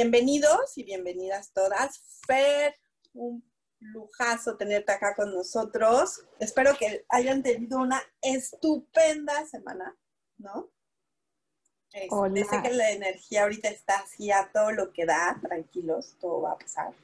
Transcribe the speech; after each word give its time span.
Bienvenidos 0.00 0.78
y 0.78 0.84
bienvenidas 0.84 1.52
todas. 1.52 2.00
Fer, 2.24 2.72
un 3.14 3.42
lujazo 3.80 4.56
tenerte 4.56 4.92
acá 4.92 5.16
con 5.16 5.34
nosotros. 5.34 6.24
Espero 6.38 6.76
que 6.78 7.04
hayan 7.08 7.42
tenido 7.42 7.80
una 7.80 8.00
estupenda 8.22 9.44
semana, 9.46 9.96
¿no? 10.36 10.70
Este, 11.92 12.62
que 12.62 12.74
la 12.74 12.92
energía 12.92 13.42
ahorita 13.42 13.70
está 13.70 13.98
así 13.98 14.30
a 14.30 14.48
todo 14.52 14.70
lo 14.70 14.92
que 14.92 15.04
da, 15.04 15.36
tranquilos, 15.42 16.14
todo 16.20 16.42
va 16.42 16.52
a 16.52 16.58
pasar. 16.58 16.94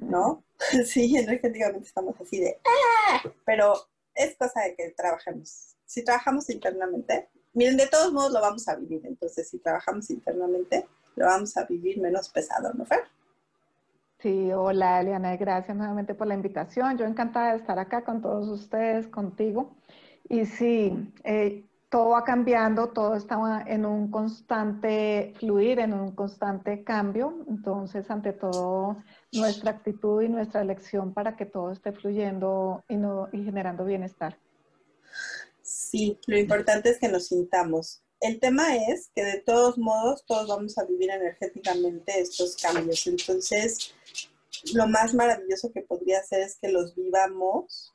¿No? 0.00 0.44
sí, 0.84 1.16
energéticamente 1.16 1.88
estamos 1.88 2.14
así 2.20 2.40
de 2.40 2.60
¡Ah! 2.62 3.22
Pero 3.46 3.88
es 4.14 4.36
cosa 4.36 4.60
de 4.64 4.76
que 4.76 4.90
trabajemos. 4.90 5.76
Si 5.86 6.04
trabajamos 6.04 6.50
internamente, 6.50 7.30
miren, 7.54 7.78
de 7.78 7.86
todos 7.86 8.12
modos 8.12 8.32
lo 8.32 8.42
vamos 8.42 8.68
a 8.68 8.76
vivir. 8.76 9.00
Entonces, 9.06 9.48
si 9.48 9.58
trabajamos 9.60 10.10
internamente, 10.10 10.86
lo 11.16 11.26
vamos 11.26 11.56
a 11.56 11.64
vivir 11.64 12.00
menos 12.00 12.28
pesado, 12.28 12.72
¿no, 12.74 12.84
Fer? 12.84 13.04
Sí, 14.18 14.50
hola 14.52 15.00
Eliana, 15.00 15.36
gracias 15.36 15.76
nuevamente 15.76 16.14
por 16.14 16.26
la 16.26 16.34
invitación. 16.34 16.96
Yo 16.96 17.04
encantada 17.04 17.50
de 17.50 17.58
estar 17.58 17.78
acá 17.78 18.04
con 18.04 18.22
todos 18.22 18.48
ustedes, 18.48 19.06
contigo. 19.08 19.76
Y 20.28 20.46
sí, 20.46 21.12
eh, 21.24 21.64
todo 21.90 22.10
va 22.10 22.24
cambiando, 22.24 22.88
todo 22.88 23.14
está 23.14 23.64
en 23.66 23.84
un 23.84 24.10
constante 24.10 25.34
fluir, 25.38 25.78
en 25.78 25.92
un 25.92 26.12
constante 26.12 26.82
cambio. 26.82 27.44
Entonces, 27.48 28.10
ante 28.10 28.32
todo, 28.32 28.96
nuestra 29.32 29.72
actitud 29.72 30.22
y 30.22 30.28
nuestra 30.28 30.62
elección 30.62 31.12
para 31.12 31.36
que 31.36 31.44
todo 31.44 31.70
esté 31.70 31.92
fluyendo 31.92 32.82
y, 32.88 32.96
no, 32.96 33.28
y 33.30 33.44
generando 33.44 33.84
bienestar. 33.84 34.38
Sí, 35.60 36.18
lo 36.26 36.38
importante 36.38 36.88
es 36.88 36.98
que 36.98 37.08
nos 37.08 37.26
sintamos 37.26 38.03
el 38.20 38.40
tema 38.40 38.76
es 38.76 39.10
que 39.14 39.24
de 39.24 39.40
todos 39.40 39.78
modos 39.78 40.24
todos 40.26 40.48
vamos 40.48 40.78
a 40.78 40.84
vivir 40.84 41.10
energéticamente 41.10 42.20
estos 42.20 42.56
cambios. 42.56 43.06
Entonces, 43.06 43.94
lo 44.72 44.86
más 44.86 45.14
maravilloso 45.14 45.72
que 45.72 45.82
podría 45.82 46.22
ser 46.22 46.40
es 46.40 46.56
que 46.56 46.68
los 46.68 46.94
vivamos 46.94 47.94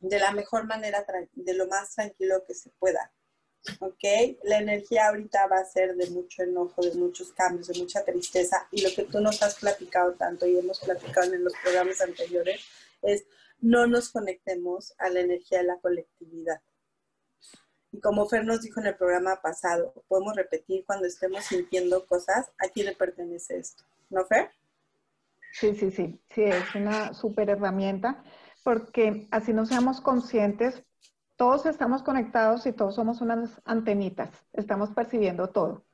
de 0.00 0.18
la 0.18 0.32
mejor 0.32 0.66
manera, 0.66 1.04
de 1.32 1.54
lo 1.54 1.66
más 1.68 1.94
tranquilo 1.94 2.44
que 2.46 2.54
se 2.54 2.70
pueda. 2.78 3.12
¿Ok? 3.80 4.38
La 4.44 4.58
energía 4.58 5.08
ahorita 5.08 5.46
va 5.48 5.58
a 5.58 5.64
ser 5.64 5.96
de 5.96 6.08
mucho 6.10 6.42
enojo, 6.42 6.82
de 6.82 6.94
muchos 6.94 7.32
cambios, 7.32 7.66
de 7.68 7.78
mucha 7.78 8.04
tristeza. 8.04 8.68
Y 8.70 8.82
lo 8.82 8.90
que 8.94 9.04
tú 9.04 9.20
nos 9.20 9.42
has 9.42 9.56
platicado 9.56 10.14
tanto 10.14 10.46
y 10.46 10.58
hemos 10.58 10.80
platicado 10.80 11.32
en 11.32 11.44
los 11.44 11.52
programas 11.62 12.00
anteriores 12.00 12.60
es 13.02 13.24
no 13.60 13.86
nos 13.86 14.10
conectemos 14.10 14.94
a 14.98 15.08
la 15.10 15.20
energía 15.20 15.58
de 15.58 15.64
la 15.64 15.80
colectividad. 15.80 16.60
Y 17.92 18.00
como 18.00 18.26
Fer 18.26 18.44
nos 18.44 18.62
dijo 18.62 18.80
en 18.80 18.86
el 18.86 18.96
programa 18.96 19.40
pasado, 19.40 19.92
podemos 20.08 20.34
repetir 20.36 20.84
cuando 20.84 21.06
estemos 21.06 21.44
sintiendo 21.44 22.06
cosas, 22.06 22.50
¿a 22.58 22.68
quién 22.68 22.86
le 22.86 22.96
pertenece 22.96 23.58
esto? 23.58 23.84
¿No, 24.10 24.24
Fer? 24.24 24.50
Sí, 25.52 25.74
sí, 25.74 25.90
sí, 25.90 26.20
sí, 26.28 26.42
es 26.42 26.74
una 26.74 27.14
súper 27.14 27.48
herramienta 27.48 28.22
porque 28.62 29.28
así 29.30 29.52
no 29.52 29.64
seamos 29.64 30.00
conscientes, 30.00 30.84
todos 31.36 31.66
estamos 31.66 32.02
conectados 32.02 32.66
y 32.66 32.72
todos 32.72 32.96
somos 32.96 33.20
unas 33.20 33.62
antenitas, 33.64 34.30
estamos 34.52 34.90
percibiendo 34.90 35.48
todo, 35.50 35.84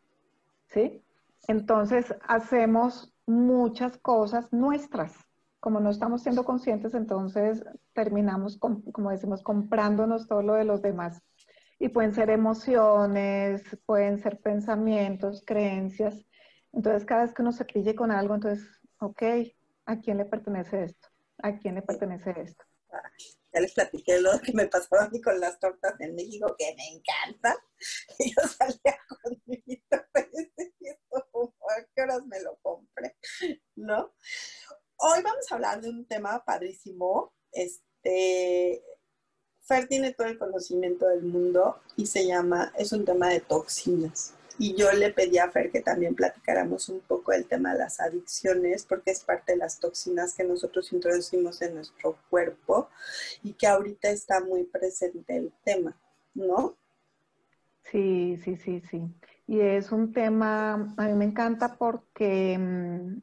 ¿sí? 0.69 1.05
Entonces 1.49 2.15
hacemos 2.27 3.13
muchas 3.27 3.99
cosas 3.99 4.53
nuestras. 4.53 5.13
Como 5.61 5.79
no 5.79 5.91
estamos 5.91 6.23
siendo 6.23 6.45
conscientes, 6.45 6.95
entonces 6.95 7.65
terminamos, 7.93 8.59
como 8.59 9.11
decimos, 9.11 9.43
comprándonos 9.43 10.27
todo 10.27 10.43
lo 10.43 10.55
de 10.55 10.65
los 10.65 10.83
demás. 10.83 11.23
Y 11.83 11.89
pueden 11.89 12.15
ser 12.15 12.31
emociones, 12.31 13.61
pueden 13.87 14.23
ser 14.23 14.39
pensamientos, 14.41 15.43
creencias. 15.45 16.15
Entonces, 16.73 17.05
cada 17.05 17.25
vez 17.25 17.35
que 17.35 17.43
uno 17.43 17.51
se 17.51 17.65
pille 17.65 17.97
con 17.97 18.13
algo, 18.13 18.37
entonces, 18.37 18.65
ok, 19.01 19.23
¿a 19.87 19.99
quién 19.99 20.19
le 20.19 20.25
pertenece 20.25 20.85
esto? 20.85 21.09
¿A 21.39 21.59
quién 21.59 21.75
le 21.75 21.83
pertenece 21.83 22.33
esto? 22.37 22.65
ya 23.53 23.61
les 23.61 23.75
platiqué 23.75 24.21
lo 24.21 24.31
que 24.41 24.53
me 24.53 24.69
pasó 24.69 24.95
a 24.95 25.09
mí 25.09 25.21
con 25.21 25.41
las 25.41 25.59
tortas 25.59 26.01
en 26.01 26.15
México, 26.15 26.55
que 26.57 26.73
me 26.77 26.87
encanta. 26.87 27.57
Y 28.21 28.33
yo 28.33 28.43
salía 28.43 28.99
con 29.09 29.43
mi 29.47 29.61
y 29.67 29.75
esto, 29.91 31.55
¿a 31.69 31.85
qué 31.97 32.03
horas 32.03 32.25
me 32.27 32.41
lo 32.43 32.59
compré? 32.63 33.17
¿No? 33.75 34.15
Hoy 34.99 35.21
vamos 35.21 35.51
a 35.51 35.57
hablar 35.57 35.81
de 35.81 35.91
un 35.91 36.07
tema 36.07 36.45
padrísimo. 36.45 37.35
Este, 37.51 38.85
Fer 39.63 39.87
tiene 39.87 40.13
todo 40.13 40.27
el 40.27 40.39
conocimiento 40.39 41.09
del 41.09 41.23
mundo 41.23 41.79
y 41.97 42.07
se 42.07 42.27
llama, 42.27 42.73
es 42.77 42.93
un 42.93 43.05
tema 43.05 43.29
de 43.29 43.41
toxinas. 43.41 44.35
Y 44.59 44.75
yo 44.75 44.93
le 44.93 45.11
pedí 45.13 45.39
a 45.39 45.51
Fer 45.51 45.71
que 45.71 45.81
también 45.81 46.15
platicáramos 46.15 46.89
un 46.89 47.01
poco 47.01 47.33
del 47.33 47.47
tema 47.47 47.73
de 47.73 47.79
las 47.79 48.01
adicciones, 48.01 48.85
porque 48.85 49.13
es 49.13 49.25
parte 49.25 49.53
de 49.53 49.59
las 49.59 49.79
toxinas 49.79 50.35
que 50.35 50.45
nosotros 50.45 50.93
introducimos 50.93 51.63
en 51.63 51.77
nuestro 51.77 52.19
cuerpo 52.29 52.89
y 53.43 53.55
que 53.55 53.67
ahorita 53.67 54.11
está 54.11 54.41
muy 54.41 54.65
presente 54.65 55.37
el 55.37 55.53
tema, 55.65 55.97
¿no? 56.35 56.77
Sí, 57.91 58.39
sí, 58.45 58.57
sí, 58.57 58.83
sí. 58.91 59.03
Y 59.47 59.61
es 59.61 59.93
un 59.93 60.13
tema, 60.13 60.95
a 60.97 61.07
mí 61.07 61.13
me 61.15 61.25
encanta 61.25 61.77
porque 61.77 62.59
mm, 62.59 63.21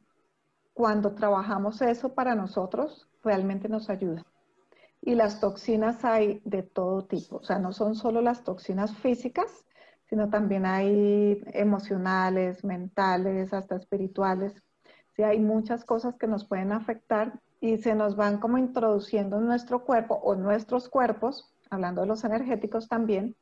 cuando 0.74 1.14
trabajamos 1.14 1.82
eso 1.82 2.14
para 2.14 2.36
nosotros, 2.36 3.08
realmente 3.24 3.68
nos 3.70 3.90
ayuda. 3.90 4.26
Y 5.02 5.16
las 5.16 5.40
toxinas 5.40 6.04
hay 6.04 6.42
de 6.46 6.64
todo 6.64 7.06
tipo, 7.06 7.38
o 7.38 7.44
sea, 7.44 7.58
no 7.60 7.72
son 7.72 7.96
solo 7.96 8.22
las 8.22 8.44
toxinas 8.44 8.96
físicas, 8.98 9.66
sino 10.10 10.30
también 10.30 10.66
hay 10.66 11.42
emocionales, 11.54 12.64
mentales, 12.64 13.54
hasta 13.54 13.76
espirituales. 13.76 14.54
Sí, 15.16 15.24
hay 15.24 15.40
muchas 15.40 15.86
cosas 15.86 16.16
que 16.18 16.28
nos 16.28 16.46
pueden 16.46 16.72
afectar 16.72 17.40
y 17.62 17.78
se 17.78 17.94
nos 17.94 18.16
van 18.16 18.40
como 18.40 18.58
introduciendo 18.58 19.38
en 19.38 19.46
nuestro 19.46 19.84
cuerpo 19.86 20.16
o 20.16 20.36
nuestros 20.36 20.90
cuerpos, 20.90 21.54
hablando 21.70 22.02
de 22.02 22.08
los 22.08 22.24
energéticos 22.24 22.88
también, 22.88 23.36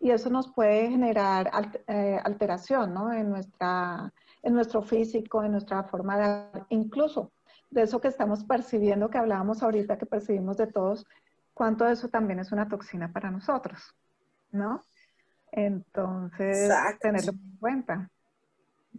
y 0.00 0.10
eso 0.10 0.30
nos 0.30 0.50
puede 0.52 0.88
generar 0.88 1.50
eh, 1.86 2.18
alteración 2.24 2.94
¿no? 2.94 3.12
en, 3.12 3.30
nuestra, 3.30 4.12
en 4.42 4.54
nuestro 4.54 4.82
físico, 4.82 5.44
en 5.44 5.52
nuestra 5.52 5.84
forma 5.84 6.16
de... 6.16 6.64
Incluso 6.70 7.32
de 7.70 7.82
eso 7.82 8.00
que 8.00 8.08
estamos 8.08 8.44
percibiendo, 8.44 9.10
que 9.10 9.18
hablábamos 9.18 9.62
ahorita, 9.62 9.98
que 9.98 10.06
percibimos 10.06 10.56
de 10.56 10.66
todos, 10.66 11.06
cuánto 11.54 11.84
de 11.84 11.92
eso 11.92 12.08
también 12.08 12.40
es 12.40 12.52
una 12.52 12.68
toxina 12.68 13.12
para 13.12 13.30
nosotros, 13.30 13.94
¿no? 14.50 14.82
Entonces, 15.52 16.70
tenerlo 17.00 17.32
en 17.32 17.56
cuenta. 17.58 18.10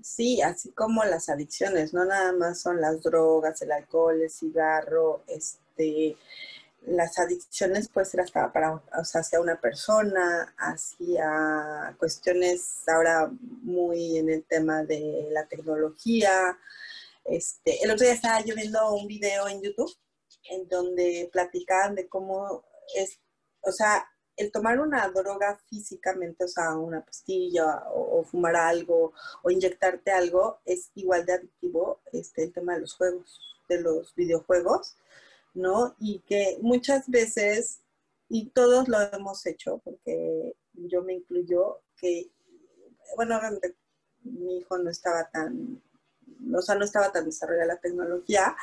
Sí, 0.01 0.41
así 0.41 0.71
como 0.71 1.03
las 1.03 1.29
adicciones, 1.29 1.93
no 1.93 2.05
nada 2.05 2.31
más 2.33 2.61
son 2.61 2.79
las 2.79 3.03
drogas, 3.03 3.61
el 3.61 3.71
alcohol, 3.71 4.21
el 4.21 4.29
cigarro, 4.29 5.23
este, 5.27 6.15
las 6.85 7.19
adicciones 7.19 7.89
puede 7.89 8.05
ser 8.05 8.21
hasta 8.21 8.51
para, 8.51 8.73
o 8.73 9.03
sea, 9.03 9.21
hacia 9.21 9.39
una 9.39 9.59
persona, 9.59 10.53
hacia 10.57 11.95
cuestiones 11.99 12.87
ahora 12.87 13.29
muy 13.61 14.17
en 14.17 14.29
el 14.29 14.43
tema 14.43 14.83
de 14.83 15.27
la 15.31 15.45
tecnología, 15.45 16.57
este, 17.25 17.83
el 17.83 17.91
otro 17.91 18.05
día 18.05 18.13
estaba 18.13 18.41
yo 18.43 18.55
viendo 18.55 18.93
un 18.93 19.07
video 19.07 19.47
en 19.47 19.61
YouTube 19.61 19.93
en 20.49 20.67
donde 20.67 21.29
platicaban 21.31 21.95
de 21.95 22.07
cómo 22.07 22.63
es, 22.95 23.19
o 23.61 23.71
sea, 23.71 24.07
el 24.37 24.51
tomar 24.51 24.79
una 24.79 25.07
droga 25.09 25.59
físicamente, 25.69 26.45
o 26.45 26.47
sea, 26.47 26.75
una 26.75 27.05
pastilla 27.05 27.83
o, 27.93 28.23
fumar 28.23 28.55
algo 28.55 29.13
o 29.43 29.51
inyectarte 29.51 30.11
algo, 30.11 30.59
es 30.65 30.91
igual 30.95 31.25
de 31.25 31.33
adictivo 31.33 32.01
este, 32.11 32.43
el 32.43 32.53
tema 32.53 32.73
de 32.73 32.81
los 32.81 32.93
juegos, 32.93 33.39
de 33.69 33.81
los 33.81 34.15
videojuegos, 34.15 34.95
¿no? 35.53 35.95
Y 35.99 36.19
que 36.19 36.57
muchas 36.61 37.07
veces, 37.09 37.81
y 38.29 38.49
todos 38.49 38.87
lo 38.87 38.99
hemos 39.01 39.45
hecho, 39.45 39.79
porque 39.83 40.55
yo 40.73 41.03
me 41.03 41.13
incluyo, 41.13 41.81
que, 41.97 42.31
bueno, 43.15 43.37
obviamente 43.37 43.75
mi 44.23 44.57
hijo 44.57 44.77
no 44.77 44.89
estaba 44.89 45.29
tan 45.29 45.81
o 46.53 46.61
sea, 46.61 46.75
no 46.75 46.85
estaba 46.85 47.11
tan 47.11 47.25
desarrollada 47.25 47.65
la 47.65 47.77
tecnología, 47.77 48.55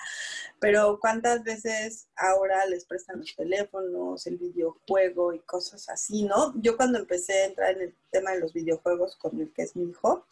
pero 0.58 0.98
cuántas 1.00 1.44
veces 1.44 2.08
ahora 2.16 2.66
les 2.66 2.84
prestan 2.84 3.20
los 3.20 3.34
teléfonos, 3.34 4.26
el 4.26 4.38
videojuego 4.38 5.32
y 5.32 5.40
cosas 5.40 5.88
así, 5.88 6.24
¿no? 6.24 6.52
Yo 6.60 6.76
cuando 6.76 6.98
empecé 6.98 7.32
a 7.32 7.46
entrar 7.46 7.70
en 7.76 7.82
el 7.82 7.94
tema 8.10 8.32
de 8.32 8.40
los 8.40 8.52
videojuegos 8.52 9.16
con 9.16 9.40
el 9.40 9.52
que 9.52 9.62
es 9.62 9.76
mi 9.76 9.90
hijo, 9.90 10.26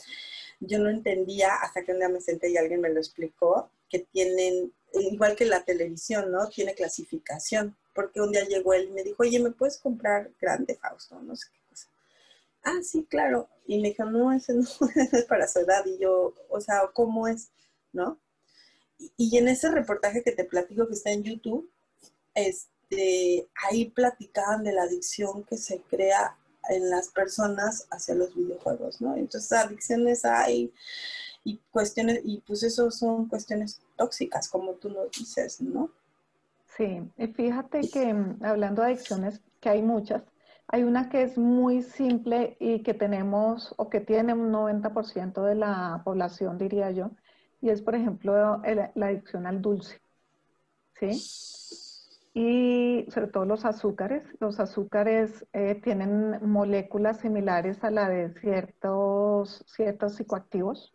yo 0.61 0.79
no 0.79 0.89
entendía 0.89 1.55
hasta 1.57 1.85
que 1.85 1.93
un 1.93 1.99
día 1.99 2.09
me 2.09 2.21
senté 2.21 2.51
y 2.51 2.57
alguien 2.57 2.81
me 2.81 2.91
lo 2.91 2.99
explicó, 2.99 3.71
que 3.89 4.01
tienen, 4.01 4.73
igual 4.95 5.37
que 5.37 5.45
la 5.45 5.65
televisión, 5.65 6.33
¿no? 6.33 6.49
Tiene 6.49 6.75
clasificación, 6.75 7.77
porque 7.95 8.21
un 8.21 8.33
día 8.33 8.45
llegó 8.45 8.75
él 8.75 8.89
y 8.89 8.93
me 8.93 9.03
dijo, 9.03 9.23
oye, 9.23 9.39
¿me 9.39 9.51
puedes 9.51 9.79
comprar 9.79 10.31
Grande 10.41 10.75
Fausto? 10.77 11.21
No 11.21 11.37
sé 11.37 11.49
qué. 11.53 11.66
Ah, 12.67 12.83
sí, 12.83 13.07
claro. 13.09 13.49
Y 13.65 13.81
me 13.81 13.91
dijo, 13.91 14.05
no, 14.05 14.33
ese 14.33 14.53
no 14.53 14.63
es 15.13 15.25
para 15.27 15.47
su 15.47 15.61
edad. 15.61 15.87
Y 15.87 15.99
yo, 15.99 16.35
o 16.51 16.61
sea, 16.61 16.91
¿cómo 16.93 17.29
es? 17.29 17.53
¿No? 17.93 18.19
Y, 18.99 19.39
en 19.39 19.47
ese 19.47 19.71
reportaje 19.71 20.23
que 20.23 20.33
te 20.33 20.45
platico 20.45 20.89
que 20.89 20.95
está 20.95 21.11
en 21.11 21.23
YouTube, 21.23 21.71
este, 22.35 23.47
ahí 23.69 23.91
platicaban 23.91 24.65
de 24.65 24.73
la 24.73 24.83
adicción 24.83 25.45
que 25.45 25.57
se 25.57 25.81
crea 25.83 26.37
en 26.69 26.91
las 26.91 27.09
personas 27.09 27.87
hacia 27.91 28.17
los 28.17 28.35
videojuegos, 28.35 29.01
¿no? 29.01 29.15
Entonces, 29.15 29.53
adicciones 29.53 30.25
hay 30.25 30.73
y 31.45 31.61
cuestiones, 31.71 32.23
y 32.25 32.41
pues 32.41 32.65
eso 32.65 32.91
son 32.91 33.29
cuestiones 33.29 33.81
tóxicas, 33.97 34.49
como 34.49 34.73
tú 34.73 34.91
lo 34.91 35.07
dices, 35.09 35.61
¿no? 35.61 35.93
Sí, 36.77 37.01
y 37.17 37.27
fíjate 37.29 37.89
que 37.89 38.13
mm, 38.13 38.45
hablando 38.45 38.83
de 38.83 38.89
adicciones, 38.89 39.41
que 39.61 39.69
hay 39.69 39.83
muchas, 39.83 40.25
hay 40.69 40.83
una 40.83 41.09
que 41.09 41.23
es 41.23 41.39
muy 41.39 41.83
simple 41.83 42.57
y 42.59 42.83
que 42.83 42.95
tenemos 42.95 43.75
o 43.77 43.89
que 43.89 44.01
tiene 44.01 44.35
un 44.35 44.53
90% 44.53 45.43
de 45.43 45.55
la 45.55 46.03
población, 46.05 46.59
diría 46.59 46.91
yo, 46.91 47.11
y 47.61 47.71
es, 47.71 47.83
por 47.83 47.95
ejemplo, 47.95 48.61
la 48.95 49.07
adicción 49.07 49.47
al 49.47 49.63
dulce. 49.63 50.01
¿Sí? 50.95 51.11
Y 52.35 53.11
sobre 53.11 53.29
todo 53.29 53.45
los 53.45 53.65
azúcares. 53.65 54.23
Los 54.41 54.61
azúcares 54.61 55.47
eh, 55.53 55.81
tienen 55.83 56.39
moléculas 56.47 57.21
similares 57.21 57.83
a 57.83 57.91
la 57.91 58.09
de 58.09 58.35
ciertos, 58.41 59.65
ciertos 59.67 60.17
psicoactivos. 60.17 60.95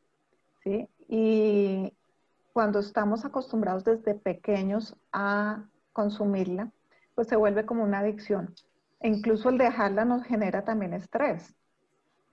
¿sí? 0.64 0.88
Y 1.08 1.94
cuando 2.54 2.80
estamos 2.80 3.26
acostumbrados 3.26 3.84
desde 3.84 4.14
pequeños 4.14 4.96
a 5.12 5.66
consumirla, 5.94 6.72
pues 7.16 7.28
se 7.28 7.36
vuelve 7.36 7.66
como 7.66 7.84
una 7.84 8.00
adicción. 8.00 8.54
Incluso 9.04 9.50
el 9.50 9.58
dejarla 9.58 10.06
nos 10.06 10.24
genera 10.24 10.64
también 10.64 10.94
estrés. 10.94 11.56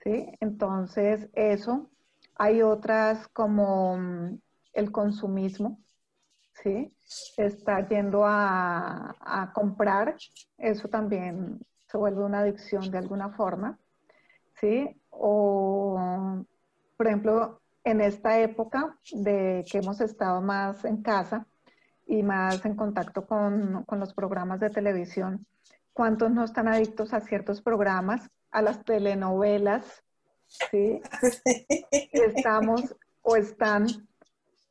¿sí? 0.03 0.31
Entonces, 0.39 1.29
eso. 1.33 1.89
Hay 2.35 2.61
otras 2.61 3.27
como 3.29 3.97
mm, 3.97 4.39
el 4.73 4.91
consumismo, 4.91 5.79
¿sí? 6.53 6.93
Está 7.37 7.87
yendo 7.87 8.25
a, 8.25 9.15
a 9.19 9.51
comprar, 9.53 10.15
eso 10.57 10.87
también 10.87 11.59
se 11.87 11.97
vuelve 11.97 12.23
una 12.23 12.39
adicción 12.39 12.91
de 12.91 12.97
alguna 12.97 13.29
forma, 13.31 13.77
¿sí? 14.59 15.01
O, 15.09 16.45
por 16.95 17.07
ejemplo, 17.07 17.61
en 17.83 18.01
esta 18.01 18.39
época 18.39 18.97
de 19.11 19.65
que 19.69 19.79
hemos 19.79 19.99
estado 20.01 20.41
más 20.41 20.85
en 20.85 21.01
casa 21.01 21.47
y 22.07 22.23
más 22.23 22.63
en 22.65 22.75
contacto 22.75 23.25
con, 23.25 23.83
con 23.85 23.99
los 23.99 24.13
programas 24.13 24.59
de 24.59 24.69
televisión, 24.69 25.45
¿Cuántos 25.93 26.31
no 26.31 26.43
están 26.43 26.67
adictos 26.67 27.13
a 27.13 27.21
ciertos 27.21 27.61
programas, 27.61 28.29
a 28.51 28.61
las 28.61 28.83
telenovelas? 28.83 30.03
¿Sí? 30.47 31.01
Estamos 32.11 32.95
o 33.21 33.35
están, 33.35 33.87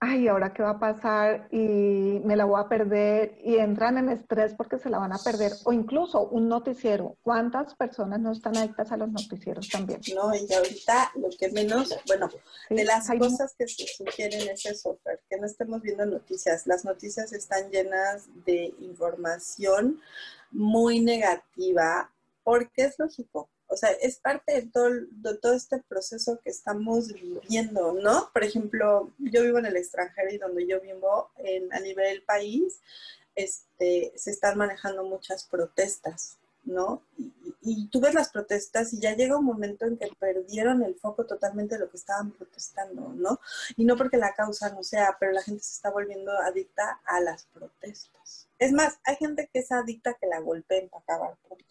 ay, 0.01 0.27
¿ahora 0.27 0.53
qué 0.53 0.63
va 0.63 0.71
a 0.71 0.79
pasar? 0.81 1.49
Y 1.53 2.21
me 2.25 2.35
la 2.35 2.45
voy 2.45 2.61
a 2.61 2.69
perder 2.69 3.39
y 3.45 3.57
entran 3.57 3.99
en 3.99 4.09
estrés 4.09 4.55
porque 4.55 4.79
se 4.79 4.91
la 4.91 4.99
van 4.99 5.13
a 5.13 5.19
perder. 5.19 5.53
O 5.65 5.73
incluso 5.73 6.29
un 6.29 6.49
noticiero. 6.49 7.17
¿Cuántas 7.23 7.75
personas 7.77 8.21
no 8.21 8.33
están 8.33 8.57
adictas 8.57 8.91
a 8.91 8.97
los 8.97 9.11
noticieros 9.11 9.69
también? 9.69 10.01
No, 10.15 10.35
y 10.35 10.53
ahorita 10.53 11.13
lo 11.17 11.29
que 11.39 11.51
menos, 11.53 11.97
bueno, 12.07 12.29
de 12.71 12.85
las 12.85 13.09
cosas 13.09 13.55
que 13.57 13.69
se 13.69 13.87
sugieren 13.87 14.49
es 14.49 14.67
eso, 14.67 14.99
que 15.29 15.37
no 15.39 15.47
estemos 15.47 15.83
viendo 15.83 16.07
noticias. 16.07 16.67
Las 16.67 16.85
noticias 16.85 17.33
están 17.33 17.71
llenas 17.71 18.29
de 18.45 18.75
información 18.81 20.01
muy 20.51 21.01
negativa, 21.01 22.11
porque 22.45 22.85
es 22.85 22.99
lógico. 22.99 23.49
O 23.69 23.77
sea, 23.77 23.91
es 23.91 24.17
parte 24.19 24.55
de 24.55 24.63
todo, 24.63 24.89
de 25.11 25.37
todo 25.37 25.53
este 25.53 25.79
proceso 25.89 26.41
que 26.43 26.49
estamos 26.49 27.13
viviendo, 27.13 27.93
¿no? 27.93 28.31
Por 28.33 28.43
ejemplo, 28.43 29.13
yo 29.19 29.43
vivo 29.43 29.59
en 29.59 29.67
el 29.67 29.77
extranjero 29.77 30.33
y 30.33 30.39
donde 30.39 30.67
yo 30.67 30.81
vivo 30.81 31.31
en, 31.37 31.73
a 31.75 31.81
nivel 31.81 32.23
país, 32.23 32.81
este, 33.35 34.13
se 34.17 34.31
están 34.31 34.57
manejando 34.57 35.05
muchas 35.05 35.45
protestas, 35.45 36.39
¿no? 36.69 37.03
Y, 37.63 37.89
tú 37.91 38.01
ves 38.01 38.15
las 38.15 38.31
protestas 38.31 38.93
y 38.93 39.01
ya 39.01 39.15
llega 39.15 39.37
un 39.37 39.45
momento 39.45 39.87
en 39.87 39.99
que 39.99 40.09
perdieron 40.19 40.83
el 40.83 40.95
foco 40.95 41.27
totalmente 41.27 41.75
de 41.75 41.81
lo 41.81 41.91
que 41.91 41.97
estaban 41.97 42.31
protestando, 42.31 43.13
¿no? 43.15 43.41
Y 43.77 43.85
no 43.85 43.97
porque 43.97 44.17
la 44.17 44.35
causa 44.35 44.71
no 44.71 44.83
sea, 44.83 45.17
pero 45.19 45.33
la 45.33 45.43
gente 45.43 45.63
se 45.63 45.75
está 45.75 45.91
volviendo 45.91 46.33
adicta 46.33 47.01
a 47.05 47.21
las 47.21 47.47
protestas. 47.47 48.49
Es 48.59 48.73
más, 48.73 48.99
hay 49.05 49.17
gente 49.17 49.51
que 49.53 49.61
es 49.61 49.73
adicta 49.73 50.15
que 50.15 50.27
la 50.27 50.41
golpeen 50.41 50.89
para 50.89 51.03
acabar 51.03 51.39
pronto. 51.47 51.65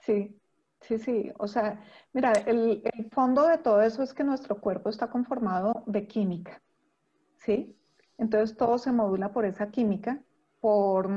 Sí, 0.00 0.40
sí, 0.80 0.98
sí. 0.98 1.32
O 1.38 1.48
sea, 1.48 1.80
mira, 2.12 2.32
el, 2.46 2.82
fondo 3.12 3.46
de 3.46 3.58
todo 3.58 3.82
eso 3.82 4.02
es 4.02 4.14
que 4.14 4.24
nuestro 4.24 4.60
cuerpo 4.60 4.88
está 4.88 5.08
conformado 5.10 5.82
de 5.86 6.06
química, 6.06 6.62
¿sí? 7.38 7.76
Entonces 8.18 8.56
todo 8.56 8.78
se 8.78 8.92
modula 8.92 9.32
por 9.32 9.44
esa 9.44 9.70
química, 9.70 10.22
por, 10.60 11.10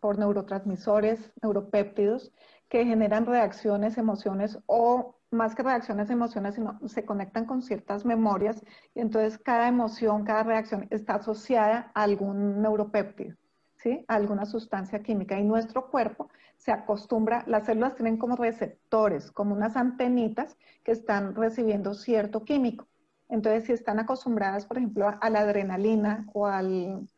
por 0.00 0.18
neurotransmisores, 0.18 1.32
neuropéptidos, 1.42 2.32
que 2.68 2.84
generan 2.84 3.26
reacciones, 3.26 3.98
emociones 3.98 4.58
o 4.66 5.16
más 5.30 5.54
que 5.54 5.62
reacciones, 5.62 6.10
emociones, 6.10 6.54
sino 6.54 6.78
se 6.86 7.04
conectan 7.04 7.46
con 7.46 7.62
ciertas 7.62 8.04
memorias 8.04 8.62
y 8.94 9.00
entonces 9.00 9.38
cada 9.38 9.68
emoción, 9.68 10.24
cada 10.24 10.42
reacción 10.42 10.86
está 10.90 11.14
asociada 11.16 11.90
a 11.94 12.02
algún 12.02 12.62
neuropéptido. 12.62 13.36
¿sí? 13.82 14.04
alguna 14.08 14.44
sustancia 14.44 15.02
química 15.02 15.38
y 15.38 15.44
nuestro 15.44 15.90
cuerpo 15.90 16.28
se 16.56 16.72
acostumbra, 16.72 17.44
las 17.46 17.64
células 17.64 17.94
tienen 17.94 18.18
como 18.18 18.36
receptores, 18.36 19.30
como 19.30 19.54
unas 19.54 19.76
antenitas 19.76 20.56
que 20.84 20.92
están 20.92 21.34
recibiendo 21.34 21.94
cierto 21.94 22.44
químico. 22.44 22.86
Entonces, 23.30 23.64
si 23.64 23.72
están 23.72 23.98
acostumbradas, 23.98 24.66
por 24.66 24.76
ejemplo, 24.76 25.08
a 25.20 25.30
la 25.30 25.40
adrenalina 25.40 26.26
o 26.34 26.46
al, 26.46 27.08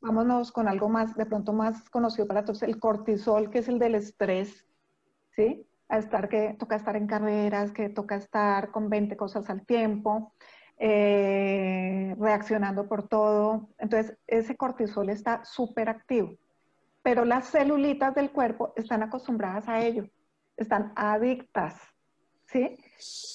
vámonos 0.00 0.52
con 0.52 0.68
algo 0.68 0.88
más, 0.88 1.14
de 1.16 1.26
pronto 1.26 1.52
más 1.52 1.88
conocido 1.90 2.26
para 2.26 2.44
todos, 2.44 2.62
el 2.62 2.78
cortisol, 2.78 3.50
que 3.50 3.58
es 3.58 3.68
el 3.68 3.78
del 3.78 3.94
estrés, 3.94 4.66
¿sí? 5.34 5.66
A 5.88 5.98
estar 5.98 6.28
que 6.28 6.54
toca 6.58 6.76
estar 6.76 6.96
en 6.96 7.06
carreras, 7.06 7.72
que 7.72 7.88
toca 7.88 8.16
estar 8.16 8.70
con 8.70 8.88
20 8.88 9.16
cosas 9.16 9.48
al 9.50 9.64
tiempo, 9.64 10.32
eh, 10.78 12.14
reaccionando 12.18 12.88
por 12.88 13.08
todo. 13.08 13.68
Entonces, 13.78 14.16
ese 14.26 14.56
cortisol 14.56 15.10
está 15.10 15.44
súper 15.44 15.88
activo. 15.88 16.36
Pero 17.02 17.24
las 17.24 17.48
celulitas 17.48 18.14
del 18.14 18.30
cuerpo 18.30 18.72
están 18.76 19.02
acostumbradas 19.02 19.68
a 19.68 19.80
ello, 19.80 20.08
están 20.56 20.92
adictas, 20.94 21.74
¿sí? 22.44 22.76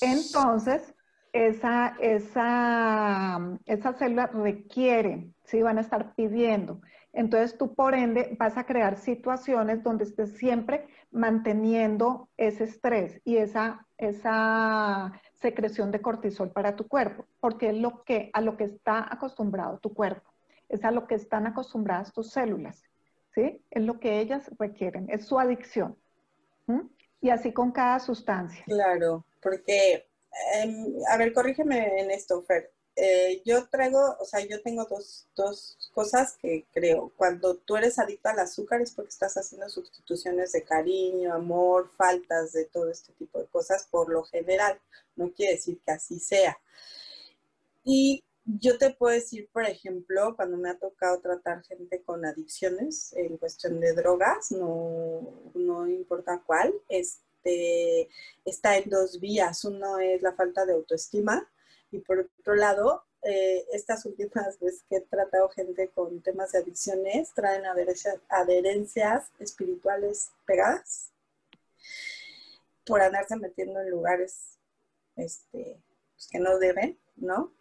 Entonces, 0.01 0.92
esa, 1.33 1.97
esa, 1.99 3.59
esa 3.65 3.93
célula 3.93 4.27
requiere, 4.27 5.33
¿sí? 5.43 5.61
Van 5.61 5.79
a 5.79 5.81
estar 5.81 6.13
pidiendo. 6.15 6.79
Entonces, 7.11 7.57
tú 7.57 7.75
por 7.75 7.93
ende 7.93 8.35
vas 8.39 8.57
a 8.57 8.65
crear 8.65 8.97
situaciones 8.97 9.83
donde 9.83 10.03
estés 10.03 10.37
siempre 10.37 10.87
manteniendo 11.11 12.29
ese 12.37 12.63
estrés 12.63 13.21
y 13.23 13.37
esa, 13.37 13.85
esa 13.97 15.11
secreción 15.33 15.91
de 15.91 16.01
cortisol 16.01 16.51
para 16.51 16.75
tu 16.75 16.87
cuerpo, 16.87 17.25
porque 17.39 17.69
es 17.69 17.77
lo 17.77 18.03
que, 18.03 18.29
a 18.33 18.41
lo 18.41 18.57
que 18.57 18.63
está 18.63 19.07
acostumbrado 19.11 19.79
tu 19.79 19.93
cuerpo, 19.93 20.31
es 20.69 20.83
a 20.85 20.91
lo 20.91 21.05
que 21.07 21.15
están 21.15 21.45
acostumbradas 21.45 22.13
tus 22.13 22.31
células, 22.31 22.83
¿sí? 23.33 23.63
Es 23.69 23.83
lo 23.83 23.99
que 23.99 24.19
ellas 24.19 24.51
requieren, 24.57 25.07
es 25.09 25.25
su 25.25 25.39
adicción. 25.39 25.97
Y 27.21 27.29
así 27.29 27.53
con 27.53 27.71
cada 27.71 27.99
sustancia. 27.99 28.63
Claro, 28.65 29.25
porque, 29.41 30.07
em, 30.55 30.95
a 31.09 31.17
ver, 31.17 31.33
corrígeme 31.33 32.01
en 32.01 32.11
esto, 32.11 32.41
Fer. 32.43 32.71
eh, 32.95 33.41
yo 33.45 33.67
traigo, 33.69 34.17
o 34.19 34.25
sea, 34.25 34.41
yo 34.45 34.61
tengo 34.61 34.85
dos, 34.85 35.27
dos, 35.35 35.77
cosas 35.93 36.37
que 36.41 36.65
creo. 36.73 37.11
Cuando 37.17 37.55
tú 37.57 37.75
eres 37.75 37.99
adicto 37.99 38.29
al 38.29 38.39
azúcar 38.39 38.81
es 38.81 38.91
porque 38.91 39.09
estás 39.09 39.35
haciendo 39.37 39.69
sustituciones 39.69 40.51
de 40.51 40.63
cariño, 40.63 41.33
amor, 41.33 41.91
faltas 41.95 42.51
de 42.53 42.65
todo 42.65 42.89
este 42.89 43.13
tipo 43.13 43.39
de 43.39 43.47
cosas 43.47 43.87
por 43.89 44.09
lo 44.11 44.23
general. 44.23 44.79
No 45.15 45.31
quiere 45.31 45.53
decir 45.53 45.79
que 45.85 45.91
así 45.91 46.19
sea. 46.19 46.57
Y 47.83 48.23
yo 48.45 48.77
te 48.77 48.91
puedo 48.91 49.13
decir, 49.13 49.49
por 49.51 49.65
ejemplo, 49.65 50.35
cuando 50.35 50.57
me 50.57 50.69
ha 50.69 50.77
tocado 50.77 51.19
tratar 51.19 51.63
gente 51.63 52.01
con 52.03 52.25
adicciones 52.25 53.13
en 53.13 53.37
cuestión 53.37 53.79
de 53.79 53.93
drogas, 53.93 54.51
no, 54.51 55.51
no 55.53 55.87
importa 55.87 56.41
cuál, 56.45 56.73
este, 56.89 57.23
está 58.45 58.77
en 58.77 58.89
dos 58.89 59.19
vías. 59.19 59.63
Uno 59.65 59.99
es 59.99 60.21
la 60.21 60.33
falta 60.33 60.65
de 60.65 60.73
autoestima 60.73 61.49
y 61.91 61.99
por 61.99 62.29
otro 62.39 62.55
lado, 62.55 63.03
eh, 63.21 63.65
estas 63.71 64.05
últimas 64.05 64.59
veces 64.59 64.83
que 64.89 64.97
he 64.97 65.01
tratado 65.01 65.49
gente 65.49 65.89
con 65.89 66.21
temas 66.21 66.51
de 66.51 66.59
adicciones, 66.59 67.33
traen 67.33 67.63
adherencias, 68.29 69.31
espirituales 69.39 70.31
pegadas 70.45 71.11
por 72.85 73.01
andarse 73.01 73.35
metiendo 73.37 73.79
en 73.79 73.89
lugares 73.89 74.57
este, 75.15 75.79
pues, 76.15 76.27
que 76.27 76.39
no 76.39 76.57
deben, 76.57 76.99
¿no? 77.15 77.53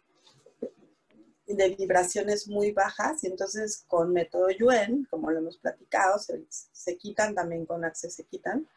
de 1.45 1.75
vibraciones 1.75 2.47
muy 2.47 2.71
bajas 2.71 3.23
y 3.23 3.27
entonces 3.27 3.83
con 3.87 4.13
método 4.13 4.49
Yuen, 4.49 5.05
como 5.09 5.29
lo 5.29 5.39
hemos 5.39 5.57
platicado, 5.57 6.17
se, 6.17 6.43
se 6.49 6.97
quitan 6.97 7.35
también 7.35 7.65
con 7.65 7.83
Access, 7.83 8.15
se 8.15 8.23
quitan. 8.23 8.67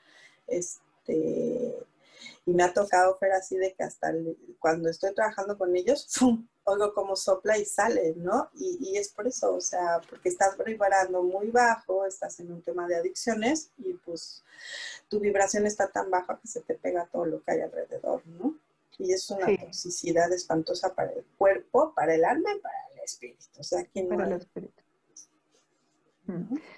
Este, 1.06 1.86
y 2.44 2.52
me 2.52 2.62
ha 2.62 2.72
tocado 2.72 3.18
ver 3.20 3.32
así 3.32 3.56
de 3.56 3.74
que 3.74 3.82
hasta 3.82 4.12
cuando 4.60 4.88
estoy 4.88 5.12
trabajando 5.14 5.58
con 5.58 5.74
ellos, 5.74 6.06
¡fum! 6.10 6.46
oigo 6.64 6.94
como 6.94 7.14
sopla 7.14 7.58
y 7.58 7.64
sale, 7.64 8.14
¿no? 8.16 8.50
Y, 8.54 8.78
y, 8.80 8.96
es 8.96 9.08
por 9.08 9.26
eso, 9.26 9.54
o 9.54 9.60
sea, 9.60 10.00
porque 10.08 10.28
estás 10.28 10.56
vibrando 10.64 11.22
muy 11.22 11.50
bajo, 11.50 12.04
estás 12.06 12.40
en 12.40 12.52
un 12.52 12.62
tema 12.62 12.88
de 12.88 12.96
adicciones 12.96 13.70
y 13.78 13.94
pues 13.94 14.42
tu 15.08 15.20
vibración 15.20 15.64
está 15.66 15.88
tan 15.88 16.10
baja 16.10 16.38
que 16.40 16.48
se 16.48 16.60
te 16.62 16.74
pega 16.74 17.08
todo 17.12 17.24
lo 17.26 17.42
que 17.42 17.52
hay 17.52 17.60
alrededor, 17.60 18.26
¿no? 18.26 18.56
Y 18.98 19.12
es 19.12 19.30
una 19.30 19.46
toxicidad 19.46 20.32
espantosa 20.32 20.94
para 20.94 21.12
el 21.12 21.24
cuerpo, 21.36 21.92
para 21.94 22.14
el 22.14 22.24
alma 22.24 22.52
y 22.52 22.60
para 22.60 22.74
el 22.94 23.00
espíritu. 23.00 23.44
O 23.58 23.62
sea, 23.62 23.86
para 24.08 24.26
el 24.26 24.32
espíritu. 24.32 24.82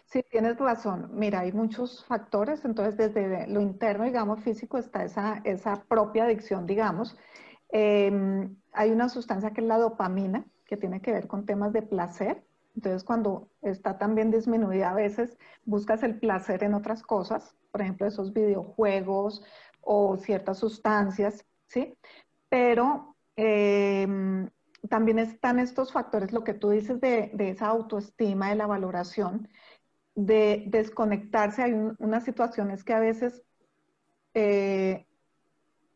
Sí, 0.07 0.23
tienes 0.31 0.59
razón. 0.59 1.11
Mira, 1.13 1.41
hay 1.41 1.53
muchos 1.53 2.05
factores, 2.05 2.65
entonces 2.65 2.97
desde 2.97 3.47
lo 3.47 3.61
interno, 3.61 4.05
digamos, 4.05 4.41
físico, 4.43 4.79
está 4.79 5.05
esa, 5.05 5.41
esa 5.45 5.85
propia 5.85 6.25
adicción, 6.25 6.67
digamos. 6.67 7.17
Em, 7.71 8.57
hay 8.73 8.91
una 8.91 9.09
sustancia 9.09 9.53
que 9.53 9.61
es 9.61 9.67
la 9.67 9.79
dopamina, 9.79 10.45
que 10.67 10.77
tiene 10.77 11.01
que 11.01 11.13
ver 11.13 11.27
con 11.27 11.47
temas 11.47 11.73
de 11.73 11.83
placer. 11.83 12.45
Entonces, 12.77 13.05
cuando 13.05 13.51
está 13.63 13.99
también 13.99 14.31
disminuida, 14.31 14.91
a 14.91 14.95
veces 14.95 15.39
buscas 15.65 16.03
el 16.03 16.19
placer 16.19 16.63
en 16.65 16.75
otras 16.75 17.03
cosas, 17.03 17.57
por 17.73 17.83
ejemplo, 17.83 18.07
esos 18.07 18.33
videojuegos 18.33 19.43
o 19.81 20.17
ciertas 20.17 20.59
sustancias 20.59 21.45
¿sí? 21.69 21.95
Pero 22.49 23.17
em, 23.37 24.49
también 24.89 25.19
están 25.19 25.59
estos 25.59 25.93
factores, 25.93 26.33
lo 26.33 26.45
que 26.45 26.55
tú 26.55 26.71
dices 26.71 27.01
de, 27.01 27.31
esa 27.39 27.67
autoestima, 27.67 28.51
de 28.51 28.57
la 28.57 28.67
valoración, 28.67 29.49
de 30.15 30.65
desconectarse. 30.69 31.63
Hay 31.63 31.73
unas 31.99 32.25
situaciones 32.25 32.85
que 32.85 32.95
a 32.95 33.01
veces 33.01 33.43
eh, 34.35 35.07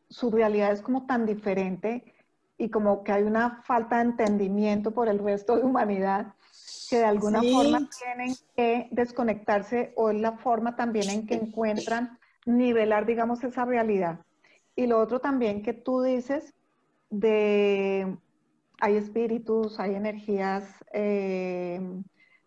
su 0.09 0.31
realidad 0.31 0.73
es 0.73 0.83
como 0.83 1.07
tan 1.07 1.27
diferente 1.27 2.15
y 2.59 2.69
como 2.71 3.03
que 3.05 3.13
hay 3.13 3.23
una 3.23 3.63
falta 3.63 3.97
de 3.97 4.03
entendimiento 4.03 4.93
por 4.93 5.09
el 5.09 5.19
resto 5.19 5.57
de 5.57 5.63
humanidad 5.63 6.35
que 6.89 6.99
de 6.99 7.05
alguna 7.05 7.41
forma 7.43 7.89
tienen 7.99 8.35
que 8.55 8.89
desconectarse 8.91 9.93
o 9.97 10.11
es 10.11 10.21
la 10.21 10.33
forma 10.33 10.77
también 10.77 11.09
en 11.09 11.27
que 11.27 11.35
encuentran 11.35 12.19
nivelar, 12.45 13.07
digamos, 13.07 13.43
esa 13.45 13.65
realidad. 13.65 14.21
Y 14.77 14.87
lo 14.87 14.99
otro 14.99 15.21
también 15.21 15.63
que 15.63 15.73
tú 15.73 16.03
dices 16.03 16.55
de, 17.09 18.17
hay 18.83 18.97
espíritus, 18.97 19.79
hay 19.79 19.95
energías, 19.95 20.65
eh, 20.93 21.81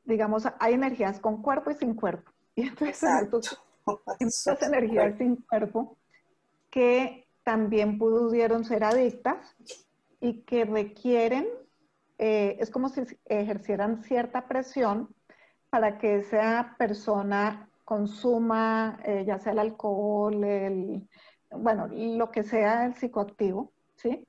digamos, 0.04 0.44
hay 0.60 0.74
energías 0.74 1.18
con 1.22 1.42
cuerpo 1.42 1.72
y 1.72 1.76
sin 1.76 1.96
cuerpo. 1.96 2.30
Y 2.56 2.64
entonces 2.68 3.58
estas 4.20 4.62
energías 4.64 5.18
sin 5.18 5.38
cuerpo 5.38 5.98
que 6.70 7.26
también 7.44 7.98
pudieron 7.98 8.66
ser 8.66 8.84
adictas 8.84 9.56
y 10.20 10.42
que 10.42 10.66
requieren, 10.66 11.48
eh, 12.18 12.58
es 12.60 12.70
como 12.70 12.90
si 12.90 13.04
ejercieran 13.24 14.04
cierta 14.04 14.46
presión 14.46 15.08
para 15.70 15.98
que 15.98 16.18
esa 16.18 16.76
persona 16.78 17.70
consuma, 17.86 19.00
eh, 19.06 19.24
ya 19.26 19.40
sea 19.40 19.54
el 19.54 19.60
alcohol, 19.60 20.44
el, 20.44 21.08
bueno, 21.50 21.88
lo 21.90 22.30
que 22.30 22.44
sea 22.44 22.86
el 22.88 22.96
psicoactivo, 22.96 23.72
¿sí? 23.96 24.28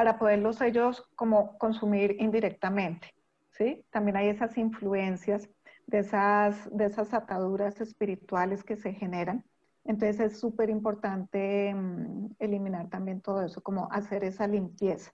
Para 0.00 0.18
poderlos 0.18 0.62
ellos 0.62 1.06
como 1.14 1.58
consumir 1.58 2.16
indirectamente, 2.20 3.14
¿sí? 3.50 3.84
También 3.90 4.16
hay 4.16 4.28
esas 4.28 4.56
influencias 4.56 5.46
de 5.86 5.98
esas, 5.98 6.74
de 6.74 6.86
esas 6.86 7.12
ataduras 7.12 7.82
espirituales 7.82 8.64
que 8.64 8.78
se 8.78 8.94
generan. 8.94 9.44
Entonces 9.84 10.18
es 10.20 10.40
súper 10.40 10.70
importante 10.70 11.74
mm, 11.74 12.30
eliminar 12.38 12.88
también 12.88 13.20
todo 13.20 13.42
eso, 13.42 13.60
como 13.60 13.92
hacer 13.92 14.24
esa 14.24 14.46
limpieza. 14.46 15.12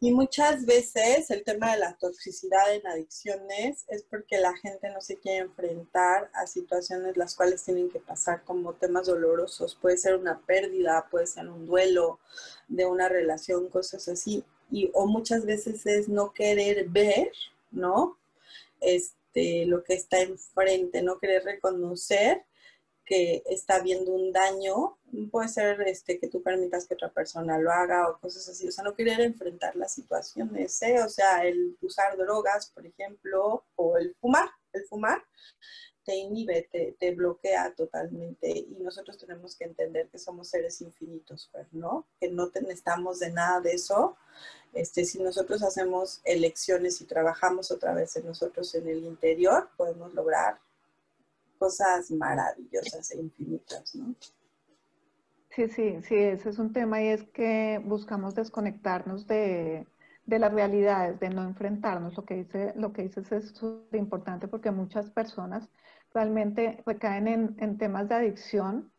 Y 0.00 0.12
muchas 0.12 0.64
veces 0.64 1.30
el 1.30 1.42
tema 1.44 1.72
de 1.72 1.78
la 1.78 1.96
toxicidad 1.96 2.74
en 2.74 2.86
adicciones 2.86 3.84
es 3.88 4.04
porque 4.04 4.38
la 4.38 4.56
gente 4.56 4.90
no 4.90 5.00
se 5.00 5.16
quiere 5.16 5.38
enfrentar 5.38 6.30
a 6.34 6.46
situaciones 6.46 7.16
las 7.16 7.34
cuales 7.34 7.64
tienen 7.64 7.90
que 7.90 7.98
pasar 7.98 8.44
como 8.44 8.74
temas 8.74 9.06
dolorosos. 9.06 9.76
Puede 9.80 9.96
ser 9.96 10.16
una 10.16 10.40
pérdida, 10.40 11.06
puede 11.10 11.26
ser 11.26 11.48
un 11.48 11.66
duelo 11.66 12.20
de 12.68 12.86
una 12.86 13.08
relación, 13.08 13.68
cosas 13.68 14.08
así. 14.08 14.44
Y, 14.70 14.90
o 14.94 15.06
muchas 15.06 15.44
veces 15.44 15.84
es 15.86 16.08
no 16.08 16.32
querer 16.32 16.88
ver, 16.88 17.32
¿no? 17.70 18.18
Este, 18.80 19.66
lo 19.66 19.82
que 19.82 19.94
está 19.94 20.20
enfrente, 20.20 21.02
no 21.02 21.18
querer 21.18 21.44
reconocer 21.44 22.44
que 23.08 23.42
está 23.46 23.80
viendo 23.80 24.12
un 24.12 24.32
daño, 24.32 24.98
puede 25.30 25.48
ser 25.48 25.80
este, 25.88 26.18
que 26.18 26.28
tú 26.28 26.42
permitas 26.42 26.86
que 26.86 26.92
otra 26.92 27.10
persona 27.10 27.58
lo 27.58 27.72
haga 27.72 28.10
o 28.10 28.18
cosas 28.20 28.46
así, 28.50 28.68
o 28.68 28.72
sea, 28.72 28.84
no 28.84 28.94
querer 28.94 29.20
enfrentar 29.20 29.74
las 29.76 29.94
situaciones, 29.94 30.82
¿eh? 30.82 31.02
o 31.02 31.08
sea, 31.08 31.46
el 31.46 31.78
usar 31.80 32.18
drogas, 32.18 32.70
por 32.70 32.86
ejemplo, 32.86 33.64
o 33.76 33.96
el 33.96 34.14
fumar, 34.20 34.50
el 34.74 34.84
fumar 34.84 35.24
te 36.04 36.16
inhibe, 36.16 36.68
te, 36.70 36.96
te 36.98 37.14
bloquea 37.14 37.74
totalmente 37.74 38.50
y 38.50 38.76
nosotros 38.80 39.16
tenemos 39.16 39.56
que 39.56 39.64
entender 39.64 40.08
que 40.08 40.18
somos 40.18 40.48
seres 40.48 40.80
infinitos, 40.82 41.48
pues, 41.52 41.66
¿no? 41.72 42.06
Que 42.20 42.30
no 42.30 42.50
necesitamos 42.54 43.18
de 43.18 43.30
nada 43.30 43.60
de 43.60 43.72
eso. 43.72 44.16
Este, 44.72 45.04
si 45.04 45.18
nosotros 45.18 45.62
hacemos 45.62 46.20
elecciones 46.24 47.00
y 47.00 47.04
trabajamos 47.04 47.70
otra 47.70 47.92
vez 47.92 48.16
en 48.16 48.26
nosotros 48.26 48.74
en 48.74 48.88
el 48.88 49.04
interior, 49.04 49.68
podemos 49.76 50.14
lograr 50.14 50.58
cosas 51.58 52.10
maravillosas 52.10 53.10
e 53.12 53.20
infinitas, 53.20 53.94
¿no? 53.94 54.14
Sí, 55.50 55.68
sí, 55.68 56.02
sí, 56.02 56.14
ese 56.14 56.50
es 56.50 56.58
un 56.58 56.72
tema 56.72 57.02
y 57.02 57.08
es 57.08 57.24
que 57.30 57.80
buscamos 57.84 58.34
desconectarnos 58.36 59.26
de, 59.26 59.86
las 60.26 60.52
realidades, 60.52 61.18
de 61.18 61.30
no 61.30 61.42
enfrentarnos. 61.42 62.16
Lo 62.16 62.24
que, 62.24 62.36
dice, 62.36 62.72
lo 62.76 62.92
que 62.92 63.02
dices 63.02 63.32
es 63.32 63.48
súper 63.48 63.98
importante 63.98 64.46
porque 64.46 64.70
muchas 64.70 65.10
personas 65.10 65.68
realmente 66.14 66.82
recaen 66.86 67.56
en, 67.58 67.78
temas 67.78 68.08
de 68.08 68.14
adicción 68.14 68.92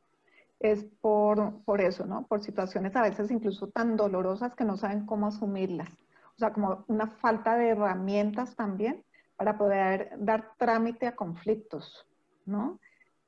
es 0.59 0.83
por, 0.99 1.63
por, 1.63 1.79
eso, 1.79 2.05
¿no? 2.05 2.27
Por 2.27 2.43
situaciones 2.43 2.93
a 2.95 3.03
veces 3.03 3.31
incluso 3.31 3.67
tan 3.69 3.95
dolorosas 3.95 4.53
que 4.53 4.65
no 4.65 4.75
saben 4.75 5.05
cómo 5.05 5.27
asumirlas. 5.27 5.89
O 6.35 6.39
sea, 6.39 6.51
como 6.51 6.83
una 6.87 7.07
falta 7.07 7.55
de 7.55 7.69
herramientas 7.69 8.55
también 8.55 9.05
para 9.37 9.57
poder 9.57 10.11
dar 10.17 10.53
trámite 10.57 11.07
a 11.07 11.15
conflictos. 11.15 12.08
¿No? 12.49 12.79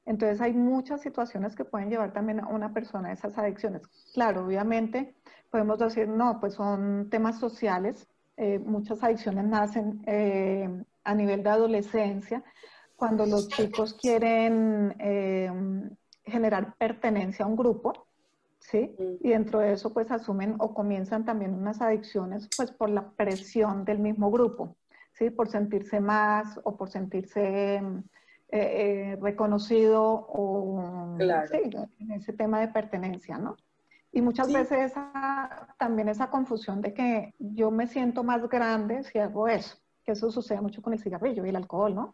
Entonces 0.05 0.41
hay 0.41 0.53
muchas 0.53 1.01
situaciones 1.01 1.55
que 1.55 1.65
pueden 1.65 1.89
llevar 1.89 2.11
también 2.11 2.39
a 2.39 2.47
una 2.47 2.73
persona 2.73 3.09
a 3.09 3.13
esas 3.13 3.37
adicciones. 3.37 3.83
Claro, 4.13 4.45
obviamente 4.45 5.15
podemos 5.49 5.79
decir, 5.79 6.07
no, 6.07 6.39
pues 6.39 6.55
son 6.55 7.09
temas 7.09 7.39
sociales. 7.39 8.07
Eh, 8.37 8.59
muchas 8.59 9.03
adicciones 9.03 9.45
nacen 9.45 10.01
eh, 10.07 10.83
a 11.03 11.13
nivel 11.13 11.43
de 11.43 11.49
adolescencia, 11.49 12.43
cuando 12.95 13.25
los 13.25 13.49
chicos 13.49 13.93
quieren 13.93 14.95
eh, 14.99 15.51
generar 16.23 16.75
pertenencia 16.77 17.45
a 17.45 17.47
un 17.47 17.55
grupo, 17.55 18.07
¿sí? 18.59 18.95
Y 19.21 19.29
dentro 19.29 19.59
de 19.59 19.73
eso 19.73 19.91
pues 19.91 20.11
asumen 20.11 20.55
o 20.59 20.73
comienzan 20.73 21.25
también 21.25 21.53
unas 21.53 21.81
adicciones 21.81 22.47
pues 22.55 22.71
por 22.71 22.89
la 22.89 23.09
presión 23.11 23.85
del 23.85 23.99
mismo 23.99 24.31
grupo, 24.31 24.77
¿sí? 25.13 25.29
Por 25.29 25.49
sentirse 25.49 25.99
más 25.99 26.59
o 26.63 26.77
por 26.77 26.89
sentirse 26.89 27.81
eh, 28.53 29.13
eh, 29.13 29.17
reconocido 29.21 30.03
o 30.03 31.15
en 31.17 32.11
ese 32.11 32.33
tema 32.33 32.59
de 32.59 32.67
pertenencia, 32.67 33.37
¿no? 33.37 33.55
Y 34.11 34.21
muchas 34.21 34.51
veces 34.51 34.93
también 35.77 36.09
esa 36.09 36.29
confusión 36.29 36.81
de 36.81 36.93
que 36.93 37.33
yo 37.39 37.71
me 37.71 37.87
siento 37.87 38.25
más 38.25 38.49
grande 38.49 39.03
si 39.03 39.19
hago 39.19 39.47
eso, 39.47 39.77
que 40.03 40.11
eso 40.11 40.29
sucede 40.31 40.59
mucho 40.59 40.81
con 40.81 40.91
el 40.91 40.99
cigarrillo 40.99 41.45
y 41.45 41.49
el 41.49 41.55
alcohol, 41.55 41.95
¿no? 41.95 42.13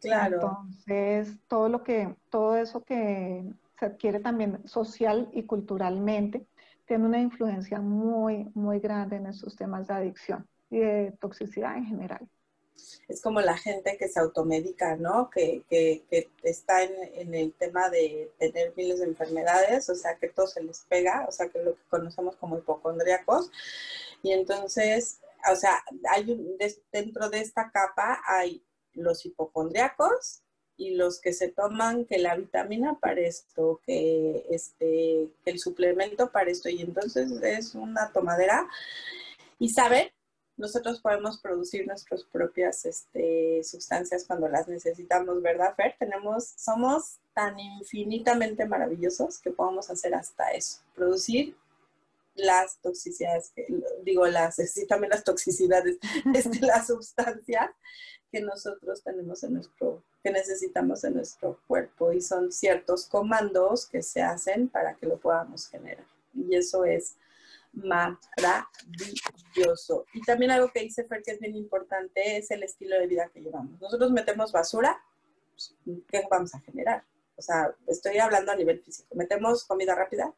Claro. 0.00 0.34
Entonces, 0.34 1.38
todo 1.46 1.68
lo 1.68 1.84
que, 1.84 2.16
todo 2.28 2.56
eso 2.56 2.82
que 2.82 3.44
se 3.78 3.86
adquiere 3.86 4.18
también 4.18 4.66
social 4.66 5.28
y 5.32 5.44
culturalmente 5.44 6.44
tiene 6.86 7.06
una 7.06 7.20
influencia 7.20 7.80
muy, 7.80 8.50
muy 8.54 8.80
grande 8.80 9.14
en 9.14 9.26
estos 9.26 9.54
temas 9.54 9.86
de 9.86 9.94
adicción 9.94 10.44
y 10.70 10.78
de 10.78 11.12
toxicidad 11.20 11.76
en 11.76 11.84
general 11.84 12.28
es 13.08 13.22
como 13.22 13.40
la 13.40 13.56
gente 13.56 13.96
que 13.96 14.08
se 14.08 14.20
automedica, 14.20 14.96
¿no? 14.96 15.30
Que, 15.30 15.62
está 16.42 16.82
en, 16.82 17.34
el 17.34 17.52
tema 17.54 17.88
de 17.90 18.30
tener 18.38 18.72
miles 18.76 19.00
de 19.00 19.06
enfermedades, 19.06 19.88
o 19.90 19.94
sea, 19.94 20.16
que 20.16 20.28
todo 20.28 20.46
se 20.46 20.62
les 20.62 20.80
pega, 20.80 21.26
o 21.28 21.32
sea, 21.32 21.48
que 21.48 21.62
lo 21.62 21.74
que 21.74 21.82
conocemos 21.88 22.36
como 22.36 22.58
hipocondríacos. 22.58 23.50
Y 24.22 24.32
entonces, 24.32 25.20
o 25.50 25.56
sea, 25.56 25.82
hay 26.10 26.58
dentro 26.92 27.30
de 27.30 27.40
esta 27.40 27.70
capa 27.70 28.20
hay 28.26 28.62
los 28.92 29.24
hipocondríacos 29.24 30.42
y 30.76 30.90
los 30.94 31.20
que 31.20 31.32
se 31.32 31.48
toman 31.48 32.04
que 32.04 32.18
la 32.18 32.36
vitamina 32.36 32.98
para 33.00 33.20
esto, 33.20 33.80
que, 33.84 34.46
este, 34.50 35.28
que 35.44 35.50
el 35.50 35.58
suplemento 35.58 36.30
para 36.30 36.50
esto, 36.50 36.68
y 36.68 36.82
entonces 36.82 37.30
es 37.42 37.74
una 37.74 38.12
tomadera. 38.12 38.68
Y 39.58 39.70
saben 39.70 40.08
nosotros 40.58 41.00
podemos 41.00 41.38
producir 41.38 41.86
nuestras 41.86 42.24
propias 42.24 42.84
este, 42.84 43.62
sustancias 43.62 44.24
cuando 44.26 44.48
las 44.48 44.66
necesitamos, 44.68 45.40
¿verdad, 45.40 45.74
Fer? 45.76 45.94
Tenemos, 45.98 46.52
somos 46.56 47.18
tan 47.32 47.58
infinitamente 47.58 48.66
maravillosos 48.66 49.38
que 49.38 49.52
podemos 49.52 49.88
hacer 49.88 50.14
hasta 50.14 50.50
eso, 50.50 50.80
producir 50.94 51.56
las 52.34 52.78
toxicidades, 52.80 53.52
digo, 54.02 54.26
las, 54.26 54.56
sí, 54.56 54.86
también 54.86 55.10
las 55.10 55.24
toxicidades, 55.24 55.98
este, 56.34 56.60
las 56.60 56.88
sustancias 56.88 57.70
que 58.30 58.40
nosotros 58.40 59.02
tenemos 59.02 59.42
en 59.44 59.54
nuestro, 59.54 60.02
que 60.22 60.30
necesitamos 60.30 61.04
en 61.04 61.14
nuestro 61.14 61.60
cuerpo 61.66 62.12
y 62.12 62.20
son 62.20 62.52
ciertos 62.52 63.06
comandos 63.06 63.86
que 63.86 64.02
se 64.02 64.22
hacen 64.22 64.68
para 64.68 64.94
que 64.94 65.06
lo 65.06 65.18
podamos 65.18 65.68
generar. 65.68 66.04
Y 66.34 66.54
eso 66.54 66.84
es 66.84 67.16
maravilloso. 67.84 70.06
Y 70.12 70.20
también 70.22 70.50
algo 70.50 70.70
que 70.70 70.80
dice 70.80 71.04
Fer 71.04 71.22
que 71.22 71.32
es 71.32 71.40
bien 71.40 71.56
importante 71.56 72.38
es 72.38 72.50
el 72.50 72.62
estilo 72.62 72.98
de 72.98 73.06
vida 73.06 73.30
que 73.32 73.40
llevamos. 73.40 73.80
Nosotros 73.80 74.10
metemos 74.10 74.52
basura, 74.52 75.02
pues, 75.50 75.74
¿qué 76.08 76.22
vamos 76.30 76.54
a 76.54 76.60
generar? 76.60 77.04
O 77.36 77.42
sea, 77.42 77.74
estoy 77.86 78.18
hablando 78.18 78.52
a 78.52 78.56
nivel 78.56 78.82
físico. 78.82 79.14
Metemos 79.14 79.64
comida 79.64 79.94
rápida, 79.94 80.34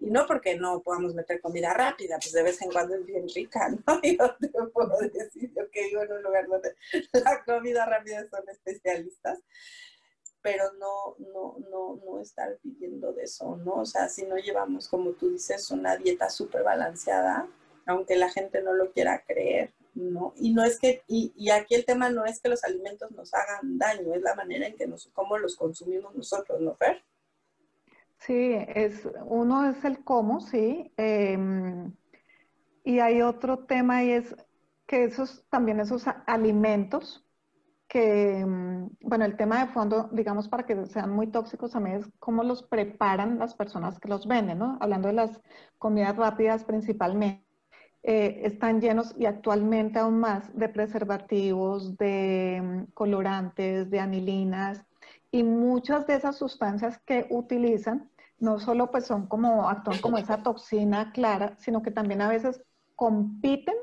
y 0.00 0.10
no 0.10 0.26
porque 0.26 0.56
no 0.56 0.82
podamos 0.82 1.14
meter 1.14 1.40
comida 1.40 1.74
rápida, 1.74 2.18
pues 2.20 2.32
de 2.32 2.42
vez 2.42 2.60
en 2.62 2.70
cuando 2.70 2.94
es 2.94 3.04
bien 3.04 3.26
rica, 3.34 3.68
¿no? 3.68 3.78
Yo 4.02 4.36
te 4.36 4.48
puedo 4.72 4.96
decir, 4.98 5.52
yo 5.54 5.68
que 5.70 5.88
vivo 5.88 6.02
en 6.02 6.12
un 6.12 6.22
lugar 6.22 6.46
donde 6.46 6.74
la 7.12 7.44
comida 7.44 7.84
rápida 7.84 8.26
son 8.30 8.48
especialistas, 8.48 9.40
pero 10.42 10.72
no, 10.74 11.16
no, 11.32 11.56
no, 11.70 12.00
no 12.04 12.20
estar 12.20 12.58
viviendo 12.62 13.12
de 13.12 13.24
eso, 13.24 13.56
¿no? 13.56 13.74
O 13.74 13.86
sea, 13.86 14.08
si 14.08 14.24
no 14.24 14.36
llevamos, 14.36 14.88
como 14.88 15.12
tú 15.12 15.30
dices, 15.30 15.70
una 15.70 15.96
dieta 15.96 16.30
súper 16.30 16.62
balanceada, 16.62 17.48
aunque 17.86 18.16
la 18.16 18.30
gente 18.30 18.62
no 18.62 18.74
lo 18.74 18.92
quiera 18.92 19.24
creer, 19.26 19.72
¿no? 19.94 20.34
Y 20.36 20.52
no 20.52 20.62
es 20.62 20.78
que, 20.78 21.02
y, 21.08 21.50
aquí 21.50 21.74
el 21.74 21.84
tema 21.84 22.10
no 22.10 22.24
es 22.24 22.40
que 22.40 22.48
los 22.48 22.62
alimentos 22.64 23.10
nos 23.12 23.34
hagan 23.34 23.78
daño, 23.78 24.14
es 24.14 24.22
la 24.22 24.34
manera 24.34 24.66
en 24.66 24.76
que 24.76 24.86
nos, 24.86 25.08
cómo 25.12 25.38
los 25.38 25.56
consumimos 25.56 26.14
nosotros, 26.14 26.60
¿no, 26.60 26.74
Fer? 26.76 27.02
Sí, 28.18 28.56
es, 28.74 29.08
uno 29.24 29.68
es 29.70 29.84
el 29.84 30.04
cómo, 30.04 30.40
sí. 30.40 30.92
Em, 30.96 31.92
y 32.84 33.00
hay 33.00 33.22
otro 33.22 33.60
tema 33.60 34.04
y 34.04 34.12
es 34.12 34.36
que 34.86 35.04
esos, 35.04 35.44
también 35.50 35.80
esos 35.80 36.04
alimentos, 36.26 37.24
que, 37.88 38.44
mm, 38.46 38.90
bueno, 39.00 39.24
el 39.24 39.36
tema 39.36 39.64
de 39.64 39.72
fondo, 39.72 40.08
digamos, 40.12 40.48
para 40.48 40.66
que 40.66 40.86
sean 40.86 41.10
muy 41.10 41.28
tóxicos 41.28 41.72
también 41.72 41.96
es 41.96 42.10
cómo 42.18 42.44
los 42.44 42.62
preparan 42.62 43.38
las 43.38 43.54
personas 43.54 43.98
que 43.98 44.08
los 44.08 44.26
venden, 44.26 44.58
¿no? 44.58 44.78
Hablando 44.80 45.08
de 45.08 45.14
las 45.14 45.40
comidas 45.78 46.16
rápidas 46.16 46.64
principalmente, 46.64 47.44
eh, 48.02 48.42
están 48.44 48.80
llenos 48.80 49.14
y 49.18 49.26
actualmente 49.26 49.98
aún 49.98 50.20
más 50.20 50.54
de 50.56 50.68
preservativos, 50.68 51.96
de 51.96 52.60
mm, 52.62 52.92
colorantes, 52.92 53.90
de 53.90 54.00
anilinas 54.00 54.84
y 55.30 55.42
muchas 55.42 56.06
de 56.06 56.14
esas 56.16 56.36
sustancias 56.36 56.98
que 57.04 57.26
utilizan 57.30 58.10
no 58.38 58.60
solo 58.60 58.90
pues 58.90 59.06
son 59.06 59.26
como, 59.26 59.68
actúan 59.68 59.98
como 60.00 60.18
esa 60.18 60.42
toxina 60.42 61.12
clara, 61.12 61.56
sino 61.58 61.82
que 61.82 61.90
también 61.90 62.22
a 62.22 62.28
veces 62.28 62.62
compiten 62.94 63.74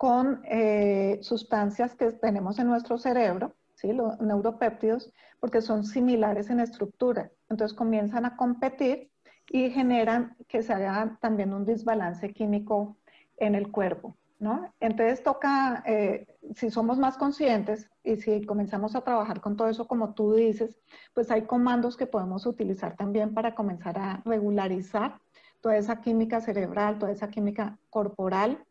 con 0.00 0.40
eh, 0.46 1.18
sustancias 1.20 1.94
que 1.94 2.10
tenemos 2.12 2.58
en 2.58 2.68
nuestro 2.68 2.96
cerebro, 2.96 3.52
¿sí? 3.74 3.92
los 3.92 4.18
neuropéptidos, 4.18 5.12
porque 5.40 5.60
son 5.60 5.84
similares 5.84 6.48
en 6.48 6.58
estructura. 6.60 7.30
Entonces 7.50 7.76
comienzan 7.76 8.24
a 8.24 8.34
competir 8.34 9.10
y 9.50 9.68
generan 9.68 10.38
que 10.48 10.62
se 10.62 10.72
haga 10.72 11.18
también 11.20 11.52
un 11.52 11.66
desbalance 11.66 12.32
químico 12.32 12.96
en 13.36 13.54
el 13.54 13.70
cuerpo. 13.70 14.16
¿no? 14.38 14.72
Entonces 14.80 15.22
toca, 15.22 15.82
eh, 15.84 16.38
si 16.54 16.70
somos 16.70 16.98
más 16.98 17.18
conscientes 17.18 17.90
y 18.02 18.16
si 18.16 18.46
comenzamos 18.46 18.96
a 18.96 19.02
trabajar 19.02 19.42
con 19.42 19.54
todo 19.54 19.68
eso 19.68 19.86
como 19.86 20.14
tú 20.14 20.32
dices, 20.32 20.80
pues 21.12 21.30
hay 21.30 21.42
comandos 21.42 21.98
que 21.98 22.06
podemos 22.06 22.46
utilizar 22.46 22.96
también 22.96 23.34
para 23.34 23.54
comenzar 23.54 23.98
a 23.98 24.22
regularizar 24.24 25.20
toda 25.60 25.76
esa 25.76 26.00
química 26.00 26.40
cerebral, 26.40 26.98
toda 26.98 27.12
esa 27.12 27.28
química 27.28 27.78
corporal 27.90 28.64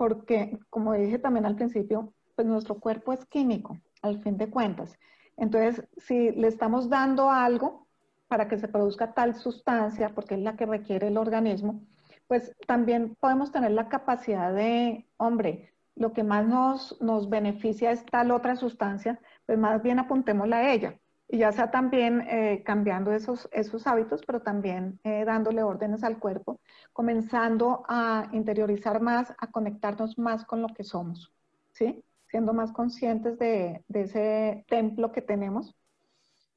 porque, 0.00 0.58
como 0.70 0.94
dije 0.94 1.18
también 1.18 1.44
al 1.44 1.56
principio, 1.56 2.14
pues 2.34 2.48
nuestro 2.48 2.80
cuerpo 2.80 3.12
es 3.12 3.22
químico, 3.26 3.78
al 4.00 4.22
fin 4.22 4.38
de 4.38 4.48
cuentas. 4.48 4.98
Entonces, 5.36 5.86
si 5.98 6.30
le 6.30 6.48
estamos 6.48 6.88
dando 6.88 7.28
algo 7.28 7.86
para 8.26 8.48
que 8.48 8.56
se 8.56 8.66
produzca 8.66 9.12
tal 9.12 9.34
sustancia, 9.34 10.14
porque 10.14 10.36
es 10.36 10.40
la 10.40 10.56
que 10.56 10.64
requiere 10.64 11.08
el 11.08 11.18
organismo, 11.18 11.82
pues 12.28 12.56
también 12.66 13.14
podemos 13.20 13.52
tener 13.52 13.72
la 13.72 13.90
capacidad 13.90 14.54
de, 14.54 15.06
hombre, 15.18 15.74
lo 15.96 16.14
que 16.14 16.24
más 16.24 16.46
nos, 16.46 16.98
nos 17.02 17.28
beneficia 17.28 17.90
es 17.90 18.02
tal 18.06 18.30
otra 18.30 18.56
sustancia, 18.56 19.20
pues 19.44 19.58
más 19.58 19.82
bien 19.82 19.98
apuntémosla 19.98 20.60
a 20.60 20.72
ella 20.72 20.98
y 21.32 21.38
ya 21.38 21.52
sea 21.52 21.70
también 21.70 22.22
eh, 22.22 22.62
cambiando 22.64 23.12
esos, 23.12 23.48
esos 23.52 23.86
hábitos, 23.86 24.22
pero 24.26 24.42
también 24.42 24.98
eh, 25.04 25.24
dándole 25.24 25.62
órdenes 25.62 26.02
al 26.02 26.18
cuerpo, 26.18 26.58
comenzando 26.92 27.84
a 27.88 28.28
interiorizar 28.32 29.00
más, 29.00 29.32
a 29.38 29.46
conectarnos 29.46 30.18
más 30.18 30.44
con 30.44 30.60
lo 30.60 30.68
que 30.68 30.82
somos, 30.82 31.32
¿sí? 31.72 32.02
Siendo 32.28 32.52
más 32.52 32.72
conscientes 32.72 33.38
de, 33.38 33.84
de 33.86 34.00
ese 34.02 34.64
templo 34.68 35.12
que 35.12 35.22
tenemos, 35.22 35.76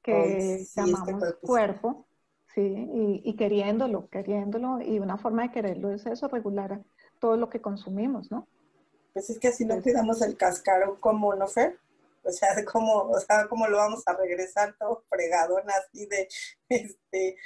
que 0.02 0.56
este 0.56 0.80
llamamos 0.80 1.34
cuerpo, 1.40 2.06
¿sí? 2.52 2.62
Y, 2.62 3.22
y, 3.24 3.36
queriéndolo, 3.36 4.08
queriéndolo, 4.08 4.80
y 4.80 4.98
una 4.98 5.18
forma 5.18 5.42
de 5.42 5.52
quererlo 5.52 5.92
es 5.92 6.04
eso, 6.04 6.26
regular 6.26 6.82
todo 7.20 7.36
lo 7.36 7.48
que 7.48 7.60
consumimos, 7.60 8.32
¿no? 8.32 8.48
Pues 9.12 9.30
es 9.30 9.38
que 9.38 9.48
así 9.48 9.64
no 9.64 9.80
cuidamos 9.80 10.20
el 10.22 10.36
cascarón 10.36 10.96
como, 10.96 11.32
¿no, 11.36 11.46
Fer? 11.46 11.78
O 12.24 12.32
sea, 12.32 12.48
¿cómo, 12.64 13.10
o 13.10 13.20
sea, 13.20 13.46
¿cómo 13.48 13.66
lo 13.68 13.78
vamos 13.78 14.02
a 14.06 14.14
regresar 14.14 14.74
todo 14.78 15.04
fregadón 15.08 15.64
así 15.70 16.06
de, 16.06 16.28
este, 16.68 17.36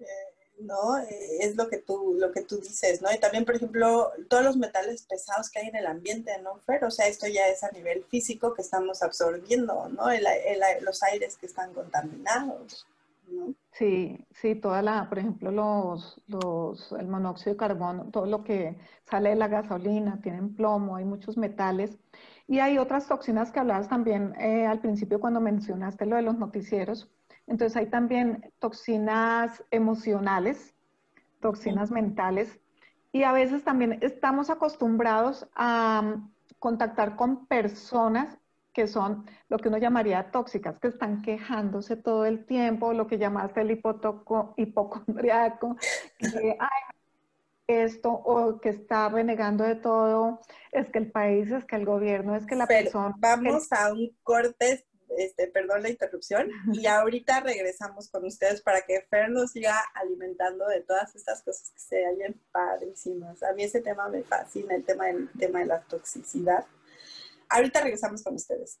eh, 0.00 0.34
¿no? 0.60 0.98
Es 0.98 1.56
lo 1.56 1.68
que, 1.68 1.78
tú, 1.78 2.16
lo 2.18 2.32
que 2.32 2.42
tú 2.42 2.58
dices, 2.58 3.02
¿no? 3.02 3.12
Y 3.12 3.18
también, 3.18 3.44
por 3.44 3.56
ejemplo, 3.56 4.12
todos 4.28 4.44
los 4.44 4.56
metales 4.56 5.02
pesados 5.02 5.50
que 5.50 5.60
hay 5.60 5.68
en 5.68 5.76
el 5.76 5.86
ambiente, 5.86 6.30
¿no, 6.42 6.58
Fer? 6.60 6.84
O 6.84 6.90
sea, 6.90 7.06
esto 7.06 7.26
ya 7.26 7.48
es 7.48 7.64
a 7.64 7.70
nivel 7.70 8.04
físico 8.04 8.54
que 8.54 8.62
estamos 8.62 9.02
absorbiendo, 9.02 9.88
¿no? 9.88 10.04
los 10.80 11.02
aires 11.02 11.36
que 11.36 11.46
están 11.46 11.72
contaminados. 11.74 12.86
¿no? 13.28 13.54
Sí, 13.72 14.24
sí, 14.40 14.54
toda 14.54 14.82
la, 14.82 15.08
por 15.08 15.18
ejemplo, 15.18 15.50
los, 15.50 16.20
los, 16.28 16.92
el 16.92 17.08
monóxido 17.08 17.54
de 17.54 17.58
carbono, 17.58 18.10
todo 18.12 18.26
lo 18.26 18.44
que 18.44 18.76
sale 19.08 19.30
de 19.30 19.36
la 19.36 19.48
gasolina, 19.48 20.20
tienen 20.22 20.54
plomo, 20.54 20.96
hay 20.96 21.04
muchos 21.04 21.36
metales 21.36 21.98
y 22.46 22.58
hay 22.58 22.78
otras 22.78 23.06
toxinas 23.06 23.50
que 23.50 23.60
hablabas 23.60 23.88
también 23.88 24.34
eh, 24.38 24.66
al 24.66 24.80
principio 24.80 25.20
cuando 25.20 25.40
mencionaste 25.40 26.06
lo 26.06 26.16
de 26.16 26.22
los 26.22 26.36
noticieros. 26.36 27.10
Entonces 27.46 27.76
hay 27.76 27.86
también 27.86 28.52
toxinas 28.58 29.64
emocionales, 29.70 30.74
toxinas 31.40 31.90
mentales. 31.90 32.60
Y 33.12 33.22
a 33.22 33.32
veces 33.32 33.64
también 33.64 33.98
estamos 34.02 34.50
acostumbrados 34.50 35.48
a 35.54 36.02
mm, 36.02 36.32
contactar 36.58 37.16
con 37.16 37.46
personas 37.46 38.38
que 38.72 38.88
son 38.88 39.24
lo 39.48 39.58
que 39.58 39.68
uno 39.68 39.78
llamaría 39.78 40.32
tóxicas, 40.32 40.80
que 40.80 40.88
están 40.88 41.22
quejándose 41.22 41.96
todo 41.96 42.26
el 42.26 42.44
tiempo, 42.44 42.92
lo 42.92 43.06
que 43.06 43.18
llamaste 43.18 43.60
el 43.60 43.70
hipocondriaco, 44.56 45.76
que, 46.18 46.56
ay, 46.60 46.82
esto 47.66 48.10
o 48.10 48.60
que 48.60 48.68
está 48.70 49.08
renegando 49.08 49.64
de 49.64 49.76
todo, 49.76 50.40
es 50.72 50.90
que 50.90 50.98
el 50.98 51.10
país, 51.10 51.50
es 51.50 51.64
que 51.64 51.76
el 51.76 51.86
gobierno, 51.86 52.36
es 52.36 52.46
que 52.46 52.56
la 52.56 52.66
persona... 52.66 53.14
Vamos 53.18 53.72
a 53.72 53.92
un 53.92 54.16
corte 54.22 54.84
este, 55.16 55.48
perdón 55.48 55.82
la 55.82 55.90
interrupción, 55.90 56.50
y 56.72 56.86
ahorita 56.86 57.40
regresamos 57.40 58.08
con 58.08 58.24
ustedes 58.24 58.60
para 58.62 58.82
que 58.82 59.02
Fer 59.08 59.30
nos 59.30 59.52
siga 59.52 59.78
alimentando 59.94 60.66
de 60.66 60.80
todas 60.80 61.14
estas 61.14 61.42
cosas 61.42 61.70
que 61.70 61.80
se 61.80 62.04
hallan 62.04 62.34
padrísimas. 62.50 63.42
A 63.42 63.52
mí 63.52 63.64
ese 63.64 63.80
tema 63.80 64.08
me 64.08 64.22
fascina, 64.22 64.74
el 64.74 64.84
tema, 64.84 65.10
el 65.10 65.28
tema 65.38 65.60
de 65.60 65.66
la 65.66 65.80
toxicidad. 65.82 66.64
Ahorita 67.48 67.80
regresamos 67.80 68.22
con 68.22 68.34
ustedes. 68.34 68.80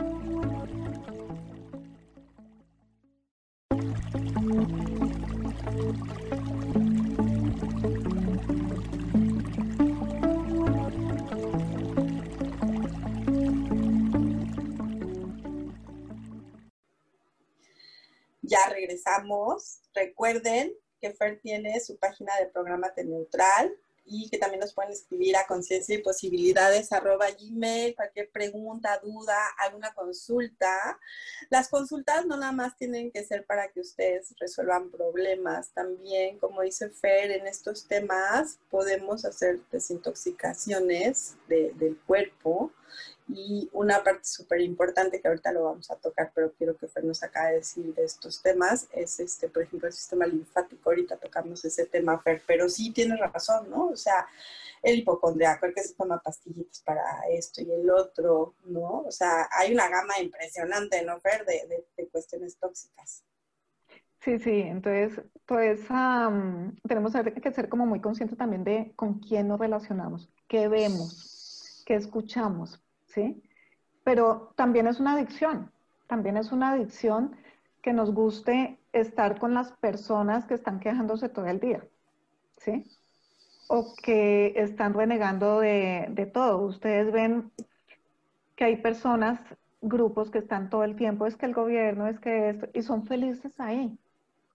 Ya 18.51 18.67
regresamos. 18.69 19.79
Recuerden 19.93 20.73
que 20.99 21.11
Fer 21.11 21.39
tiene 21.39 21.79
su 21.79 21.97
página 21.97 22.35
de 22.35 22.47
programa 22.47 22.91
Neutral 22.97 23.73
y 24.03 24.29
que 24.29 24.37
también 24.37 24.59
nos 24.59 24.73
pueden 24.73 24.91
escribir 24.91 25.37
a 25.37 25.47
conciencia 25.47 25.95
y 25.95 25.99
posibilidades 25.99 26.91
arroba 26.91 27.27
gmail, 27.31 27.95
cualquier 27.95 28.29
pregunta, 28.29 28.99
duda, 29.01 29.37
alguna 29.57 29.93
consulta. 29.93 30.99
Las 31.49 31.69
consultas 31.69 32.25
no 32.25 32.35
nada 32.35 32.51
más 32.51 32.75
tienen 32.75 33.09
que 33.09 33.23
ser 33.23 33.45
para 33.45 33.71
que 33.71 33.79
ustedes 33.79 34.35
resuelvan 34.37 34.91
problemas, 34.91 35.71
también, 35.71 36.37
como 36.37 36.61
dice 36.61 36.89
Fer, 36.89 37.31
en 37.31 37.47
estos 37.47 37.87
temas 37.87 38.59
podemos 38.69 39.23
hacer 39.23 39.61
desintoxicaciones 39.71 41.37
del 41.47 41.97
cuerpo 42.05 42.73
y 43.33 43.69
una 43.73 44.03
parte 44.03 44.23
súper 44.23 44.61
importante 44.61 45.21
que 45.21 45.27
ahorita 45.27 45.51
lo 45.51 45.63
vamos 45.63 45.89
a 45.89 45.95
tocar, 45.95 46.31
pero 46.35 46.51
quiero 46.53 46.75
que 46.77 46.87
Fer 46.87 47.03
nos 47.03 47.23
acabe 47.23 47.51
de 47.51 47.55
decir 47.57 47.93
de 47.93 48.03
estos 48.03 48.41
temas, 48.41 48.87
es 48.91 49.19
este, 49.19 49.47
por 49.47 49.63
ejemplo, 49.63 49.87
el 49.87 49.93
sistema 49.93 50.25
linfático. 50.25 50.89
Ahorita 50.89 51.17
tocamos 51.17 51.63
ese 51.63 51.85
tema, 51.85 52.19
Fer, 52.19 52.41
pero 52.45 52.67
sí 52.69 52.91
tienes 52.91 53.19
razón, 53.19 53.69
¿no? 53.69 53.87
O 53.87 53.95
sea, 53.95 54.27
el 54.81 54.99
hipocondriaco, 54.99 55.65
el 55.65 55.73
que 55.73 55.83
se 55.83 55.93
toma 55.93 56.21
pastillitas 56.21 56.81
para 56.81 57.03
esto 57.29 57.61
y 57.61 57.71
el 57.71 57.89
otro, 57.89 58.55
¿no? 58.65 59.01
O 59.01 59.11
sea, 59.11 59.47
hay 59.51 59.73
una 59.73 59.89
gama 59.89 60.19
impresionante, 60.19 61.03
¿no, 61.03 61.19
Fer, 61.19 61.45
de, 61.45 61.85
de, 61.97 62.07
cuestiones 62.09 62.57
tóxicas. 62.57 63.23
Sí, 64.19 64.37
sí, 64.39 64.61
entonces, 64.61 65.23
pues 65.45 65.81
tenemos 66.87 67.13
que 67.41 67.53
ser 67.53 67.69
como 67.69 67.85
muy 67.85 68.01
conscientes 68.01 68.37
también 68.37 68.63
de 68.63 68.93
con 68.95 69.19
quién 69.19 69.47
nos 69.47 69.59
relacionamos, 69.59 70.29
qué 70.47 70.67
vemos, 70.67 71.83
qué 71.87 71.95
escuchamos, 71.95 72.79
¿sí? 73.13 73.43
Pero 74.03 74.53
también 74.55 74.87
es 74.87 74.99
una 74.99 75.13
adicción, 75.13 75.71
también 76.07 76.37
es 76.37 76.51
una 76.51 76.71
adicción 76.71 77.35
que 77.81 77.93
nos 77.93 78.13
guste 78.13 78.79
estar 78.93 79.39
con 79.39 79.53
las 79.53 79.71
personas 79.73 80.45
que 80.45 80.53
están 80.53 80.79
quejándose 80.79 81.29
todo 81.29 81.47
el 81.47 81.59
día, 81.59 81.83
¿sí? 82.57 82.85
O 83.67 83.93
que 84.03 84.53
están 84.55 84.93
renegando 84.93 85.59
de, 85.59 86.07
de 86.09 86.25
todo. 86.25 86.57
Ustedes 86.65 87.11
ven 87.11 87.51
que 88.55 88.65
hay 88.65 88.77
personas, 88.77 89.39
grupos 89.81 90.29
que 90.29 90.37
están 90.39 90.69
todo 90.69 90.83
el 90.83 90.95
tiempo, 90.95 91.25
es 91.25 91.35
que 91.35 91.47
el 91.47 91.53
gobierno, 91.53 92.07
es 92.07 92.19
que 92.19 92.49
esto, 92.49 92.67
y 92.73 92.81
son 92.83 93.05
felices 93.07 93.59
ahí, 93.59 93.97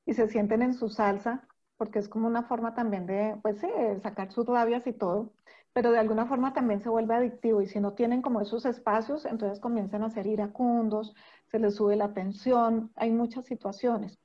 y 0.05 0.15
se 0.15 0.29
sienten 0.29 0.63
en 0.63 0.75
su 0.75 0.89
salsa, 0.89 1.43
porque 1.77 1.99
es 1.99 2.09
como 2.09 2.29
una 2.29 2.45
forma 2.45 2.75
también 2.75 3.07
de, 3.07 3.37
pues 3.43 3.61
sacar 4.03 4.31
sus 4.31 4.47
rabias 4.47 4.87
y 4.87 4.93
todo, 4.93 5.33
pero 5.77 5.93
de 5.93 5.99
alguna 5.99 6.25
forma 6.25 6.55
también 6.55 6.81
se 6.81 6.89
vuelve 6.89 7.15
adictivo 7.15 7.61
y 7.61 7.67
si 7.67 7.81
no 7.81 7.93
tienen 7.93 8.23
como 8.23 8.41
esos 8.41 8.65
espacios, 8.65 9.27
entonces 9.27 9.61
comienzan 9.61 10.05
a 10.05 10.09
ser 10.09 10.27
iracundos, 10.27 11.15
se 11.51 11.59
les 11.59 11.75
sube 11.75 11.97
la 11.97 12.15
tensión, 12.15 12.91
hay 12.97 13.11
muchas 13.11 13.45
situaciones. 13.45 14.19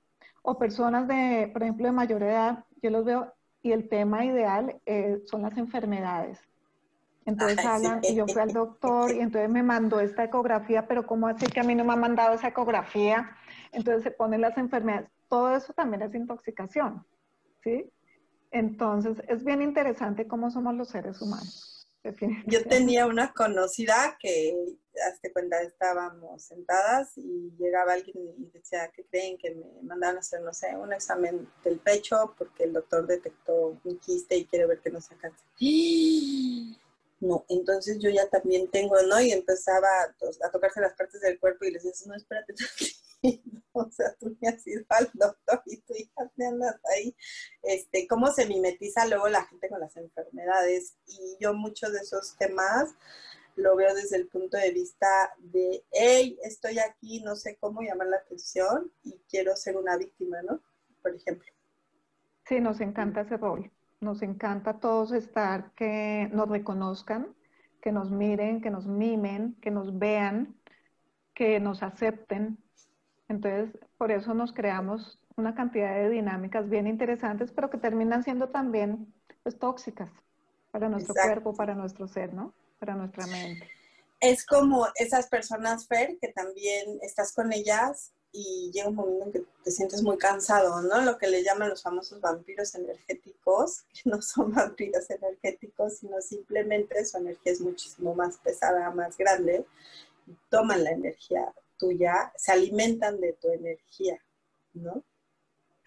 O 0.43 0.57
personas 0.57 1.09
de, 1.09 1.49
por 1.51 1.63
ejemplo, 1.63 1.87
de 1.87 1.91
mayor 1.91 2.23
edad, 2.23 2.63
yo 2.81 2.89
los 2.89 3.03
veo 3.03 3.33
y 3.61 3.73
el 3.73 3.89
tema 3.89 4.23
ideal 4.23 4.79
eh, 4.85 5.23
son 5.25 5.41
las 5.41 5.57
enfermedades. 5.57 6.39
Entonces 7.25 7.65
hablan, 7.65 8.05
y 8.07 8.15
yo 8.15 8.27
fui 8.27 8.41
al 8.41 8.53
doctor 8.53 9.13
y 9.13 9.19
entonces 9.19 9.49
me 9.49 9.61
mandó 9.61 9.99
esta 9.99 10.23
ecografía, 10.23 10.87
pero 10.87 11.05
¿cómo 11.05 11.27
así 11.27 11.47
que 11.47 11.59
a 11.59 11.63
mí 11.63 11.75
no 11.75 11.83
me 11.83 11.91
ha 11.91 11.97
mandado 11.97 12.33
esa 12.33 12.47
ecografía? 12.47 13.35
Entonces 13.73 14.03
se 14.03 14.11
ponen 14.11 14.39
las 14.39 14.57
enfermedades. 14.57 15.09
Todo 15.27 15.53
eso 15.53 15.73
también 15.73 16.01
es 16.01 16.15
intoxicación, 16.15 17.05
¿sí? 17.61 17.91
Entonces, 18.51 19.17
es 19.27 19.43
bien 19.43 19.61
interesante 19.61 20.27
cómo 20.27 20.51
somos 20.51 20.75
los 20.75 20.89
seres 20.89 21.21
humanos. 21.21 21.87
Yo 22.47 22.63
tenía 22.63 23.05
una 23.05 23.31
conocida 23.31 24.17
que, 24.19 24.55
hasta 25.07 25.31
cuenta, 25.31 25.61
estábamos 25.61 26.41
sentadas 26.41 27.15
y 27.15 27.51
llegaba 27.59 27.93
alguien 27.93 28.17
y 28.39 28.49
decía 28.51 28.91
que 28.93 29.05
creen 29.05 29.37
que 29.37 29.53
me 29.53 29.83
mandaron 29.83 30.17
a 30.17 30.19
hacer, 30.21 30.41
no 30.41 30.51
sé, 30.51 30.75
un 30.75 30.93
examen 30.93 31.47
del 31.63 31.77
pecho 31.77 32.33
porque 32.37 32.63
el 32.63 32.73
doctor 32.73 33.05
detectó 33.05 33.79
un 33.83 33.99
quiste 33.99 34.35
y 34.35 34.45
quiere 34.45 34.65
ver 34.65 34.79
que 34.79 34.89
no 34.89 34.99
se 34.99 35.15
cáncer. 35.15 35.45
No, 37.19 37.45
entonces 37.49 37.99
yo 37.99 38.09
ya 38.09 38.27
también 38.29 38.67
tengo, 38.71 38.99
¿no? 39.03 39.21
Y 39.21 39.31
empezaba 39.31 39.87
a 40.43 40.49
tocarse 40.49 40.81
las 40.81 40.93
partes 40.93 41.21
del 41.21 41.39
cuerpo 41.39 41.65
y 41.65 41.71
les 41.71 41.83
decía, 41.83 42.07
no, 42.07 42.15
espérate, 42.15 42.55
o 43.73 43.89
sea, 43.89 44.15
tú 44.19 44.35
me 44.39 44.49
has 44.49 44.65
ido 44.65 44.83
al 44.89 45.09
doctor 45.13 45.61
y 45.65 45.77
tú 45.81 45.93
ya 45.97 46.27
te 46.35 46.45
andas 46.45 46.79
ahí, 46.95 47.15
este, 47.63 48.07
cómo 48.07 48.27
se 48.27 48.45
mimetiza 48.45 49.05
luego 49.07 49.27
la 49.29 49.45
gente 49.45 49.69
con 49.69 49.79
las 49.79 49.95
enfermedades. 49.97 50.97
Y 51.07 51.37
yo 51.39 51.53
muchos 51.53 51.93
de 51.93 51.99
esos 51.99 52.35
temas 52.37 52.93
lo 53.55 53.75
veo 53.75 53.93
desde 53.93 54.17
el 54.17 54.27
punto 54.27 54.57
de 54.57 54.71
vista 54.71 55.07
de, 55.39 55.83
hey, 55.91 56.37
estoy 56.43 56.79
aquí, 56.79 57.21
no 57.21 57.35
sé 57.35 57.57
cómo 57.59 57.81
llamar 57.81 58.07
la 58.07 58.17
atención 58.17 58.91
y 59.03 59.19
quiero 59.29 59.55
ser 59.55 59.77
una 59.77 59.97
víctima, 59.97 60.41
¿no? 60.41 60.61
Por 61.01 61.15
ejemplo. 61.15 61.47
Sí, 62.45 62.59
nos 62.59 62.81
encanta 62.81 63.21
ese 63.21 63.37
rol. 63.37 63.71
Nos 63.99 64.23
encanta 64.23 64.79
todos 64.79 65.11
estar, 65.11 65.73
que 65.75 66.27
nos 66.33 66.49
reconozcan, 66.49 67.35
que 67.81 67.91
nos 67.91 68.09
miren, 68.09 68.61
que 68.61 68.71
nos 68.71 68.87
mimen, 68.87 69.55
que 69.61 69.69
nos 69.69 69.97
vean, 69.97 70.55
que 71.35 71.59
nos 71.59 71.83
acepten. 71.83 72.57
Entonces, 73.31 73.79
por 73.97 74.11
eso 74.11 74.33
nos 74.33 74.53
creamos 74.53 75.19
una 75.37 75.55
cantidad 75.55 75.95
de 75.95 76.09
dinámicas 76.09 76.69
bien 76.69 76.85
interesantes, 76.85 77.51
pero 77.51 77.69
que 77.69 77.77
terminan 77.77 78.23
siendo 78.23 78.49
también 78.49 79.13
pues, 79.43 79.57
tóxicas 79.57 80.11
para 80.71 80.89
nuestro 80.89 81.13
cuerpo, 81.13 81.53
para 81.53 81.73
nuestro 81.73 82.07
ser, 82.07 82.33
¿no? 82.33 82.53
para 82.81 82.95
nuestra 82.95 83.27
mente. 83.27 83.69
Es 84.19 84.43
como 84.43 84.87
esas 84.95 85.27
personas, 85.27 85.87
Fer, 85.87 86.17
que 86.19 86.29
también 86.29 86.97
estás 87.03 87.31
con 87.31 87.53
ellas 87.53 88.11
y 88.31 88.71
llega 88.73 88.89
un 88.89 88.95
momento 88.95 89.25
en 89.25 89.31
que 89.31 89.45
te 89.63 89.71
sientes 89.71 90.01
muy 90.01 90.17
cansado, 90.17 90.81
¿no? 90.81 91.01
Lo 91.01 91.17
que 91.17 91.27
le 91.27 91.43
llaman 91.43 91.69
los 91.69 91.83
famosos 91.83 92.19
vampiros 92.21 92.73
energéticos, 92.73 93.83
que 93.93 94.09
no 94.09 94.21
son 94.21 94.51
vampiros 94.51 95.09
energéticos, 95.11 95.99
sino 95.99 96.19
simplemente 96.21 97.05
su 97.05 97.17
energía 97.17 97.53
es 97.53 97.61
muchísimo 97.61 98.15
más 98.15 98.37
pesada, 98.37 98.89
más 98.91 99.15
grande, 99.15 99.65
toman 100.49 100.83
la 100.83 100.91
energía 100.91 101.53
tuya, 101.81 102.31
se 102.35 102.51
alimentan 102.51 103.19
de 103.19 103.33
tu 103.33 103.49
energía, 103.49 104.17
¿no? 104.73 105.03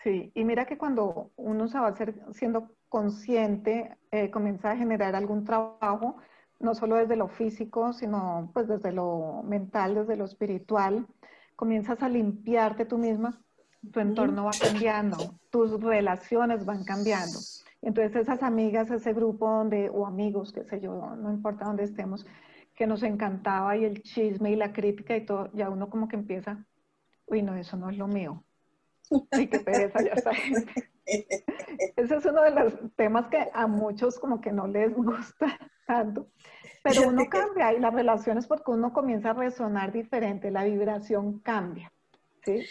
Sí, 0.02 0.32
y 0.34 0.44
mira 0.44 0.66
que 0.66 0.76
cuando 0.76 1.30
uno 1.36 1.68
se 1.68 1.78
va 1.78 1.86
a 1.86 1.90
hacer 1.90 2.14
siendo 2.32 2.72
consciente, 2.88 3.96
eh, 4.10 4.30
comienza 4.30 4.72
a 4.72 4.76
generar 4.76 5.14
algún 5.14 5.44
trabajo, 5.44 6.16
no 6.58 6.74
solo 6.74 6.96
desde 6.96 7.16
lo 7.16 7.28
físico, 7.28 7.92
sino 7.92 8.50
pues 8.52 8.66
desde 8.68 8.92
lo 8.92 9.42
mental, 9.44 9.94
desde 9.94 10.16
lo 10.16 10.24
espiritual, 10.24 11.06
comienzas 11.56 12.02
a 12.02 12.08
limpiarte 12.08 12.84
tú 12.84 12.98
misma, 12.98 13.40
tu 13.92 14.00
entorno 14.00 14.44
va 14.44 14.50
cambiando, 14.60 15.16
tus 15.50 15.80
relaciones 15.80 16.64
van 16.64 16.84
cambiando. 16.84 17.38
Entonces 17.82 18.16
esas 18.16 18.42
amigas, 18.42 18.90
ese 18.90 19.12
grupo 19.12 19.48
donde, 19.48 19.90
o 19.90 20.06
amigos, 20.06 20.52
qué 20.52 20.64
sé 20.64 20.80
yo, 20.80 21.16
no 21.16 21.30
importa 21.30 21.66
dónde 21.66 21.84
estemos, 21.84 22.26
que 22.74 22.86
nos 22.86 23.02
encantaba 23.02 23.76
y 23.76 23.84
el 23.84 24.02
chisme 24.02 24.50
y 24.50 24.56
la 24.56 24.72
crítica 24.72 25.16
y 25.16 25.24
todo, 25.24 25.50
ya 25.52 25.70
uno 25.70 25.88
como 25.88 26.08
que 26.08 26.16
empieza, 26.16 26.64
uy, 27.26 27.42
no, 27.42 27.54
eso 27.54 27.76
no 27.76 27.90
es 27.90 27.96
lo 27.96 28.08
mío. 28.08 28.44
Y 29.10 29.46
qué 29.46 29.60
pereza 29.60 30.02
ya 30.02 30.12
está. 30.12 30.30
Ese 31.06 32.16
es 32.16 32.24
uno 32.24 32.42
de 32.42 32.50
los 32.50 32.74
temas 32.96 33.28
que 33.28 33.50
a 33.52 33.66
muchos 33.66 34.18
como 34.18 34.40
que 34.40 34.52
no 34.52 34.66
les 34.66 34.94
gusta 34.96 35.58
tanto. 35.86 36.28
Pero 36.82 37.08
uno 37.08 37.24
cambia 37.30 37.72
y 37.72 37.80
las 37.80 37.94
relaciones 37.94 38.46
porque 38.46 38.70
uno 38.70 38.92
comienza 38.92 39.30
a 39.30 39.34
resonar 39.34 39.92
diferente, 39.92 40.50
la 40.50 40.64
vibración 40.64 41.38
cambia. 41.40 41.92
¿sí? 42.44 42.66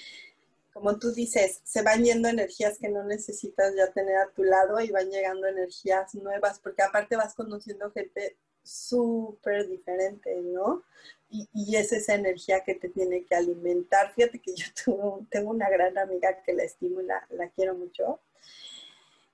Como 0.72 0.98
tú 0.98 1.12
dices, 1.12 1.62
se 1.64 1.84
van 1.84 2.04
yendo 2.04 2.28
energías 2.28 2.78
que 2.80 2.90
no 2.90 3.04
necesitas 3.04 3.76
ya 3.76 3.92
tener 3.92 4.18
a 4.18 4.32
tu 4.32 4.44
lado 4.44 4.80
y 4.82 4.92
van 4.92 5.10
llegando 5.10 5.48
energías 5.48 6.14
nuevas, 6.16 6.60
porque 6.60 6.84
aparte 6.84 7.16
vas 7.16 7.36
conociendo 7.36 7.92
gente 7.92 8.38
súper 8.64 9.68
diferente, 9.68 10.36
¿no? 10.42 10.84
Y, 11.30 11.50
y, 11.54 11.76
es 11.76 11.92
esa 11.92 12.16
energía 12.16 12.64
que 12.64 12.76
te 12.76 12.90
tiene 12.90 13.26
que 13.26 13.36
alimentar. 13.36 14.14
Fíjate 14.14 14.40
que 14.40 14.54
yo 14.56 14.66
tengo 15.30 15.52
una 15.52 15.70
gran 15.70 15.98
amiga 15.98 16.42
que 16.44 16.54
la 16.54 16.64
estimo 16.64 17.02
y 17.02 17.06
la, 17.06 17.50
quiero 17.56 17.76
mucho. 17.76 18.20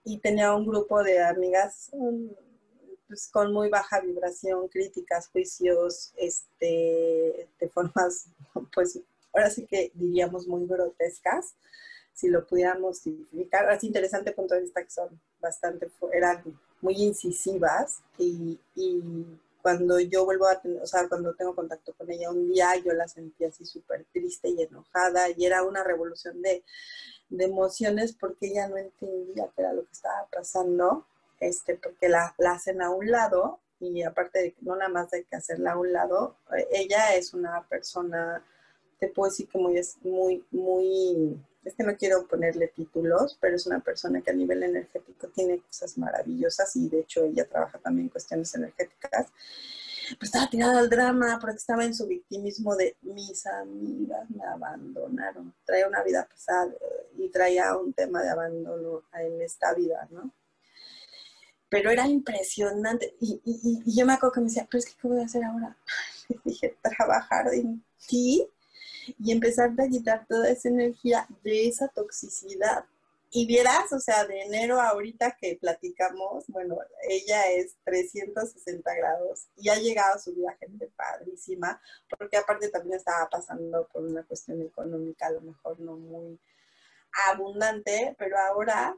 Y 0.03 0.17
tenía 0.19 0.53
un 0.55 0.65
grupo 0.65 1.03
de 1.03 1.21
amigas, 1.21 1.91
pues, 3.07 3.29
con 3.31 3.53
muy 3.53 3.69
baja 3.69 3.99
vibración, 3.99 4.67
críticas, 4.69 5.27
juicios, 5.27 6.13
este, 6.17 7.49
de 7.59 7.69
formas, 7.69 8.27
pues 8.73 8.99
ahora 9.33 9.49
sí 9.49 9.65
que 9.67 9.91
diríamos 9.93 10.47
muy 10.47 10.65
grotescas, 10.65 11.55
si 12.13 12.29
lo 12.29 12.47
pudiéramos 12.47 12.99
significar. 12.99 13.71
Es 13.71 13.83
interesante 13.83 14.31
punto 14.31 14.55
de 14.55 14.61
vista 14.61 14.83
que 14.83 14.89
son 14.89 15.19
bastante, 15.39 15.89
eran 16.13 16.43
muy 16.81 16.95
incisivas 16.95 17.99
y, 18.17 18.59
y 18.75 19.25
cuando 19.61 19.99
yo 19.99 20.25
vuelvo 20.25 20.47
a 20.47 20.59
tener, 20.59 20.81
o 20.81 20.87
sea, 20.87 21.07
cuando 21.07 21.33
tengo 21.33 21.53
contacto 21.53 21.93
con 21.93 22.09
ella 22.09 22.31
un 22.31 22.51
día, 22.51 22.75
yo 22.77 22.93
la 22.93 23.07
sentí 23.07 23.45
así 23.45 23.65
súper 23.65 24.05
triste 24.13 24.49
y 24.49 24.61
enojada 24.61 25.29
y 25.35 25.45
era 25.45 25.63
una 25.63 25.83
revolución 25.83 26.41
de, 26.41 26.63
de 27.29 27.45
emociones 27.45 28.13
porque 28.13 28.47
ella 28.47 28.67
no 28.67 28.77
entendía 28.77 29.49
qué 29.55 29.61
era 29.61 29.73
lo 29.73 29.83
que 29.83 29.91
estaba 29.91 30.27
pasando 30.31 31.05
este, 31.39 31.75
porque 31.75 32.09
la, 32.09 32.35
hacen 32.47 32.81
a 32.81 32.89
un 32.89 33.09
lado 33.09 33.59
y 33.79 34.03
aparte 34.03 34.39
de 34.39 34.55
no 34.61 34.75
nada 34.75 34.89
más 34.89 35.13
hay 35.13 35.23
que 35.23 35.37
hacerla 35.37 35.73
a 35.73 35.77
un 35.77 35.93
lado, 35.93 36.35
eh, 36.57 36.67
ella 36.71 37.15
es 37.15 37.33
una 37.33 37.65
persona, 37.67 38.43
te 38.99 39.07
puedo 39.07 39.29
decir 39.29 39.47
que 39.47 39.57
muy, 39.57 39.81
muy, 40.01 40.43
muy, 40.51 41.39
es 41.63 41.75
que 41.75 41.83
no 41.83 41.95
quiero 41.97 42.27
ponerle 42.27 42.67
títulos, 42.67 43.37
pero 43.39 43.55
es 43.55 43.65
una 43.67 43.79
persona 43.79 44.21
que 44.21 44.31
a 44.31 44.33
nivel 44.33 44.63
energético 44.63 45.27
tiene 45.27 45.59
cosas 45.59 45.97
maravillosas 45.97 46.75
y 46.75 46.89
de 46.89 47.01
hecho 47.01 47.23
ella 47.23 47.47
trabaja 47.47 47.77
también 47.79 48.05
en 48.05 48.09
cuestiones 48.09 48.53
energéticas. 48.55 49.27
Pero 50.09 50.25
estaba 50.25 50.49
tirada 50.49 50.79
al 50.79 50.89
drama 50.89 51.37
porque 51.39 51.57
estaba 51.57 51.85
en 51.85 51.93
su 51.93 52.07
victimismo 52.07 52.75
de 52.75 52.97
mis 53.01 53.45
amigas 53.45 54.27
me 54.29 54.43
abandonaron. 54.43 55.53
Traía 55.65 55.87
una 55.87 56.01
vida 56.01 56.25
pesada 56.25 56.73
y 57.17 57.29
traía 57.29 57.75
un 57.75 57.93
tema 57.93 58.23
de 58.23 58.29
abandono 58.29 59.03
en 59.13 59.41
esta 59.41 59.73
vida, 59.73 60.07
¿no? 60.09 60.33
pero 61.69 61.91
era 61.91 62.07
impresionante. 62.07 63.15
Y, 63.21 63.39
yo 63.85 64.05
me 64.05 64.13
acuerdo 64.13 64.33
que 64.33 64.39
me 64.41 64.47
decía, 64.47 64.67
pero 64.69 64.79
es 64.79 64.85
que, 64.87 64.93
¿qué 64.99 65.07
voy 65.07 65.21
a 65.21 65.25
hacer 65.25 65.43
ahora? 65.43 65.77
Le 66.29 66.39
dije, 66.43 66.75
trabajar 66.81 67.53
en 67.53 67.83
ti 68.07 68.47
y 69.17 69.31
empezar 69.31 69.71
a 69.77 69.87
quitar 69.87 70.25
toda 70.27 70.49
esa 70.49 70.69
energía 70.69 71.27
de 71.43 71.67
esa 71.67 71.87
toxicidad. 71.87 72.85
Y 73.31 73.45
vieras, 73.45 73.93
o 73.93 73.99
sea, 73.99 74.25
de 74.25 74.41
enero 74.41 74.79
a 74.79 74.89
ahorita 74.89 75.37
que 75.39 75.57
platicamos, 75.61 76.45
bueno, 76.47 76.77
ella 77.07 77.51
es 77.51 77.75
360 77.83 78.95
grados 78.95 79.47
y 79.55 79.69
ha 79.69 79.75
llegado 79.75 80.15
a 80.15 80.19
su 80.19 80.33
vida 80.33 80.57
gente 80.59 80.91
padrísima, 80.95 81.79
porque 82.17 82.37
aparte 82.37 82.69
también 82.69 82.97
estaba 82.97 83.29
pasando 83.29 83.87
por 83.93 84.03
una 84.03 84.23
cuestión 84.23 84.61
económica, 84.63 85.27
a 85.27 85.31
lo 85.31 85.41
mejor 85.41 85.79
no 85.79 85.95
muy 85.95 86.39
abundante, 87.29 88.15
pero 88.17 88.35
ahora 88.39 88.97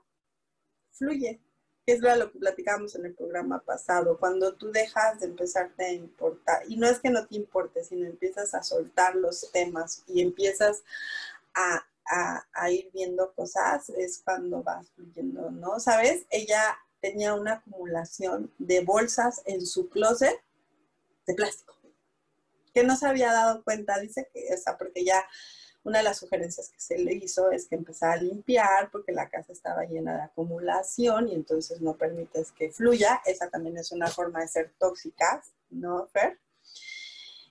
fluye, 0.92 1.42
es 1.86 2.02
lo 2.02 2.32
que 2.32 2.40
platicamos 2.40 2.96
en 2.96 3.06
el 3.06 3.14
programa 3.14 3.60
pasado, 3.60 4.18
cuando 4.20 4.54
tú 4.54 4.72
dejas 4.72 5.20
de 5.20 5.28
empezarte 5.28 5.86
a 5.86 5.92
importar, 5.92 6.64
y 6.68 6.78
no 6.78 6.88
es 6.88 7.00
que 7.00 7.10
no 7.10 7.26
te 7.26 7.36
importe, 7.36 7.84
sino 7.84 8.06
empiezas 8.06 8.54
a 8.54 8.64
soltar 8.64 9.16
los 9.16 9.52
temas 9.52 10.04
y 10.08 10.22
empiezas 10.22 10.84
a, 11.54 11.86
ir 12.70 12.90
viendo 12.94 13.32
cosas, 13.34 13.90
es 13.90 14.22
cuando 14.24 14.62
vas 14.62 14.90
fluyendo, 14.92 15.50
¿no? 15.50 15.80
¿Sabes? 15.80 16.26
Ella 16.30 16.78
tenía 17.00 17.34
una 17.34 17.54
acumulación 17.54 18.52
de 18.60 18.82
bolsas 18.82 19.42
en 19.46 19.66
su 19.66 19.90
closet 19.90 20.40
de 21.26 21.34
plástico, 21.34 21.74
que 22.74 22.84
no 22.84 22.96
se 22.96 23.08
había 23.08 23.32
dado 23.32 23.64
cuenta, 23.64 24.00
dice 24.00 24.30
que, 24.34 24.54
o 24.54 24.58
sea, 24.58 24.78
porque 24.78 25.06
ya 25.06 25.26
una 25.84 26.00
de 26.00 26.04
las 26.04 26.20
sugerencias 26.20 26.70
que 26.70 26.80
se 26.80 26.98
le 26.98 27.14
hizo 27.14 27.50
es 27.52 27.68
que 27.68 27.76
empezara 27.76 28.14
a 28.14 28.18
limpiar 28.18 28.92
porque 28.92 29.12
la 29.12 29.30
casa 29.30 29.52
estaba 29.52 29.84
llena 29.86 30.16
de 30.16 30.22
acumulación 30.24 31.28
y 31.28 31.34
entonces 31.34 31.82
no 31.82 31.96
permites 31.96 32.52
que 32.52 32.72
fluya. 32.72 33.22
Esa 33.26 33.50
también 33.50 33.78
es 33.78 33.92
una 33.92 34.08
forma 34.08 34.42
de 34.42 34.48
ser 34.48 34.74
tóxicas, 34.78 35.52
¿no, 35.72 36.08
Fer? 36.08 36.40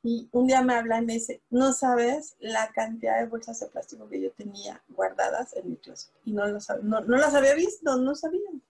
Y 0.02 0.28
un 0.32 0.46
día 0.46 0.62
me 0.62 0.74
habla 0.74 0.98
y 0.98 1.04
me 1.04 1.14
dice, 1.14 1.42
no 1.50 1.72
sabes 1.72 2.36
la 2.38 2.70
cantidad 2.72 3.18
de 3.18 3.26
bolsas 3.26 3.60
de 3.60 3.66
plástico 3.66 4.08
que 4.08 4.20
yo 4.20 4.32
tenía 4.32 4.82
guardadas 4.88 5.54
en 5.56 5.68
mi 5.68 5.76
closet. 5.76 6.12
Y 6.24 6.32
no, 6.32 6.46
no, 6.48 7.00
no 7.00 7.16
las 7.16 7.34
había 7.34 7.54
visto, 7.54 7.96
no 7.96 8.14
sabían. 8.14 8.62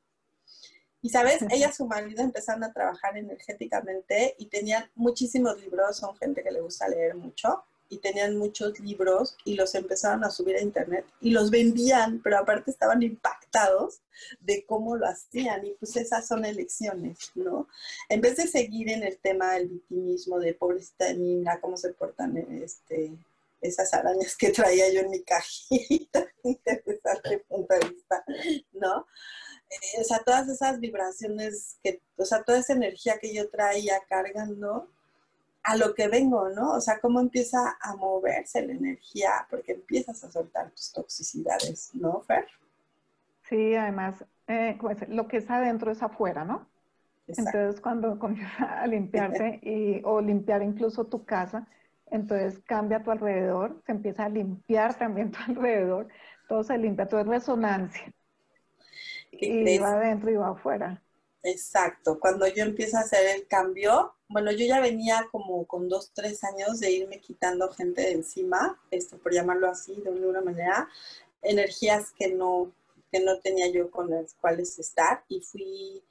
Y 1.03 1.11
sabes, 1.11 1.43
ella 1.51 1.69
y 1.71 1.73
su 1.73 1.87
marido 1.87 2.23
empezaron 2.23 2.65
a 2.65 2.73
trabajar 2.73 3.17
energéticamente 3.17 4.35
y 4.39 4.47
tenían 4.47 4.91
muchísimos 4.95 5.59
libros, 5.61 5.97
son 5.97 6.17
gente 6.17 6.43
que 6.43 6.51
le 6.51 6.61
gusta 6.61 6.89
leer 6.89 7.15
mucho 7.15 7.65
y 7.91 7.99
tenían 7.99 8.39
muchos 8.39 8.79
libros 8.81 9.37
y 9.45 9.57
los 9.57 9.75
empezaron 9.75 10.25
a 10.25 10.31
subir 10.31 10.57
a 10.57 10.63
internet 10.63 11.05
y 11.21 11.31
los 11.31 11.51
vendían, 11.51 12.21
pero 12.23 12.39
aparte 12.39 12.71
estaban 12.71 13.03
impactados 13.03 14.01
de 14.41 14.65
cómo 14.65 14.97
lo 14.97 15.07
hacían 15.07 15.67
y 15.67 15.73
pues 15.73 15.97
esas 15.97 16.27
son 16.27 16.45
elecciones, 16.45 17.33
¿no? 17.35 17.69
En 18.09 18.21
vez 18.21 18.37
de 18.37 18.47
seguir 18.47 18.91
en 18.91 19.03
el 19.03 19.19
tema 19.19 19.55
del 19.55 19.69
victimismo, 19.69 20.39
de 20.39 20.55
pobrecita 20.55 21.13
niña, 21.13 21.59
cómo 21.61 21.77
se 21.77 21.93
portan 21.93 22.37
este, 22.37 23.13
esas 23.61 23.93
arañas 23.93 24.37
que 24.37 24.51
traía 24.51 24.91
yo 24.93 25.01
en 25.01 25.11
mi 25.11 25.23
cajita, 25.23 26.27
interesante 26.45 27.39
punto 27.49 27.75
de 27.75 27.89
vista, 27.89 28.25
¿no? 28.73 29.07
Eh, 29.69 30.01
o 30.01 30.05
sea, 30.05 30.19
todas 30.21 30.49
esas 30.49 30.81
vibraciones, 30.81 31.77
que, 31.83 32.01
o 32.17 32.25
sea, 32.25 32.43
toda 32.43 32.59
esa 32.59 32.73
energía 32.73 33.19
que 33.19 33.35
yo 33.35 33.49
traía 33.51 34.01
cargando, 34.09 34.89
a 35.63 35.77
lo 35.77 35.95
que 35.95 36.09
vengo, 36.09 36.49
¿no? 36.51 36.73
O 36.73 36.81
sea, 36.81 37.01
cómo 37.01 37.21
empieza 37.21 37.77
a 37.81 37.95
moverse 37.97 38.67
la 38.67 38.73
energía, 38.73 39.47
porque 39.51 39.73
empiezas 39.73 40.23
a 40.25 40.31
soltar 40.31 40.71
tus 40.71 40.93
toxicidades, 40.93 41.91
¿no, 41.95 42.21
Fer? 42.23 42.47
Sí, 43.49 43.75
además, 43.75 44.25
eh, 44.47 44.79
lo 45.09 45.29
que 45.29 45.39
es 45.39 45.51
adentro 45.51 45.91
es 45.91 46.03
afuera, 46.03 46.45
¿no? 46.45 46.69
Entonces, 47.27 47.81
cuando 47.81 48.19
comienzas 48.19 48.61
a 48.61 48.87
limpiarte 48.87 49.61
y, 49.63 50.01
o 50.05 50.21
limpiar 50.21 50.63
incluso 50.63 51.05
tu 51.07 51.25
casa, 51.25 51.67
entonces 52.11 52.61
cambia 52.67 53.03
tu 53.03 53.11
alrededor, 53.11 53.83
se 53.87 53.93
empieza 53.93 54.25
a 54.25 54.29
limpiar 54.29 54.97
también 54.97 55.31
tu 55.31 55.39
alrededor, 55.49 56.09
todo 56.49 56.65
se 56.65 56.77
limpia, 56.79 57.07
todo 57.07 57.21
es 57.21 57.27
resonancia. 57.27 58.13
Y 59.33 59.79
va 59.79 59.93
adentro 59.93 60.31
y 60.31 60.35
va 60.35 60.51
afuera. 60.51 61.01
Exacto, 61.43 62.19
cuando 62.19 62.47
yo 62.49 62.65
empiezo 62.65 62.99
a 62.99 63.01
hacer 63.01 63.37
el 63.37 63.47
cambio, 63.47 64.15
bueno, 64.31 64.53
yo 64.53 64.65
ya 64.65 64.81
venía 64.81 65.27
como 65.33 65.67
con 65.67 65.89
dos, 65.89 66.13
tres 66.15 66.45
años 66.45 66.79
de 66.79 66.93
irme 66.93 67.21
quitando 67.21 67.69
gente 67.73 68.03
de 68.03 68.13
encima, 68.13 68.81
esto 68.93 69.19
por 69.19 69.35
llamarlo 69.35 69.69
así, 69.69 69.97
de 69.97 70.09
alguna 70.09 70.41
manera, 70.41 70.89
energías 71.43 72.13
que 72.17 72.29
no, 72.29 72.73
que 73.11 73.19
no 73.19 73.41
tenía 73.41 73.69
yo 73.69 73.91
con 73.91 74.09
las 74.09 74.35
cuales 74.35 74.79
estar 74.79 75.25
y 75.29 75.41
fui 75.41 76.05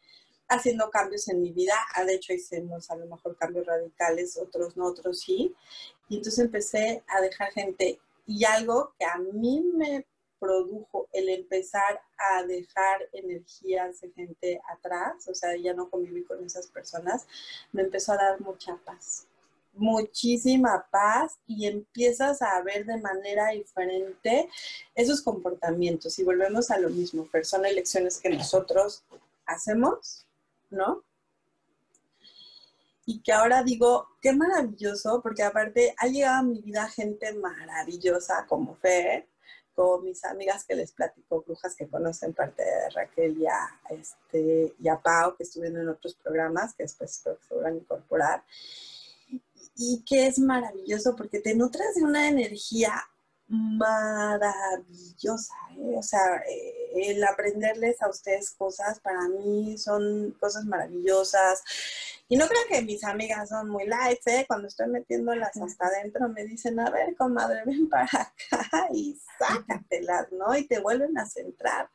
haciendo 0.50 0.90
cambios 0.90 1.30
en 1.30 1.42
mi 1.42 1.52
vida. 1.52 1.76
Ah, 1.96 2.04
de 2.04 2.16
hecho, 2.16 2.34
hicimos 2.34 2.92
a 2.92 2.98
lo 2.98 3.06
mejor 3.06 3.38
cambios 3.38 3.66
radicales, 3.66 4.38
otros 4.38 4.76
no, 4.76 4.88
otros 4.88 5.22
sí. 5.22 5.56
Y 6.10 6.18
entonces 6.18 6.44
empecé 6.44 7.04
a 7.08 7.22
dejar 7.22 7.54
gente. 7.54 8.02
Y 8.26 8.44
algo 8.44 8.94
que 9.00 9.06
a 9.06 9.18
mí 9.18 9.62
me 9.74 10.06
produjo 10.40 11.08
el 11.14 11.30
empezar 11.30 12.02
a 12.18 12.44
dejar 12.44 13.10
energías 13.14 14.02
de 14.02 14.12
gente 14.12 14.62
atrás, 14.70 15.28
o 15.28 15.36
sea, 15.36 15.56
ya 15.56 15.74
no 15.74 15.90
conviví 15.90 16.24
con 16.24 16.44
esas 16.44 16.68
personas, 16.68 17.28
me 17.72 17.82
empezó 17.84 18.14
a 18.14 18.18
dar 18.18 18.42
mucha 18.42 18.78
paz, 18.86 19.28
muchísima 19.74 20.88
paz 20.92 21.38
y 21.48 21.68
empiezas 21.68 22.42
a 22.42 22.62
ver 22.62 22.86
de 22.86 22.98
manera 22.98 23.50
diferente 23.50 24.50
esos 24.96 25.22
comportamientos. 25.22 26.18
Y 26.20 26.24
volvemos 26.24 26.72
a 26.72 26.80
lo 26.80 26.90
mismo, 26.90 27.28
son 27.44 27.66
elecciones 27.66 28.20
que 28.20 28.30
nosotros 28.30 29.04
hacemos 29.46 30.26
¿no? 30.70 31.04
Y 33.06 33.22
que 33.22 33.34
ahora 33.34 33.64
digo, 33.64 34.08
qué 34.22 34.34
maravilloso, 34.34 35.22
porque 35.22 35.44
aparte 35.44 35.96
ha 35.98 36.08
llegado 36.08 36.40
a 36.40 36.44
mi 36.44 36.62
vida 36.62 36.88
gente 36.90 37.34
maravillosa 37.34 38.46
como 38.48 38.76
Fer, 38.76 39.28
mis 40.04 40.24
amigas 40.26 40.66
que 40.66 40.76
les 40.76 40.92
platico, 40.92 41.42
brujas 41.42 41.76
que 41.76 41.88
conocen 41.88 42.34
parte 42.34 42.64
de 42.64 42.90
Raquel 42.90 43.38
y 43.38 43.48
a, 43.48 43.80
este, 43.90 44.76
y 44.80 44.88
a 44.88 45.00
Pau, 45.00 45.36
que 45.36 45.44
estuvieron 45.44 45.82
en 45.82 45.90
otros 45.90 46.16
programas, 46.16 46.74
que 46.74 46.84
después 46.84 47.12
se 47.12 47.56
van 47.56 47.74
a 47.74 47.78
incorporar. 47.78 48.44
Y 49.76 50.04
que 50.06 50.28
es 50.28 50.40
maravilloso 50.40 51.16
porque 51.16 51.40
te 51.40 51.56
nutras 51.56 51.96
de 51.96 52.04
una 52.04 52.28
energía 52.28 52.94
maravillosa, 53.50 55.56
¿eh? 55.72 55.96
o 55.98 56.04
sea, 56.04 56.44
eh, 56.48 56.89
el 57.08 57.24
aprenderles 57.24 58.02
a 58.02 58.10
ustedes 58.10 58.52
cosas 58.52 59.00
para 59.00 59.28
mí 59.30 59.78
son 59.78 60.36
cosas 60.40 60.66
maravillosas. 60.66 61.64
Y 62.28 62.38
no 62.38 62.48
creo 62.48 62.62
que 62.70 62.82
mis 62.84 63.04
amigas 63.04 63.50
son 63.50 63.70
muy 63.70 63.88
light, 63.88 64.20
¿eh? 64.28 64.46
Cuando 64.48 64.68
estoy 64.68 64.88
metiéndolas 64.88 65.58
hasta 65.58 65.88
adentro 65.88 66.30
me 66.30 66.44
dicen, 66.44 66.80
a 66.80 66.90
ver, 66.90 67.16
comadre, 67.16 67.64
ven 67.66 67.90
para 67.90 68.04
acá 68.52 68.88
y 68.94 69.20
sácatelas, 69.40 70.32
¿no? 70.32 70.56
Y 70.56 70.68
te 70.68 70.80
vuelven 70.80 71.18
a 71.18 71.26
centrar. 71.26 71.90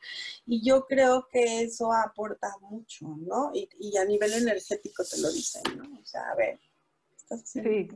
Y 0.45 0.67
yo 0.67 0.85
creo 0.85 1.27
que 1.31 1.61
eso 1.61 1.93
aporta 1.93 2.49
mucho, 2.61 3.07
¿no? 3.19 3.51
Y, 3.53 3.69
y 3.79 3.97
a 3.97 4.05
nivel 4.05 4.33
energético 4.33 5.03
te 5.03 5.19
lo 5.21 5.31
dicen, 5.31 5.63
¿no? 5.77 5.99
O 5.99 6.05
sea, 6.05 6.31
a 6.31 6.35
ver, 6.35 6.59
Sí, 7.43 7.87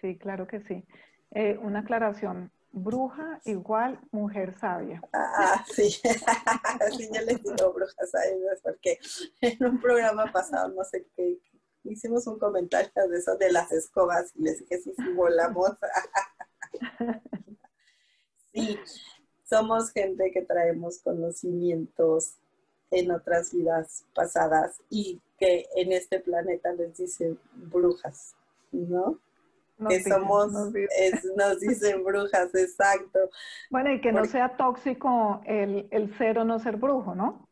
sí, 0.00 0.16
claro 0.18 0.46
que 0.46 0.60
sí. 0.62 0.84
Eh, 1.32 1.58
una 1.58 1.80
aclaración, 1.80 2.50
bruja 2.72 3.40
igual 3.44 4.00
mujer 4.10 4.56
sabia. 4.58 5.02
Ah, 5.12 5.64
sí. 5.72 5.90
sí, 6.96 7.08
yo 7.12 7.20
les 7.22 7.42
digo 7.42 7.72
brujas 7.72 8.10
sabias 8.10 8.60
porque 8.62 8.98
en 9.40 9.64
un 9.64 9.80
programa 9.80 10.30
pasado, 10.32 10.68
no 10.68 10.84
sé 10.84 11.06
qué, 11.16 11.38
hicimos 11.84 12.26
un 12.26 12.38
comentario 12.38 12.90
de 13.08 13.18
eso 13.18 13.36
de 13.36 13.52
las 13.52 13.70
escobas 13.72 14.32
y 14.36 14.42
les 14.42 14.60
dije, 14.60 14.78
sí, 14.78 14.92
sí, 14.96 15.12
volamos. 15.14 15.70
sí, 18.52 18.78
somos 19.48 19.90
gente 19.90 20.30
que 20.30 20.42
traemos 20.42 20.98
conocimientos 20.98 22.36
en 22.90 23.10
otras 23.10 23.52
vidas 23.52 24.04
pasadas 24.14 24.80
y 24.90 25.20
que 25.38 25.66
en 25.76 25.92
este 25.92 26.20
planeta 26.20 26.72
les 26.72 26.96
dicen 26.96 27.38
brujas, 27.54 28.34
¿no? 28.72 29.18
Que 29.88 30.02
somos, 30.02 30.52
nos, 30.52 31.60
dicen 31.60 32.04
brujas, 32.04 32.54
exacto. 32.54 33.18
Bueno, 33.70 33.92
y 33.92 34.00
que 34.00 34.12
no 34.12 34.24
sea 34.24 34.56
tóxico 34.56 35.40
el, 35.44 35.88
el 35.90 36.16
ser 36.16 36.38
o 36.38 36.44
no 36.44 36.58
ser 36.58 36.76
brujo, 36.76 37.14
¿no? 37.14 37.48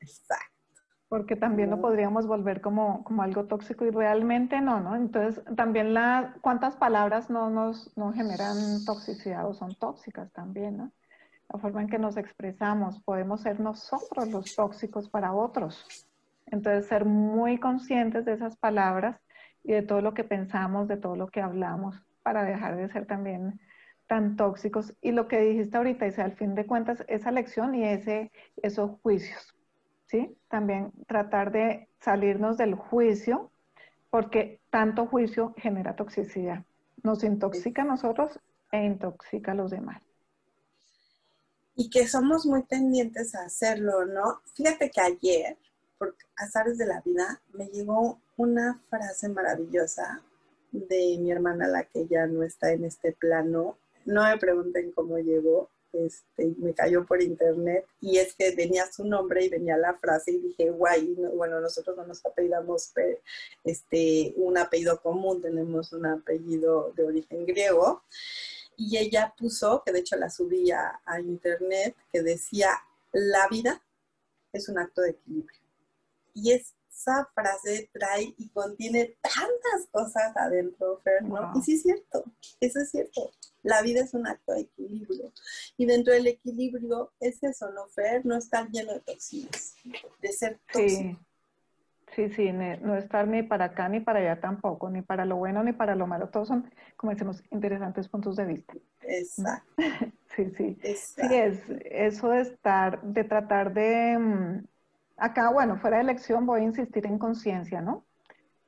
Exacto. 0.00 0.44
Porque 1.08 1.36
también 1.36 1.70
lo 1.70 1.80
podríamos 1.80 2.26
volver 2.26 2.60
como, 2.60 3.04
como 3.04 3.22
algo 3.22 3.44
tóxico 3.44 3.84
y 3.84 3.90
realmente 3.90 4.60
no, 4.60 4.80
¿no? 4.80 4.96
Entonces, 4.96 5.42
también 5.54 5.94
la, 5.94 6.36
cuántas 6.40 6.76
palabras 6.76 7.30
no 7.30 7.48
nos 7.48 7.96
no 7.96 8.12
generan 8.12 8.84
toxicidad 8.84 9.48
o 9.48 9.54
son 9.54 9.74
tóxicas 9.76 10.32
también, 10.32 10.76
¿no? 10.78 10.92
La 11.52 11.60
forma 11.60 11.82
en 11.82 11.88
que 11.88 11.98
nos 11.98 12.16
expresamos, 12.16 13.00
podemos 13.04 13.42
ser 13.42 13.60
nosotros 13.60 14.28
los 14.28 14.56
tóxicos 14.56 15.08
para 15.08 15.32
otros. 15.32 16.08
Entonces, 16.46 16.86
ser 16.86 17.04
muy 17.04 17.58
conscientes 17.58 18.24
de 18.24 18.32
esas 18.32 18.56
palabras 18.56 19.20
y 19.66 19.72
de 19.72 19.82
todo 19.82 20.00
lo 20.00 20.14
que 20.14 20.22
pensamos, 20.22 20.86
de 20.86 20.96
todo 20.96 21.16
lo 21.16 21.26
que 21.26 21.40
hablamos, 21.40 22.00
para 22.22 22.44
dejar 22.44 22.76
de 22.76 22.88
ser 22.88 23.04
también 23.04 23.60
tan 24.06 24.36
tóxicos. 24.36 24.94
Y 25.02 25.10
lo 25.10 25.26
que 25.26 25.40
dijiste 25.40 25.76
ahorita, 25.76 26.04
dice, 26.04 26.22
al 26.22 26.36
fin 26.36 26.54
de 26.54 26.66
cuentas, 26.66 27.04
esa 27.08 27.32
lección 27.32 27.74
y 27.74 27.84
ese, 27.84 28.30
esos 28.62 28.92
juicios, 29.02 29.54
¿sí? 30.06 30.38
También 30.48 30.92
tratar 31.08 31.50
de 31.50 31.88
salirnos 31.98 32.56
del 32.56 32.76
juicio, 32.76 33.50
porque 34.08 34.60
tanto 34.70 35.06
juicio 35.06 35.52
genera 35.56 35.96
toxicidad. 35.96 36.64
Nos 37.02 37.24
intoxica 37.24 37.82
a 37.82 37.86
nosotros 37.86 38.38
e 38.70 38.84
intoxica 38.84 39.50
a 39.50 39.56
los 39.56 39.72
demás. 39.72 40.00
Y 41.74 41.90
que 41.90 42.06
somos 42.06 42.46
muy 42.46 42.62
pendientes 42.62 43.34
a 43.34 43.44
hacerlo, 43.46 44.06
¿no? 44.06 44.42
Fíjate 44.54 44.90
que 44.90 45.00
ayer, 45.00 45.58
por 45.98 46.16
azares 46.36 46.78
de 46.78 46.86
la 46.86 47.00
vida, 47.00 47.40
me 47.52 47.66
llegó 47.68 48.20
una 48.36 48.80
frase 48.88 49.28
maravillosa 49.28 50.22
de 50.72 51.16
mi 51.18 51.30
hermana, 51.30 51.66
la 51.66 51.84
que 51.84 52.06
ya 52.06 52.26
no 52.26 52.42
está 52.42 52.72
en 52.72 52.84
este 52.84 53.12
plano. 53.12 53.78
No 54.04 54.24
me 54.24 54.36
pregunten 54.38 54.92
cómo 54.92 55.18
llegó, 55.18 55.70
este, 55.92 56.54
me 56.58 56.74
cayó 56.74 57.06
por 57.06 57.22
internet 57.22 57.86
y 58.00 58.18
es 58.18 58.34
que 58.34 58.54
venía 58.54 58.90
su 58.92 59.04
nombre 59.04 59.44
y 59.44 59.48
venía 59.48 59.76
la 59.76 59.94
frase 59.94 60.32
y 60.32 60.40
dije, 60.40 60.70
guay, 60.70 61.14
bueno, 61.34 61.60
nosotros 61.60 61.96
no 61.96 62.06
nos 62.06 62.24
apellidamos 62.24 62.92
este, 63.64 64.34
un 64.36 64.58
apellido 64.58 65.00
común, 65.00 65.40
tenemos 65.40 65.92
un 65.92 66.06
apellido 66.06 66.92
de 66.96 67.04
origen 67.04 67.46
griego. 67.46 68.02
Y 68.78 68.98
ella 68.98 69.34
puso, 69.38 69.82
que 69.84 69.92
de 69.92 70.00
hecho 70.00 70.16
la 70.16 70.28
subía 70.28 71.00
a 71.06 71.18
internet, 71.18 71.96
que 72.12 72.22
decía, 72.22 72.68
la 73.12 73.48
vida 73.48 73.80
es 74.52 74.68
un 74.68 74.78
acto 74.78 75.00
de 75.00 75.10
equilibrio. 75.10 75.65
Y 76.36 76.52
es 76.52 76.76
esa 76.96 77.28
frase 77.34 77.90
trae 77.92 78.34
y 78.36 78.48
contiene 78.50 79.16
tantas 79.22 79.88
cosas 79.90 80.36
adentro, 80.36 81.00
Fer, 81.04 81.22
¿no? 81.22 81.52
Y 81.54 81.62
sí 81.62 81.74
es 81.74 81.82
cierto, 81.82 82.24
eso 82.60 82.80
es 82.80 82.90
cierto. 82.90 83.30
La 83.62 83.82
vida 83.82 84.00
es 84.00 84.14
un 84.14 84.26
acto 84.26 84.52
de 84.52 84.62
equilibrio. 84.62 85.32
Y 85.76 85.86
dentro 85.86 86.14
del 86.14 86.26
equilibrio 86.26 87.12
es 87.20 87.42
eso, 87.42 87.70
¿no, 87.72 87.86
Fer? 87.88 88.24
No 88.24 88.36
estar 88.36 88.68
lleno 88.70 88.92
de 88.92 89.00
toxinas, 89.00 89.76
de 90.20 90.32
ser 90.32 90.60
tóxico. 90.72 91.00
Sí. 91.02 91.18
Sí, 92.14 92.50
no 92.50 92.96
estar 92.96 93.28
ni 93.28 93.42
para 93.42 93.66
acá 93.66 93.90
ni 93.90 94.00
para 94.00 94.20
allá 94.20 94.40
tampoco, 94.40 94.88
ni 94.88 95.02
para 95.02 95.26
lo 95.26 95.36
bueno 95.36 95.62
ni 95.62 95.74
para 95.74 95.94
lo 95.94 96.06
malo. 96.06 96.30
Todos 96.30 96.48
son, 96.48 96.72
como 96.96 97.12
decimos, 97.12 97.42
interesantes 97.50 98.08
puntos 98.08 98.36
de 98.36 98.46
vista. 98.46 98.74
Exacto. 99.02 99.74
Sí, 100.34 100.50
sí. 100.54 100.76
Sí, 100.82 101.22
es 101.30 101.60
eso 101.86 102.28
de 102.28 102.42
estar, 102.42 103.00
de 103.00 103.24
tratar 103.24 103.72
de, 103.72 104.18
mm, 104.18 104.64
acá, 105.16 105.50
bueno, 105.50 105.76
fuera 105.78 105.96
de 105.96 106.04
elección 106.04 106.46
voy 106.46 106.60
a 106.60 106.64
insistir 106.64 107.06
en 107.06 107.18
conciencia, 107.18 107.80
¿no? 107.80 108.04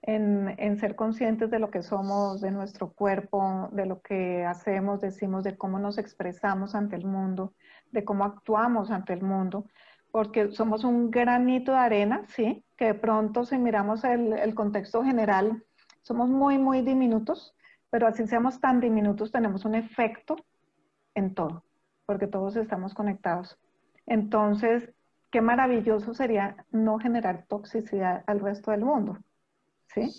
En, 0.02 0.78
ser 0.78 0.94
conscientes 0.96 1.50
de 1.50 1.58
lo 1.58 1.70
que 1.70 1.82
somos, 1.82 2.40
de 2.40 2.50
nuestro 2.50 2.92
cuerpo, 2.92 3.68
de 3.72 3.84
lo 3.84 4.00
que 4.00 4.44
hacemos, 4.44 5.00
decimos, 5.00 5.44
de 5.44 5.58
cómo 5.58 5.78
nos 5.78 5.98
expresamos 5.98 6.74
ante 6.74 6.96
el 6.96 7.04
mundo, 7.04 7.52
de 7.90 8.04
cómo 8.04 8.24
actuamos 8.24 8.90
ante 8.90 9.12
el 9.12 9.22
mundo, 9.22 9.66
porque 10.10 10.52
somos 10.52 10.84
un 10.84 11.10
granito 11.10 11.72
de 11.72 11.78
arena, 11.78 12.22
¿sí? 12.28 12.64
Que 12.76 12.86
de 12.86 12.94
pronto 12.94 13.44
si 13.44 13.58
miramos 13.58 14.04
el, 14.04 14.32
el 14.32 14.54
contexto 14.54 15.02
general, 15.02 15.62
somos 16.02 16.30
muy, 16.30 16.58
muy 16.58 16.80
diminutos, 16.80 17.54
pero 17.90 18.06
así 18.06 18.26
seamos 18.26 18.60
tan 18.60 18.80
diminutos, 18.80 19.30
tenemos 19.32 19.64
un 19.64 19.74
efecto 19.74 20.36
en 21.14 21.34
todo, 21.34 21.64
porque 22.06 22.26
todos 22.26 22.56
estamos 22.56 22.94
conectados. 22.94 23.58
Entonces, 24.06 24.90
qué 25.30 25.40
maravilloso 25.40 26.14
sería 26.14 26.64
no 26.70 26.98
generar 26.98 27.46
toxicidad 27.46 28.24
al 28.26 28.40
resto 28.40 28.70
del 28.70 28.84
mundo. 28.84 29.18
¿Sí? 29.94 30.12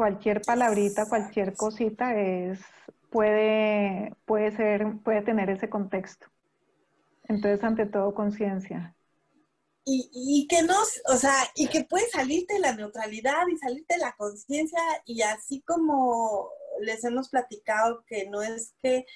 cualquier 0.00 0.40
palabrita, 0.40 1.06
cualquier 1.10 1.52
cosita 1.52 2.18
es, 2.18 2.58
puede, 3.10 4.14
puede 4.24 4.50
ser, 4.56 4.98
puede 5.04 5.20
tener 5.20 5.50
ese 5.50 5.68
contexto. 5.68 6.26
Entonces, 7.24 7.62
ante 7.62 7.84
todo, 7.84 8.14
conciencia. 8.14 8.96
Y, 9.84 10.08
y, 10.10 10.46
que 10.48 10.62
no, 10.62 10.74
o 11.12 11.16
sea, 11.16 11.34
y 11.54 11.68
que 11.68 11.84
puede 11.84 12.08
salirte 12.08 12.54
de 12.54 12.60
la 12.60 12.74
neutralidad 12.74 13.46
y 13.52 13.58
salirte 13.58 13.96
de 13.96 14.00
la 14.00 14.12
conciencia 14.16 14.80
y 15.04 15.20
así 15.20 15.60
como 15.66 16.48
les 16.80 17.04
hemos 17.04 17.28
platicado 17.28 18.04
que 18.06 18.28
no 18.28 18.42
es 18.42 18.74
que 18.82 19.06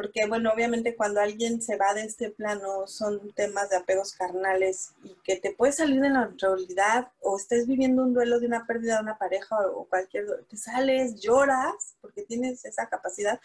porque 0.00 0.26
bueno, 0.26 0.50
obviamente 0.50 0.96
cuando 0.96 1.20
alguien 1.20 1.60
se 1.60 1.76
va 1.76 1.92
de 1.92 2.04
este 2.04 2.30
plano 2.30 2.86
son 2.86 3.32
temas 3.34 3.68
de 3.68 3.76
apegos 3.76 4.14
carnales 4.14 4.92
y 5.04 5.14
que 5.22 5.36
te 5.36 5.52
puedes 5.52 5.76
salir 5.76 6.00
de 6.00 6.08
la 6.08 6.32
realidad 6.38 7.12
o 7.20 7.36
estés 7.36 7.66
viviendo 7.66 8.02
un 8.02 8.14
duelo 8.14 8.40
de 8.40 8.46
una 8.46 8.66
pérdida 8.66 8.96
de 8.96 9.02
una 9.02 9.18
pareja 9.18 9.56
o 9.74 9.84
cualquier, 9.84 10.24
te 10.48 10.56
sales, 10.56 11.20
lloras 11.20 11.96
porque 12.00 12.22
tienes 12.22 12.64
esa 12.64 12.88
capacidad, 12.88 13.40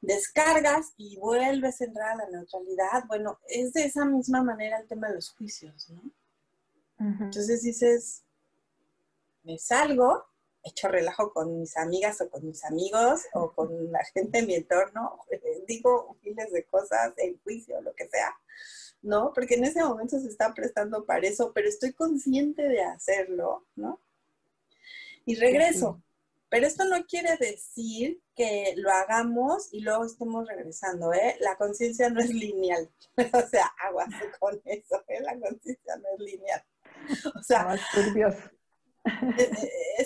descargas 0.00 0.94
y 0.96 1.16
vuelves 1.16 1.80
a 1.80 1.84
entrar 1.84 2.08
a 2.10 2.16
la 2.16 2.30
neutralidad. 2.30 3.04
Bueno, 3.06 3.38
es 3.46 3.72
de 3.72 3.84
esa 3.84 4.04
misma 4.04 4.42
manera 4.42 4.78
el 4.78 4.88
tema 4.88 5.10
de 5.10 5.14
los 5.14 5.30
juicios, 5.30 5.90
¿no? 5.90 6.02
Entonces 6.98 7.62
dices, 7.62 8.22
me 9.44 9.58
salgo 9.58 10.24
hecho 10.62 10.88
relajo 10.88 11.32
con 11.32 11.58
mis 11.60 11.76
amigas 11.76 12.20
o 12.20 12.30
con 12.30 12.46
mis 12.46 12.64
amigos 12.64 13.22
o 13.32 13.52
con 13.52 13.90
la 13.90 14.04
gente 14.04 14.38
en 14.38 14.46
mi 14.46 14.54
entorno, 14.54 15.18
digo 15.66 16.16
miles 16.22 16.52
de 16.52 16.64
cosas 16.64 17.12
en 17.16 17.38
juicio, 17.42 17.80
lo 17.80 17.94
que 17.94 18.08
sea, 18.08 18.34
¿no? 19.02 19.32
Porque 19.34 19.54
en 19.54 19.64
ese 19.64 19.82
momento 19.82 20.18
se 20.20 20.28
está 20.28 20.52
prestando 20.54 21.04
para 21.04 21.26
eso, 21.26 21.52
pero 21.52 21.68
estoy 21.68 21.92
consciente 21.92 22.68
de 22.68 22.82
hacerlo, 22.82 23.66
¿no? 23.74 24.00
Y 25.24 25.36
regreso. 25.36 26.02
Pero 26.52 26.66
esto 26.66 26.84
no 26.84 27.06
quiere 27.06 27.38
decir 27.38 28.20
que 28.36 28.74
lo 28.76 28.90
hagamos 28.90 29.72
y 29.72 29.80
luego 29.80 30.04
estemos 30.04 30.46
regresando, 30.46 31.10
¿eh? 31.14 31.38
La 31.40 31.56
conciencia 31.56 32.10
no 32.10 32.20
es 32.20 32.28
lineal. 32.28 32.90
o 33.32 33.48
sea, 33.48 33.72
aguas 33.78 34.10
con 34.38 34.60
eso, 34.66 35.02
¿eh? 35.08 35.22
La 35.22 35.38
conciencia 35.40 35.96
no 35.96 36.08
es 36.14 36.20
lineal. 36.20 36.62
O 37.34 37.42
sea, 37.42 37.74
es 37.74 38.14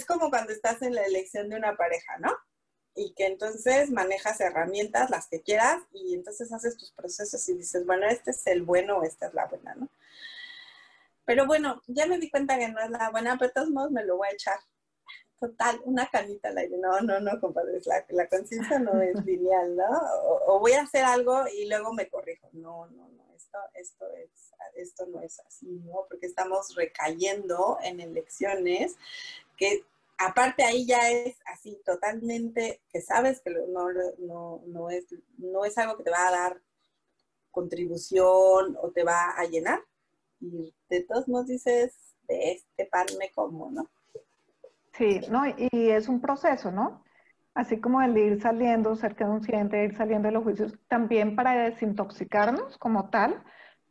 como 0.06 0.30
cuando 0.30 0.52
estás 0.52 0.80
en 0.82 0.94
la 0.94 1.02
elección 1.02 1.48
de 1.48 1.56
una 1.56 1.76
pareja, 1.76 2.18
¿no? 2.18 2.32
Y 2.94 3.12
que 3.12 3.26
entonces 3.26 3.90
manejas 3.90 4.40
herramientas, 4.40 5.10
las 5.10 5.28
que 5.28 5.42
quieras, 5.42 5.82
y 5.92 6.14
entonces 6.14 6.50
haces 6.52 6.78
tus 6.78 6.92
procesos 6.92 7.46
y 7.48 7.54
dices, 7.54 7.84
bueno, 7.84 8.06
este 8.06 8.30
es 8.30 8.46
el 8.46 8.62
bueno 8.62 8.98
o 8.98 9.02
esta 9.02 9.26
es 9.26 9.34
la 9.34 9.46
buena, 9.46 9.74
¿no? 9.74 9.88
Pero 11.26 11.46
bueno, 11.46 11.82
ya 11.88 12.06
me 12.06 12.18
di 12.18 12.30
cuenta 12.30 12.58
que 12.58 12.68
no 12.68 12.80
es 12.80 12.90
la 12.90 13.10
buena, 13.10 13.36
pero 13.36 13.48
de 13.48 13.54
todos 13.54 13.70
modos 13.70 13.90
me 13.90 14.04
lo 14.04 14.16
voy 14.16 14.28
a 14.28 14.32
echar. 14.32 14.58
Total, 15.38 15.78
una 15.84 16.06
canita 16.06 16.48
al 16.48 16.56
aire. 16.56 16.78
No, 16.78 17.00
no, 17.02 17.20
no, 17.20 17.38
compadre, 17.40 17.80
la, 17.84 18.06
la 18.08 18.28
conciencia 18.28 18.78
no 18.78 19.02
es 19.02 19.14
lineal, 19.26 19.76
¿no? 19.76 19.84
O, 20.46 20.60
voy 20.60 20.72
a 20.72 20.82
hacer 20.82 21.04
algo 21.04 21.44
y 21.52 21.68
luego 21.68 21.92
me 21.92 22.08
corrijo. 22.08 22.48
No, 22.52 22.86
no, 22.86 23.08
no, 23.08 23.25
esto, 23.74 24.06
es 24.12 24.52
esto 24.76 25.06
no 25.06 25.20
es 25.20 25.40
así, 25.40 25.66
¿no? 25.84 26.06
Porque 26.08 26.26
estamos 26.26 26.74
recayendo 26.74 27.78
en 27.82 28.00
elecciones 28.00 28.96
que 29.56 29.84
aparte 30.18 30.64
ahí 30.64 30.86
ya 30.86 31.10
es 31.10 31.36
así 31.46 31.80
totalmente 31.84 32.80
que 32.90 33.00
sabes 33.00 33.40
que 33.40 33.50
no, 33.68 34.60
no, 34.66 34.90
es, 34.90 35.06
no 35.38 35.64
es 35.64 35.76
algo 35.78 35.96
que 35.96 36.04
te 36.04 36.10
va 36.10 36.28
a 36.28 36.32
dar 36.32 36.62
contribución 37.50 38.76
o 38.80 38.90
te 38.90 39.02
va 39.02 39.30
a 39.30 39.44
llenar. 39.44 39.80
Y 40.40 40.74
de 40.90 41.00
todos 41.02 41.26
modos 41.28 41.46
dices, 41.46 41.94
de 42.28 42.52
este 42.52 42.86
pan 42.86 43.06
me 43.18 43.30
como, 43.30 43.70
¿no? 43.70 43.88
Sí, 44.92 45.20
¿no? 45.30 45.42
Y 45.46 45.90
es 45.90 46.08
un 46.08 46.20
proceso, 46.20 46.70
¿no? 46.70 47.02
Así 47.56 47.80
como 47.80 48.02
el 48.02 48.18
ir 48.18 48.38
saliendo, 48.42 48.94
ser 48.96 49.16
consciente, 49.16 49.82
ir 49.82 49.96
saliendo 49.96 50.28
de 50.28 50.34
los 50.34 50.44
juicios, 50.44 50.78
también 50.88 51.34
para 51.34 51.54
desintoxicarnos 51.54 52.76
como 52.76 53.08
tal, 53.08 53.42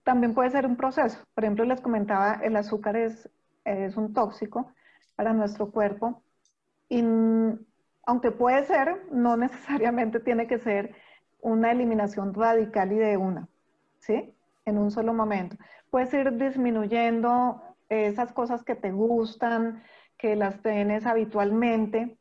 también 0.04 0.36
puede 0.36 0.52
ser 0.52 0.68
un 0.68 0.76
proceso. 0.78 1.18
Por 1.34 1.44
ejemplo, 1.44 1.66
les 1.66 1.82
comentaba, 1.82 2.36
el 2.44 2.56
azúcar 2.58 2.96
es, 2.96 3.28
es 3.64 3.98
un 3.98 4.14
tóxico 4.14 4.72
para 5.16 5.34
nuestro 5.34 5.72
cuerpo 5.72 6.22
y 6.90 7.04
aunque 8.06 8.30
puede 8.30 8.66
ser, 8.66 9.02
no 9.12 9.36
necesariamente 9.46 10.20
tiene 10.20 10.46
que 10.46 10.60
ser 10.60 10.94
una 11.42 11.72
eliminación 11.72 12.36
radical 12.36 12.92
y 12.92 12.98
de 12.98 13.18
una, 13.18 13.50
¿sí? 13.98 14.32
En 14.66 14.78
un 14.78 14.92
solo 14.92 15.12
momento. 15.12 15.58
Puedes 15.90 16.14
ir 16.14 16.32
disminuyendo 16.38 17.64
esas 17.90 18.32
cosas 18.32 18.64
que 18.64 18.76
te 18.76 18.92
gustan, 18.92 19.82
que 20.20 20.36
las 20.36 20.62
tienes 20.62 21.08
habitualmente, 21.08 22.20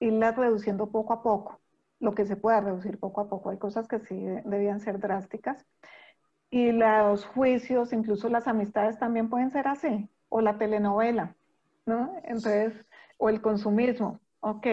irlas 0.00 0.36
reduciendo 0.36 0.90
poco 0.90 1.12
a 1.12 1.22
poco, 1.22 1.60
lo 2.00 2.14
que 2.14 2.26
se 2.26 2.36
pueda 2.36 2.60
reducir 2.60 2.98
poco 2.98 3.20
a 3.20 3.28
poco. 3.28 3.50
Hay 3.50 3.58
cosas 3.58 3.88
que 3.88 4.00
sí 4.00 4.16
debían 4.44 4.80
ser 4.80 4.98
drásticas. 4.98 5.66
Y 6.50 6.72
los 6.72 7.24
juicios, 7.24 7.92
incluso 7.92 8.28
las 8.28 8.46
amistades 8.46 8.98
también 8.98 9.28
pueden 9.28 9.50
ser 9.50 9.66
así, 9.68 10.08
o 10.28 10.40
la 10.40 10.58
telenovela, 10.58 11.34
¿no? 11.86 12.14
Entonces, 12.24 12.72
o 13.18 13.28
el 13.28 13.40
consumismo, 13.40 14.20
ok. 14.40 14.66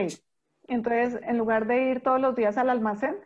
Entonces, 0.68 1.20
en 1.24 1.38
lugar 1.38 1.68
de 1.68 1.90
ir 1.90 2.02
todos 2.02 2.22
los 2.22 2.36
días 2.36 2.58
al 2.58 2.70
almacén, 2.70 3.18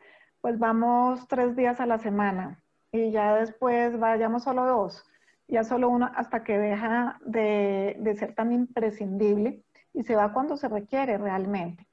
pues 0.41 0.60
vamos 0.60 1.28
tres 1.28 1.56
días 1.56 1.80
a 1.80 1.86
la 1.86 1.98
semana 1.98 2.62
y 2.91 3.12
ya 3.12 3.36
después 3.36 4.00
vayamos 4.00 4.43
solo 4.43 4.66
dos, 4.66 5.04
ya 5.48 5.64
solo 5.64 5.89
uno 5.89 6.10
hasta 6.16 6.43
que 6.43 6.58
deja 6.58 7.20
de, 7.26 7.98
de 8.00 8.16
ser 8.16 8.34
tan 8.34 8.52
imprescindible 8.52 9.64
y 9.93 10.04
se 10.04 10.16
va 10.16 10.34
cuando 10.34 10.58
se 10.58 10.68
requiere 10.68 11.18
realmente, 11.18 11.87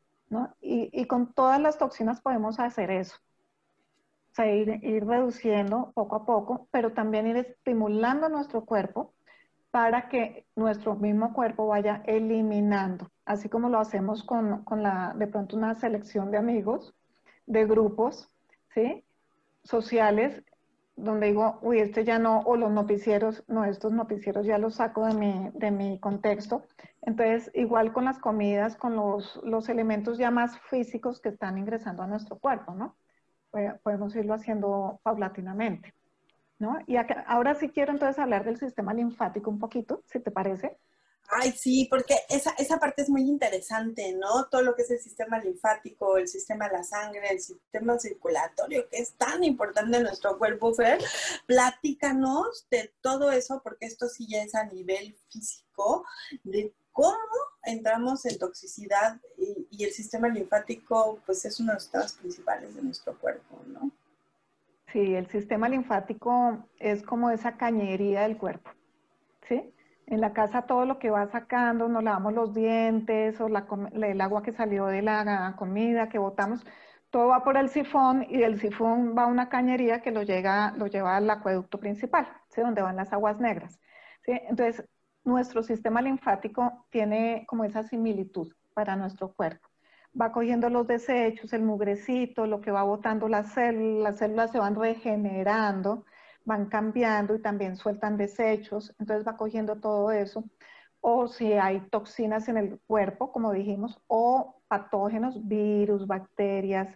Y, 0.60 1.06
con 1.06 1.32
todas 1.34 1.60
las 1.60 1.78
toxinas 1.78 2.20
podemos 2.20 2.58
hacer 2.60 2.90
eso 2.90 3.16
sea, 4.34 4.52
ir, 4.54 5.06
reduciendo 5.06 5.92
poco 5.94 6.16
a 6.16 6.26
poco, 6.26 6.68
pero 6.70 6.92
también 6.92 7.26
ir 7.26 7.36
estimulando 7.36 8.28
nuestro 8.28 8.64
cuerpo 8.64 9.14
para 9.70 10.08
que 10.08 10.46
nuestro 10.56 10.94
mismo 10.96 11.32
cuerpo 11.32 11.66
vaya 11.66 12.02
eliminando, 12.06 13.10
así 13.24 13.48
como 13.48 13.68
lo 13.68 13.78
hacemos 13.78 14.22
con, 14.24 14.64
con, 14.64 14.82
la, 14.82 15.14
de 15.16 15.26
pronto 15.26 15.56
una 15.56 15.74
selección 15.74 16.30
de 16.30 16.38
amigos, 16.38 16.94
de 17.46 17.66
grupos, 17.66 18.28
¿sí? 18.74 19.04
Sociales, 19.64 20.42
donde 20.96 21.28
digo, 21.28 21.58
uy, 21.62 21.80
este 21.80 22.04
ya 22.04 22.18
no, 22.18 22.40
o 22.40 22.56
los 22.56 22.70
noticieros, 22.70 23.44
no, 23.48 23.64
estos 23.64 23.92
noticieros 23.92 24.46
ya 24.46 24.58
los 24.58 24.76
saco 24.76 25.06
de 25.06 25.14
mi, 25.14 25.50
de 25.54 25.70
mi 25.70 25.98
contexto. 25.98 26.64
Entonces, 27.02 27.50
igual 27.54 27.92
con 27.92 28.04
las 28.04 28.18
comidas, 28.18 28.76
con 28.76 28.96
los, 28.96 29.40
los 29.44 29.68
elementos 29.68 30.18
ya 30.18 30.30
más 30.30 30.58
físicos 30.70 31.20
que 31.20 31.30
están 31.30 31.58
ingresando 31.58 32.02
a 32.02 32.06
nuestro 32.06 32.38
cuerpo, 32.38 32.74
¿no? 32.74 32.96
podemos 33.82 34.14
irlo 34.16 34.34
haciendo 34.34 35.00
paulatinamente. 35.02 35.94
¿no? 36.58 36.78
Y 36.86 36.96
ahora 37.26 37.54
sí 37.54 37.68
quiero 37.68 37.92
entonces 37.92 38.18
hablar 38.18 38.44
del 38.44 38.58
sistema 38.58 38.94
linfático 38.94 39.50
un 39.50 39.58
poquito, 39.58 40.02
si 40.06 40.20
te 40.20 40.30
parece. 40.30 40.78
Ay, 41.28 41.52
sí, 41.52 41.86
porque 41.90 42.16
esa, 42.28 42.54
esa 42.58 42.78
parte 42.78 43.02
es 43.02 43.08
muy 43.08 43.22
interesante, 43.22 44.12
¿no? 44.12 44.46
Todo 44.46 44.62
lo 44.62 44.74
que 44.74 44.82
es 44.82 44.90
el 44.90 45.00
sistema 45.00 45.38
linfático, 45.38 46.18
el 46.18 46.28
sistema 46.28 46.68
de 46.68 46.76
la 46.76 46.84
sangre, 46.84 47.28
el 47.30 47.40
sistema 47.40 47.98
circulatorio, 47.98 48.88
que 48.88 48.98
es 48.98 49.14
tan 49.14 49.42
importante 49.42 49.96
en 49.96 50.04
nuestro 50.04 50.38
cuerpo, 50.38 50.74
Fer. 50.74 51.02
Platícanos 51.46 52.66
de 52.70 52.92
todo 53.00 53.32
eso, 53.32 53.60
porque 53.64 53.86
esto 53.86 54.08
sí 54.08 54.26
ya 54.28 54.42
es 54.42 54.54
a 54.54 54.64
nivel 54.64 55.16
físico, 55.30 56.04
de 56.44 56.72
cómo 56.94 57.18
entramos 57.64 58.24
en 58.24 58.38
toxicidad 58.38 59.20
y, 59.36 59.84
el 59.84 59.90
sistema 59.90 60.28
linfático 60.28 61.18
pues 61.26 61.44
es 61.44 61.60
uno 61.60 61.72
de 61.72 61.74
los 61.74 61.90
temas 61.90 62.12
principales 62.14 62.74
de 62.74 62.82
nuestro 62.82 63.18
cuerpo, 63.18 63.60
¿no? 63.66 63.90
Sí, 64.92 65.14
el 65.14 65.28
sistema 65.28 65.68
linfático 65.68 66.64
es 66.78 67.02
como 67.02 67.30
esa 67.30 67.56
cañería 67.56 68.22
del 68.22 68.38
cuerpo, 68.38 68.70
¿sí? 69.48 69.73
En 70.06 70.20
la 70.20 70.32
casa 70.32 70.62
todo 70.62 70.84
lo 70.84 70.98
que 70.98 71.10
va 71.10 71.26
sacando, 71.28 71.88
nos 71.88 72.04
lavamos 72.04 72.34
los 72.34 72.54
dientes 72.54 73.40
o 73.40 73.46
el 73.48 74.20
agua 74.20 74.42
que 74.42 74.52
salió 74.52 74.86
de 74.86 75.02
la 75.02 75.54
comida 75.56 76.08
que 76.08 76.18
botamos, 76.18 76.64
todo 77.10 77.28
va 77.28 77.44
por 77.44 77.56
el 77.56 77.68
sifón 77.68 78.26
y 78.28 78.38
del 78.38 78.58
sifón 78.58 79.14
va 79.16 79.26
una 79.26 79.48
cañería 79.48 80.02
que 80.02 80.10
lo, 80.10 80.22
llega, 80.22 80.72
lo 80.76 80.88
lleva 80.88 81.16
al 81.16 81.30
acueducto 81.30 81.78
principal, 81.78 82.26
donde 82.56 82.82
van 82.82 82.96
las 82.96 83.12
aguas 83.12 83.38
negras. 83.38 83.78
¿sí? 84.24 84.32
Entonces, 84.48 84.84
nuestro 85.24 85.62
sistema 85.62 86.02
linfático 86.02 86.86
tiene 86.90 87.44
como 87.46 87.64
esa 87.64 87.82
similitud 87.84 88.52
para 88.74 88.96
nuestro 88.96 89.32
cuerpo. 89.32 89.68
Va 90.20 90.32
cogiendo 90.32 90.68
los 90.70 90.86
desechos, 90.86 91.52
el 91.52 91.62
mugrecito, 91.62 92.46
lo 92.46 92.60
que 92.60 92.70
va 92.70 92.82
botando 92.82 93.28
las 93.28 93.52
células, 93.52 94.02
las 94.02 94.18
células 94.18 94.50
se 94.50 94.58
van 94.58 94.74
regenerando, 94.74 96.04
van 96.44 96.66
cambiando 96.66 97.34
y 97.34 97.40
también 97.40 97.76
sueltan 97.76 98.16
desechos, 98.16 98.94
entonces 98.98 99.26
va 99.26 99.36
cogiendo 99.36 99.76
todo 99.76 100.10
eso. 100.12 100.44
O 101.00 101.28
si 101.28 101.52
hay 101.54 101.80
toxinas 101.90 102.48
en 102.48 102.56
el 102.56 102.80
cuerpo, 102.86 103.32
como 103.32 103.52
dijimos, 103.52 104.00
o 104.06 104.62
patógenos, 104.68 105.46
virus, 105.46 106.06
bacterias, 106.06 106.88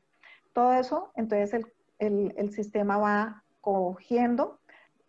todo 0.53 0.73
eso, 0.73 1.13
entonces 1.15 1.53
el, 1.55 1.67
el, 1.99 2.35
el 2.37 2.53
sistema 2.53 2.97
va 2.99 3.45
cogiendo 3.61 4.61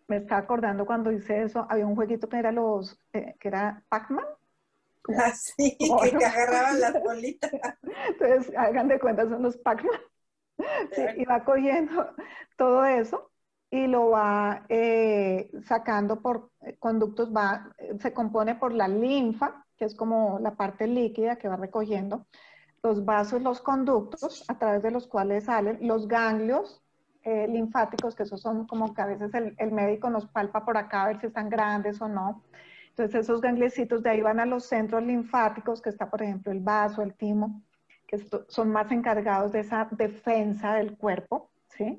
me 0.10 0.18
está 0.18 0.38
acordando 0.38 0.88
cuando 0.88 1.12
hice 1.12 1.44
eso, 1.44 1.68
había 1.70 1.86
un 1.86 1.96
jueguito 1.96 2.28
que 2.28 2.40
era 2.40 2.52
los, 2.52 3.00
eh, 3.14 3.36
que 3.40 3.48
era 3.48 3.84
Pac-Man, 3.90 4.26
Así, 5.24 5.78
que 6.20 6.26
agarraban 6.26 6.80
las 6.80 7.02
bolitas. 7.02 7.52
Entonces, 8.08 8.56
hagan 8.58 8.88
de 8.88 9.00
cuenta, 9.00 9.28
son 9.30 9.44
los 9.44 9.58
Pac-Man. 9.58 10.00
y 11.16 11.26
va 11.26 11.44
cogiendo 11.46 12.14
todo 12.58 12.84
eso 12.84 13.29
y 13.72 13.88
lo 13.88 14.10
va 14.10 14.66
eh, 14.70 15.52
sacando 15.66 16.22
por 16.22 16.52
conductos, 16.80 17.32
va, 17.36 17.72
se 18.00 18.14
compone 18.14 18.56
por 18.56 18.74
la 18.74 18.88
linfa, 18.88 19.66
que 19.78 19.86
es 19.86 19.96
como 19.96 20.40
la 20.40 20.56
parte 20.56 20.88
líquida 20.88 21.38
que 21.38 21.48
va 21.48 21.56
recogiendo, 21.56 22.26
los 22.82 23.06
vasos, 23.06 23.42
los 23.42 23.62
conductos 23.62 24.46
a 24.48 24.58
través 24.58 24.82
de 24.82 24.92
los 24.92 25.08
cuales 25.08 25.46
salen, 25.46 25.80
los 25.82 26.08
ganglios 26.08 26.82
eh, 27.24 27.48
linfáticos, 27.48 28.16
que 28.16 28.24
esos 28.24 28.42
son 28.42 28.66
como 28.66 28.94
que 28.94 29.02
a 29.02 29.06
veces 29.06 29.34
el, 29.34 29.54
el, 29.58 29.72
médico 29.72 30.10
nos 30.10 30.26
palpa 30.28 30.66
por 30.66 30.78
acá 30.78 31.04
a 31.04 31.08
ver 31.08 31.20
si 31.20 31.28
están 31.28 31.50
grandes 31.50 32.02
o 32.02 32.08
no. 32.08 32.44
Entonces 32.90 33.22
esos 33.22 33.42
gangliecitos 33.42 34.02
de 34.04 34.10
ahí 34.10 34.22
van 34.22 34.40
a 34.40 34.46
los 34.46 34.66
centros 34.66 35.04
linfáticos, 35.04 35.82
que 35.82 35.90
está 35.90 36.10
por 36.10 36.24
ejemplo 36.24 36.52
el 36.52 36.62
vaso, 36.62 37.02
el 37.02 37.14
timo, 37.14 37.62
que 38.08 38.18
son 38.48 38.72
más 38.72 38.92
encargados 38.92 39.52
de 39.52 39.60
esa 39.60 39.88
defensa 39.92 40.74
del 40.74 40.98
cuerpo, 40.98 41.52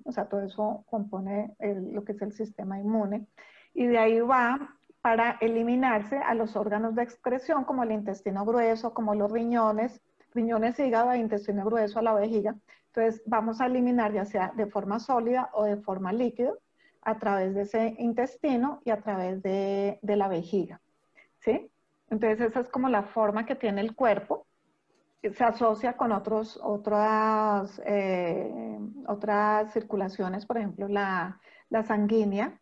O 0.04 0.12
sea, 0.12 0.28
todo 0.28 0.42
eso 0.42 0.84
compone 0.88 1.54
lo 1.58 2.04
que 2.04 2.12
es 2.12 2.22
el 2.22 2.32
sistema 2.32 2.78
inmune. 2.78 3.26
Y 3.74 3.86
de 3.86 3.98
ahí 3.98 4.20
va 4.20 4.76
para 5.00 5.38
eliminarse 5.40 6.18
a 6.18 6.34
los 6.34 6.56
órganos 6.56 6.94
de 6.94 7.02
excreción 7.02 7.64
como 7.64 7.82
el 7.82 7.92
intestino 7.92 8.44
grueso, 8.44 8.92
como 8.92 9.14
los 9.14 9.32
riñones, 9.32 10.00
riñones, 10.34 10.78
hígado 10.78 11.12
e 11.12 11.18
intestino 11.18 11.64
grueso 11.64 11.98
a 11.98 12.02
la 12.02 12.14
vejiga. 12.14 12.56
Entonces 12.86 13.22
vamos 13.26 13.60
a 13.60 13.66
eliminar 13.66 14.12
ya 14.12 14.24
sea 14.24 14.52
de 14.56 14.66
forma 14.66 14.98
sólida 14.98 15.50
o 15.54 15.64
de 15.64 15.76
forma 15.78 16.12
líquida 16.12 16.52
a 17.02 17.18
través 17.18 17.54
de 17.54 17.62
ese 17.62 17.94
intestino 17.98 18.82
y 18.84 18.90
a 18.90 19.00
través 19.00 19.42
de, 19.42 19.98
de 20.02 20.16
la 20.16 20.28
vejiga. 20.28 20.80
¿Sí? 21.38 21.70
Entonces 22.10 22.40
esa 22.40 22.60
es 22.60 22.68
como 22.68 22.88
la 22.88 23.04
forma 23.04 23.46
que 23.46 23.54
tiene 23.54 23.80
el 23.80 23.94
cuerpo. 23.94 24.46
Se 25.22 25.44
asocia 25.44 25.96
con 25.96 26.12
otros, 26.12 26.58
otras, 26.62 27.80
eh, 27.84 28.78
otras 29.06 29.72
circulaciones, 29.72 30.46
por 30.46 30.58
ejemplo 30.58 30.88
la, 30.88 31.40
la 31.68 31.82
sanguínea, 31.82 32.58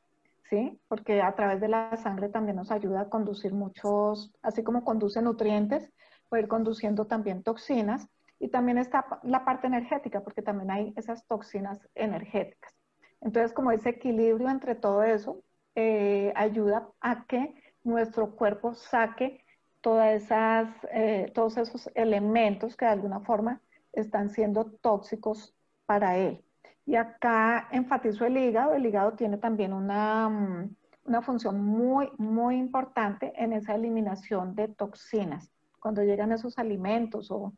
¿sí? 0.51 0.81
Porque 0.89 1.23
a 1.23 1.35
través 1.35 1.61
de 1.61 1.69
la 1.69 1.97
sangre 1.97 2.29
también 2.29 2.57
nos 2.57 2.71
ayuda 2.71 3.03
a 3.03 3.09
conducir 3.09 3.53
muchos, 3.53 4.33
así 4.43 4.63
como 4.65 4.85
conduce 4.85 5.23
nutrientes, 5.23 5.91
puede 6.29 6.45
ir 6.45 6.49
conduciendo 6.49 7.07
también 7.07 7.43
toxinas. 7.43 8.09
Y 8.41 8.49
también 8.49 8.79
está 8.79 9.05
la 9.25 9.45
parte 9.45 9.67
energética, 9.67 10.23
porque 10.23 10.43
también 10.43 10.71
hay 10.71 10.95
esas 10.97 11.27
toxinas 11.27 11.81
energéticas. 11.97 12.73
Entonces, 13.21 13.53
como 13.53 13.73
ese 13.73 13.89
equilibrio 13.89 14.49
entre 14.49 14.77
todo 14.77 15.03
eso 15.03 15.43
eh, 15.75 16.33
ayuda 16.37 16.89
a 17.01 17.25
que 17.27 17.55
nuestro 17.83 18.37
cuerpo 18.37 18.75
saque 18.75 19.45
todas 19.81 20.23
esas, 20.23 20.69
eh, 20.93 21.31
todos 21.35 21.57
esos 21.57 21.91
elementos 21.95 22.77
que 22.77 22.85
de 22.85 22.93
alguna 22.93 23.21
forma 23.21 23.61
están 23.93 24.31
siendo 24.31 24.67
tóxicos 24.81 25.55
para 25.87 26.17
él. 26.17 26.45
Y 26.87 26.97
acá 26.97 27.69
enfatizo 27.71 28.25
el 28.25 28.37
hígado. 28.37 28.75
El 28.75 28.87
hígado 28.87 29.13
tiene 29.13 29.39
también 29.39 29.73
una, 29.73 30.29
mm, 30.29 30.77
una 31.05 31.23
función 31.23 31.65
muy, 31.65 32.11
muy 32.19 32.57
importante 32.57 33.33
en 33.37 33.53
esa 33.53 33.75
eliminación 33.75 34.55
de 34.55 34.69
toxinas. 34.69 35.51
Cuando 35.81 36.03
llegan 36.03 36.33
esos 36.33 36.59
alimentos 36.59 37.31
o, 37.31 37.53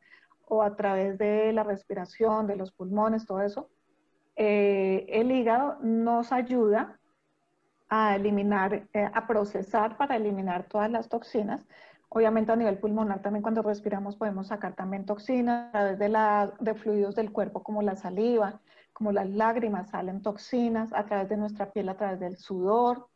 o 0.47 0.63
a 0.63 0.77
través 0.77 1.17
de 1.19 1.53
la 1.53 1.63
respiración, 1.63 2.47
de 2.47 2.57
los 2.57 2.73
pulmones, 2.73 3.25
todo 3.27 3.41
eso, 3.41 3.69
eh, 4.37 5.07
el 5.09 5.31
hígado 5.31 5.79
nos 5.81 6.33
ayuda 6.33 6.99
a 7.89 8.17
eliminar, 8.17 8.89
eh, 8.93 9.11
a 9.13 9.27
procesar 9.27 9.97
para 9.97 10.17
eliminar 10.17 10.65
todas 10.65 10.91
las 10.91 11.09
toxinas. 11.09 11.67
Obviamente 12.13 12.51
a 12.51 12.57
nivel 12.57 12.79
pulmonar 12.79 13.23
también 13.23 13.43
cuando 13.43 13.63
respiramos 13.63 14.17
podemos 14.17 14.49
sacar 14.49 14.75
también 14.75 15.07
toxinas 15.07 15.69
a 15.69 15.71
través 15.71 15.99
de, 15.99 16.09
la, 16.09 16.53
fluidos 16.75 17.15
del 17.15 17.31
cuerpo 17.31 17.63
como 17.63 17.83
la 17.83 17.95
saliva, 17.95 18.61
como 18.93 19.13
las 19.13 19.31
lágrimas, 19.31 19.91
salen 19.91 20.21
toxinas 20.21 20.93
a 20.93 21.05
través 21.07 21.29
de 21.29 21.37
nuestra 21.37 21.71
piel, 21.71 21.89
a 21.89 21.97
través 21.97 22.19
del 22.19 22.37
sudor, 22.37 23.07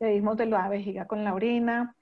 le 0.00 0.08
dimos 0.08 0.36
de 0.36 0.46
la 0.46 0.68
vejiga 0.68 1.06
con 1.06 1.24
la 1.24 1.32
orina, 1.32 1.96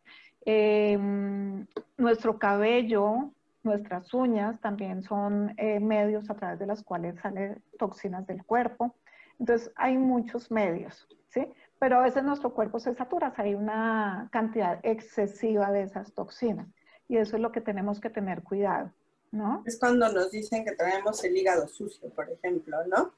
em, 0.45 1.67
nuestro 1.97 2.37
cabello, 2.41 3.31
nuestras 3.63 4.13
uñas 4.13 4.61
también 4.61 5.03
son 5.03 5.55
eh, 5.57 5.79
medios 5.79 6.31
a 6.31 6.35
través 6.35 6.59
de 6.59 6.67
los 6.67 6.83
cuales 6.83 7.21
salen 7.21 7.63
toxinas 7.79 8.27
del 8.27 8.45
cuerpo. 8.45 8.97
Entonces 9.39 9.71
hay 9.77 9.97
muchos 9.99 10.51
medios, 10.51 11.07
¿sí? 11.29 11.47
Pero 11.81 11.99
a 11.99 12.03
veces 12.03 12.23
nuestro 12.23 12.53
cuerpo 12.53 12.79
se 12.79 12.95
satura, 12.95 13.33
hay 13.37 13.55
una 13.55 14.29
cantidad 14.31 14.79
excesiva 14.83 15.73
de 15.73 15.83
esas 15.83 16.13
toxinas 16.13 16.69
y 17.09 17.17
eso 17.17 17.37
es 17.37 17.43
lo 17.43 17.51
que 17.51 17.63
tenemos 17.63 18.01
que 18.01 18.11
tener 18.11 18.43
cuidado, 18.43 18.93
¿no? 19.33 19.65
Es 19.67 19.79
cuando 19.79 20.13
nos 20.13 20.31
dicen 20.31 20.65
que 20.65 20.73
traemos 20.73 21.25
el 21.25 21.37
hígado 21.37 21.67
sucio, 21.67 22.11
por 22.11 22.31
ejemplo, 22.31 22.87
¿no? 22.87 23.15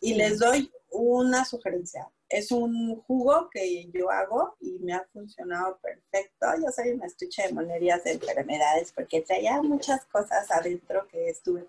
Y 0.00 0.14
les 0.14 0.38
doy 0.38 0.70
una 0.90 1.44
sugerencia. 1.44 2.08
Es 2.28 2.52
un 2.52 3.00
jugo 3.02 3.48
que 3.50 3.90
yo 3.90 4.10
hago 4.10 4.56
y 4.60 4.78
me 4.80 4.92
ha 4.92 5.04
funcionado 5.12 5.78
perfecto. 5.78 6.46
Yo 6.62 6.70
soy 6.70 6.90
una 6.90 7.06
estuche 7.06 7.46
de 7.46 7.52
monerías 7.52 8.04
de 8.04 8.12
enfermedades 8.12 8.92
porque 8.92 9.22
traía 9.22 9.60
muchas 9.62 10.04
cosas 10.04 10.50
adentro 10.50 11.08
que 11.08 11.30
estuve, 11.30 11.66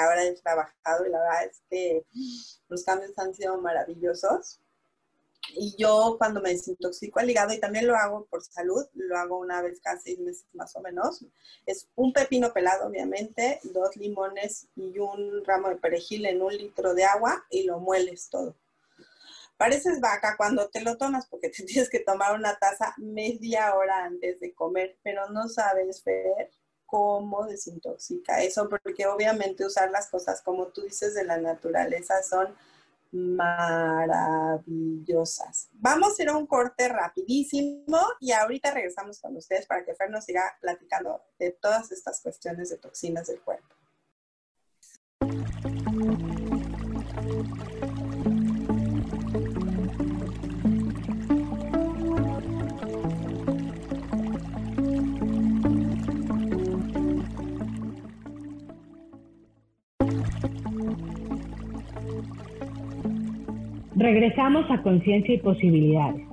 ahora 0.00 0.24
he 0.24 0.32
trabajado 0.34 1.06
y 1.06 1.10
la 1.10 1.20
verdad 1.20 1.44
es 1.44 1.62
que 1.68 2.06
los 2.68 2.84
cambios 2.84 3.18
han 3.18 3.34
sido 3.34 3.60
maravillosos. 3.60 4.60
Y 5.50 5.74
yo 5.76 6.16
cuando 6.18 6.40
me 6.40 6.50
desintoxico 6.50 7.20
el 7.20 7.30
hígado, 7.30 7.52
y 7.52 7.60
también 7.60 7.86
lo 7.86 7.96
hago 7.96 8.26
por 8.26 8.42
salud, 8.42 8.84
lo 8.94 9.16
hago 9.16 9.38
una 9.38 9.62
vez 9.62 9.80
cada 9.80 10.00
seis 10.00 10.18
meses 10.18 10.46
más 10.52 10.74
o 10.76 10.80
menos, 10.80 11.24
es 11.66 11.88
un 11.94 12.12
pepino 12.12 12.52
pelado 12.52 12.86
obviamente, 12.86 13.60
dos 13.64 13.96
limones 13.96 14.68
y 14.76 14.98
un 14.98 15.44
ramo 15.44 15.68
de 15.68 15.76
perejil 15.76 16.26
en 16.26 16.42
un 16.42 16.56
litro 16.56 16.94
de 16.94 17.04
agua 17.04 17.44
y 17.50 17.64
lo 17.64 17.78
mueles 17.78 18.28
todo. 18.30 18.56
Pareces 19.56 20.00
vaca 20.00 20.34
cuando 20.36 20.68
te 20.68 20.80
lo 20.80 20.96
tomas 20.96 21.26
porque 21.26 21.48
te 21.48 21.62
tienes 21.64 21.88
que 21.88 22.00
tomar 22.00 22.34
una 22.34 22.56
taza 22.58 22.94
media 22.96 23.74
hora 23.74 24.04
antes 24.04 24.40
de 24.40 24.52
comer, 24.52 24.98
pero 25.02 25.28
no 25.30 25.48
sabes 25.48 26.02
ver 26.04 26.50
cómo 26.86 27.46
desintoxica 27.46 28.42
eso, 28.42 28.68
porque 28.68 29.06
obviamente 29.06 29.64
usar 29.64 29.90
las 29.90 30.08
cosas 30.08 30.42
como 30.42 30.68
tú 30.68 30.82
dices 30.82 31.14
de 31.14 31.24
la 31.24 31.38
naturaleza 31.38 32.22
son 32.22 32.54
maravillosas. 33.14 35.68
Vamos 35.72 36.18
a 36.18 36.22
ir 36.22 36.28
a 36.28 36.36
un 36.36 36.46
corte 36.46 36.88
rapidísimo 36.88 37.98
y 38.20 38.32
ahorita 38.32 38.72
regresamos 38.72 39.20
con 39.20 39.36
ustedes 39.36 39.66
para 39.66 39.84
que 39.84 39.94
Fer 39.94 40.10
nos 40.10 40.24
siga 40.24 40.42
platicando 40.60 41.22
de 41.38 41.52
todas 41.52 41.92
estas 41.92 42.20
cuestiones 42.20 42.70
de 42.70 42.78
toxinas 42.78 43.28
del 43.28 43.40
cuerpo. 43.40 43.76
Regresamos 63.96 64.64
a 64.70 64.82
Conciencia 64.82 65.34
y 65.34 65.38
Posibilidades. 65.38 66.26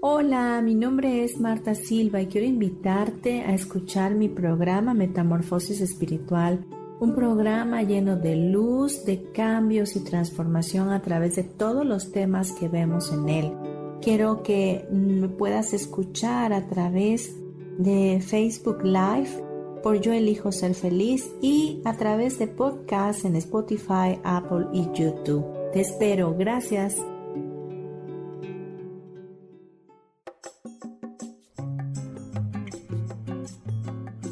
Hola, 0.00 0.62
mi 0.62 0.76
nombre 0.76 1.24
es 1.24 1.40
Marta 1.40 1.74
Silva 1.74 2.22
y 2.22 2.26
quiero 2.26 2.46
invitarte 2.46 3.40
a 3.40 3.52
escuchar 3.52 4.14
mi 4.14 4.28
programa 4.28 4.94
Metamorfosis 4.94 5.80
Espiritual, 5.80 6.64
un 7.00 7.14
programa 7.16 7.82
lleno 7.82 8.16
de 8.16 8.36
luz, 8.36 9.04
de 9.04 9.32
cambios 9.32 9.96
y 9.96 10.04
transformación 10.04 10.90
a 10.90 11.02
través 11.02 11.34
de 11.34 11.42
todos 11.42 11.84
los 11.84 12.12
temas 12.12 12.52
que 12.52 12.68
vemos 12.68 13.12
en 13.12 13.28
él. 13.28 13.52
Quiero 14.00 14.44
que 14.44 14.86
me 14.92 15.28
puedas 15.28 15.74
escuchar 15.74 16.52
a 16.52 16.68
través 16.68 17.39
de 17.80 18.20
Facebook 18.20 18.82
Live 18.84 19.42
por 19.82 20.00
Yo 20.00 20.12
Elijo 20.12 20.52
Ser 20.52 20.74
Feliz 20.74 21.30
y 21.40 21.80
a 21.84 21.96
través 21.96 22.38
de 22.38 22.46
podcasts 22.46 23.24
en 23.24 23.36
Spotify, 23.36 24.18
Apple 24.22 24.66
y 24.72 24.82
YouTube. 24.92 25.44
Te 25.72 25.80
espero, 25.80 26.34
gracias. 26.36 26.96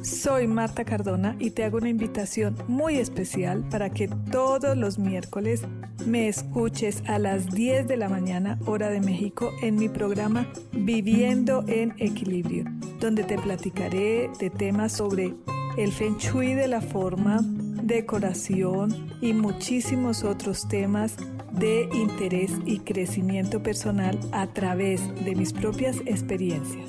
Soy 0.02 0.46
Marta 0.46 0.84
Cardona 0.84 1.36
y 1.38 1.50
te 1.50 1.64
hago 1.64 1.78
una 1.78 1.88
invitación 1.88 2.54
muy 2.68 2.96
especial 2.98 3.66
para 3.70 3.88
que 3.90 4.08
todos 4.30 4.76
los 4.76 4.98
miércoles 4.98 5.62
me 6.08 6.28
escuches 6.28 7.02
a 7.06 7.18
las 7.18 7.50
10 7.50 7.86
de 7.86 7.98
la 7.98 8.08
mañana 8.08 8.58
hora 8.64 8.88
de 8.88 9.00
México 9.00 9.52
en 9.60 9.76
mi 9.76 9.90
programa 9.90 10.50
Viviendo 10.72 11.64
en 11.68 11.94
Equilibrio, 11.98 12.64
donde 12.98 13.24
te 13.24 13.38
platicaré 13.38 14.30
de 14.40 14.48
temas 14.48 14.92
sobre 14.92 15.34
el 15.76 15.92
feng 15.92 16.16
shui 16.16 16.54
de 16.54 16.66
la 16.66 16.80
forma, 16.80 17.40
decoración 17.42 19.08
y 19.20 19.34
muchísimos 19.34 20.24
otros 20.24 20.66
temas 20.68 21.14
de 21.52 21.88
interés 21.92 22.52
y 22.64 22.78
crecimiento 22.78 23.62
personal 23.62 24.18
a 24.32 24.46
través 24.46 25.02
de 25.24 25.34
mis 25.34 25.52
propias 25.52 25.98
experiencias. 26.06 26.88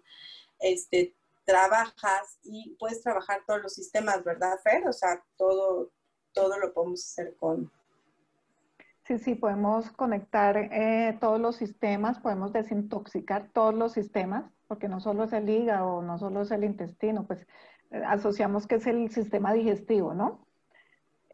este, 0.58 1.14
trabajas 1.44 2.38
y 2.42 2.76
puedes 2.78 3.02
trabajar 3.02 3.40
todos 3.46 3.62
los 3.62 3.72
sistemas, 3.72 4.22
¿verdad, 4.22 4.58
Fer? 4.62 4.86
O 4.86 4.92
sea, 4.92 5.24
todo, 5.36 5.90
todo 6.32 6.58
lo 6.58 6.74
podemos 6.74 7.02
hacer 7.02 7.34
con... 7.36 7.72
Sí, 9.04 9.18
sí, 9.18 9.34
podemos 9.34 9.90
conectar 9.92 10.58
eh, 10.58 11.16
todos 11.18 11.40
los 11.40 11.56
sistemas, 11.56 12.18
podemos 12.18 12.52
desintoxicar 12.52 13.48
todos 13.54 13.74
los 13.74 13.92
sistemas, 13.92 14.52
porque 14.66 14.88
no 14.88 15.00
solo 15.00 15.24
es 15.24 15.32
el 15.32 15.48
hígado, 15.48 16.02
no 16.02 16.18
solo 16.18 16.42
es 16.42 16.50
el 16.50 16.64
intestino, 16.64 17.26
pues 17.26 17.46
asociamos 18.06 18.66
que 18.66 18.76
es 18.76 18.86
el 18.86 19.10
sistema 19.10 19.52
digestivo, 19.52 20.14
¿no? 20.14 20.46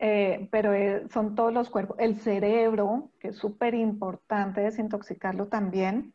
Eh, 0.00 0.48
pero 0.50 0.74
eh, 0.74 1.06
son 1.12 1.34
todos 1.34 1.52
los 1.52 1.70
cuerpos, 1.70 1.96
el 2.00 2.16
cerebro, 2.16 3.10
que 3.20 3.28
es 3.28 3.36
súper 3.36 3.74
importante 3.74 4.60
desintoxicarlo 4.60 5.46
también, 5.48 6.12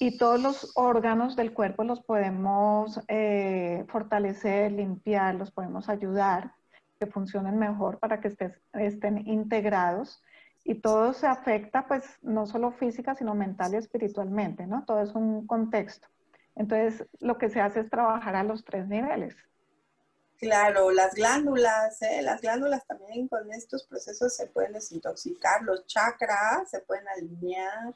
y 0.00 0.16
todos 0.16 0.40
los 0.40 0.72
órganos 0.76 1.34
del 1.34 1.52
cuerpo 1.52 1.82
los 1.82 2.00
podemos 2.00 3.00
eh, 3.08 3.84
fortalecer, 3.88 4.70
limpiar, 4.70 5.34
los 5.34 5.50
podemos 5.50 5.88
ayudar, 5.88 6.52
que 7.00 7.06
funcionen 7.06 7.58
mejor 7.58 7.98
para 7.98 8.20
que 8.20 8.34
estén 8.74 9.28
integrados. 9.28 10.22
Y 10.64 10.76
todo 10.76 11.12
se 11.14 11.26
afecta, 11.26 11.86
pues, 11.86 12.04
no 12.22 12.46
solo 12.46 12.72
física, 12.72 13.14
sino 13.14 13.34
mental 13.34 13.74
y 13.74 13.76
espiritualmente, 13.76 14.66
¿no? 14.66 14.84
Todo 14.84 15.02
es 15.02 15.14
un 15.14 15.46
contexto. 15.46 16.08
Entonces, 16.54 17.08
lo 17.20 17.38
que 17.38 17.48
se 17.48 17.60
hace 17.60 17.80
es 17.80 17.90
trabajar 17.90 18.36
a 18.36 18.42
los 18.44 18.64
tres 18.64 18.86
niveles. 18.86 19.36
Claro, 20.38 20.92
las 20.92 21.14
glándulas, 21.14 22.00
¿eh? 22.00 22.22
las 22.22 22.40
glándulas 22.40 22.86
también 22.86 23.26
con 23.26 23.52
estos 23.52 23.82
procesos 23.82 24.32
se 24.36 24.46
pueden 24.46 24.74
desintoxicar, 24.74 25.62
los 25.62 25.84
chakras 25.86 26.70
se 26.70 26.78
pueden 26.78 27.08
alinear, 27.08 27.92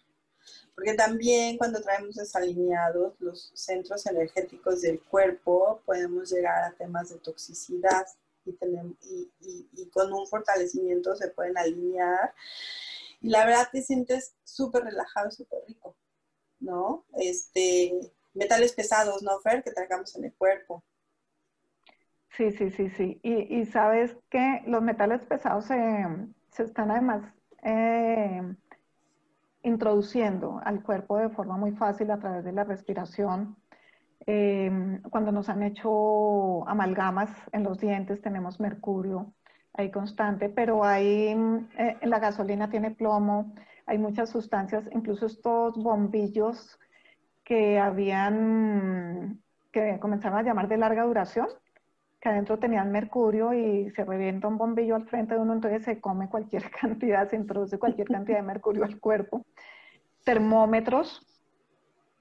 porque 0.75 0.95
también 0.95 1.57
cuando 1.57 1.81
traemos 1.81 2.17
desalineados 2.17 3.15
los 3.21 3.53
centros 3.55 4.07
energéticos 4.07 4.83
del 4.83 5.01
cuerpo 5.05 5.83
podemos 5.87 6.33
llegar 6.33 6.65
a 6.65 6.73
temas 6.73 7.11
de 7.11 7.19
toxicidad 7.19 8.09
y, 8.45 8.53
tenemos, 8.55 8.97
y, 9.03 9.89
con 9.91 10.13
un 10.13 10.27
fortalecimiento 10.27 11.15
se 11.15 11.29
pueden 11.29 11.57
alinear. 11.57 12.35
Y 13.21 13.29
la 13.29 13.47
verdad 13.47 13.69
te 13.71 13.83
sientes 13.83 14.35
súper 14.43 14.83
relajado, 14.83 15.31
súper 15.31 15.61
rico, 15.69 15.95
¿no? 16.59 17.05
Este, 17.19 18.13
metales 18.35 18.73
pesados, 18.73 19.23
¿no, 19.23 19.39
Fer? 19.39 19.63
Que 19.63 19.71
traigamos 19.71 20.17
en 20.17 20.25
el 20.25 20.35
cuerpo 20.35 20.83
Sí, 22.37 22.51
sí, 22.53 22.71
sí, 22.71 22.89
sí. 22.91 23.21
Y, 23.23 23.65
sabes 23.67 24.17
que 24.31 24.63
los 24.67 24.83
metales 24.83 25.25
pesados 25.27 25.67
se, 25.67 26.07
están 26.59 26.91
además 26.91 27.23
eh, 27.63 28.43
introduciendo 29.63 30.61
al 30.65 30.83
cuerpo 30.83 31.19
de 31.19 31.29
forma 31.29 31.57
muy 31.59 31.73
fácil 31.73 32.11
a 32.11 32.19
través 32.19 32.45
de 32.45 32.53
la 32.53 32.65
respiración. 32.65 33.57
Em, 34.27 35.03
cuando 35.03 35.33
nos 35.33 35.49
han 35.49 35.63
hecho 35.63 36.67
amalgamas 36.69 37.31
en 37.53 37.65
los 37.65 37.79
dientes 37.81 38.23
tenemos 38.23 38.61
mercurio 38.61 39.35
ahí 39.75 39.91
constante, 39.91 40.49
pero 40.49 40.85
ahí 40.85 41.35
eh, 41.79 41.99
la 42.03 42.19
gasolina 42.19 42.71
tiene 42.71 42.93
plomo, 42.93 43.55
hay 43.87 43.99
muchas 43.99 44.31
sustancias, 44.31 44.89
incluso 44.93 45.27
estos 45.27 45.77
bombillos 45.83 46.79
que 47.45 47.79
habían, 47.81 49.43
que 49.73 49.99
comenzaron 50.01 50.39
a 50.39 50.43
llamar 50.43 50.69
de 50.69 50.77
larga 50.79 51.05
duración, 51.05 51.49
que 52.23 52.29
adentro 52.29 52.57
tenían 52.57 52.93
mercurio 52.93 53.53
y 53.53 53.91
se 53.91 54.05
revienta 54.05 54.47
un 54.47 54.57
bombillo 54.57 54.95
al 54.95 55.09
frente 55.09 55.35
de 55.35 55.41
uno, 55.41 55.55
entonces 55.55 55.85
se 55.85 56.01
come 56.01 56.29
cualquier 56.29 56.71
cantidad, 56.81 57.29
se 57.29 57.37
introduce 57.37 57.79
cualquier 57.79 58.07
cantidad 58.07 58.39
de 58.39 58.45
mercurio 58.45 58.85
al 58.85 59.01
cuerpo. 59.01 59.45
Termómetros. 60.25 61.27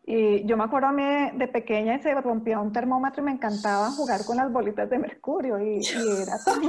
Y 0.03 0.43
yo 0.47 0.57
me 0.57 0.63
acuerdo 0.63 0.87
a 0.87 0.91
mí 0.91 1.03
de 1.37 1.47
pequeña 1.47 1.95
y 1.95 1.99
se 2.01 2.15
rompía 2.15 2.59
un 2.59 2.73
termómetro 2.73 3.21
y 3.21 3.25
me 3.25 3.31
encantaba 3.31 3.91
jugar 3.91 4.25
con 4.25 4.37
las 4.37 4.51
bolitas 4.51 4.89
de 4.89 4.97
mercurio 4.97 5.59
y, 5.59 5.77
y 5.77 6.21
era 6.23 6.33
tan 6.43 6.63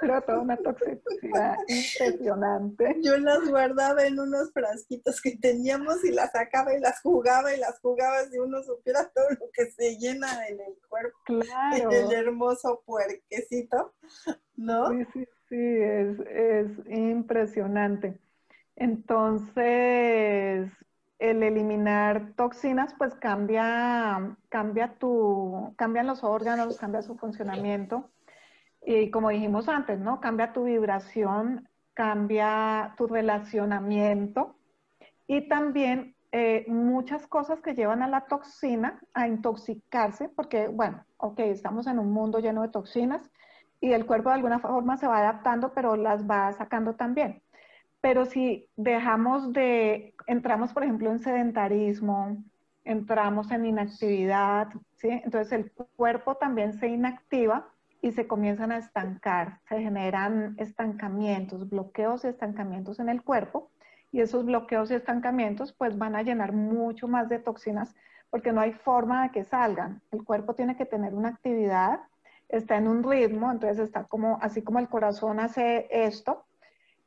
pero 0.00 0.20
toda 0.22 0.40
una 0.40 0.56
toxicidad 0.56 1.56
impresionante. 1.68 2.96
Yo 3.02 3.16
las 3.18 3.48
guardaba 3.48 4.04
en 4.04 4.18
unos 4.18 4.52
frasquitos 4.52 5.20
que 5.20 5.36
teníamos 5.36 6.04
y 6.04 6.12
las 6.12 6.32
sacaba 6.32 6.74
y 6.74 6.80
las 6.80 7.00
jugaba 7.00 7.54
y 7.54 7.58
las 7.58 7.80
jugaba 7.80 8.24
si 8.24 8.38
uno 8.38 8.62
supiera 8.62 9.10
todo 9.14 9.26
lo 9.30 9.50
que 9.52 9.70
se 9.70 9.96
llena 9.96 10.46
en 10.48 10.60
el 10.60 10.74
cuerpo. 10.88 11.18
Claro. 11.24 11.90
El 11.90 12.12
hermoso 12.12 12.82
puerquecito, 12.84 13.94
¿no? 14.56 14.90
Sí, 14.90 15.06
sí, 15.12 15.28
sí, 15.48 15.56
es, 15.58 16.18
es 16.28 16.70
impresionante. 16.88 18.18
Entonces, 18.76 20.70
el 21.18 21.42
eliminar 21.42 22.34
toxinas, 22.36 22.94
pues 22.98 23.14
cambia, 23.14 24.36
cambia 24.50 24.98
tu, 24.98 25.72
cambian 25.76 26.06
los 26.06 26.22
órganos, 26.22 26.76
cambia 26.76 27.00
su 27.00 27.16
funcionamiento 27.16 28.10
y 28.86 29.10
como 29.10 29.30
dijimos 29.30 29.68
antes, 29.68 29.98
¿no? 29.98 30.20
Cambia 30.20 30.52
tu 30.52 30.64
vibración, 30.64 31.68
cambia 31.92 32.94
tu 32.96 33.08
relacionamiento 33.08 34.56
y 35.26 35.48
también 35.48 36.14
eh, 36.30 36.64
muchas 36.68 37.26
cosas 37.26 37.60
que 37.60 37.74
llevan 37.74 38.02
a 38.02 38.08
la 38.08 38.26
toxina 38.26 39.00
a 39.12 39.26
intoxicarse, 39.26 40.28
porque, 40.28 40.68
bueno, 40.68 41.04
ok, 41.16 41.40
estamos 41.40 41.88
en 41.88 41.98
un 41.98 42.12
mundo 42.12 42.38
lleno 42.38 42.62
de 42.62 42.68
toxinas 42.68 43.28
y 43.80 43.92
el 43.92 44.06
cuerpo 44.06 44.28
de 44.28 44.36
alguna 44.36 44.60
forma 44.60 44.96
se 44.96 45.08
va 45.08 45.18
adaptando, 45.18 45.72
pero 45.74 45.96
las 45.96 46.24
va 46.24 46.52
sacando 46.52 46.94
también. 46.94 47.42
Pero 48.00 48.24
si 48.24 48.68
dejamos 48.76 49.52
de, 49.52 50.14
entramos, 50.28 50.72
por 50.72 50.84
ejemplo, 50.84 51.10
en 51.10 51.18
sedentarismo, 51.18 52.36
entramos 52.84 53.50
en 53.50 53.66
inactividad, 53.66 54.68
¿sí? 54.94 55.08
Entonces 55.08 55.52
el 55.52 55.72
cuerpo 55.96 56.36
también 56.36 56.72
se 56.74 56.86
inactiva 56.86 57.72
y 58.02 58.12
se 58.12 58.26
comienzan 58.26 58.72
a 58.72 58.78
estancar, 58.78 59.60
se 59.68 59.80
generan 59.80 60.54
estancamientos, 60.58 61.68
bloqueos 61.68 62.24
y 62.24 62.28
estancamientos 62.28 63.00
en 63.00 63.08
el 63.08 63.22
cuerpo 63.22 63.70
y 64.12 64.20
esos 64.20 64.44
bloqueos 64.44 64.90
y 64.90 64.94
estancamientos 64.94 65.72
pues 65.72 65.98
van 65.98 66.16
a 66.16 66.22
llenar 66.22 66.52
mucho 66.52 67.08
más 67.08 67.28
de 67.28 67.38
toxinas 67.38 67.94
porque 68.30 68.52
no 68.52 68.60
hay 68.60 68.72
forma 68.72 69.24
de 69.24 69.30
que 69.30 69.44
salgan. 69.44 70.02
El 70.10 70.24
cuerpo 70.24 70.54
tiene 70.54 70.76
que 70.76 70.86
tener 70.86 71.14
una 71.14 71.28
actividad, 71.28 72.00
está 72.48 72.76
en 72.76 72.88
un 72.88 73.02
ritmo, 73.02 73.50
entonces 73.50 73.78
está 73.78 74.04
como, 74.04 74.38
así 74.40 74.62
como 74.62 74.78
el 74.78 74.88
corazón 74.88 75.40
hace 75.40 75.86
esto, 75.90 76.44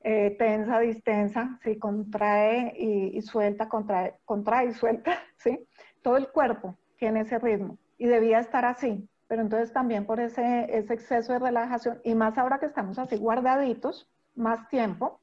eh, 0.01 0.35
tensa, 0.39 0.79
distensa, 0.79 1.59
¿sí? 1.63 1.77
contrae 1.77 2.73
y, 2.77 3.21
suelta, 3.21 3.67
contrae, 3.67 4.15
contrae 4.25 4.67
y 4.67 4.73
suelta, 4.73 5.19
¿sí? 5.37 5.67
Todo 6.01 6.17
el 6.17 6.29
cuerpo 6.29 6.77
tiene 6.97 7.21
ese 7.21 7.37
ritmo 7.37 7.77
y 7.97 8.07
debía 8.07 8.39
estar 8.39 8.65
así, 8.65 9.09
pero 9.29 9.43
entonces 9.43 9.71
también 9.71 10.05
por 10.05 10.19
ese, 10.19 10.75
ese 10.75 10.95
exceso 10.95 11.33
de 11.33 11.39
relajación 11.39 12.01
y 12.03 12.15
más 12.15 12.37
ahora 12.39 12.59
que 12.59 12.65
estamos 12.65 12.97
así 12.97 13.15
guardaditos, 13.15 14.09
más 14.35 14.67
tiempo, 14.69 15.21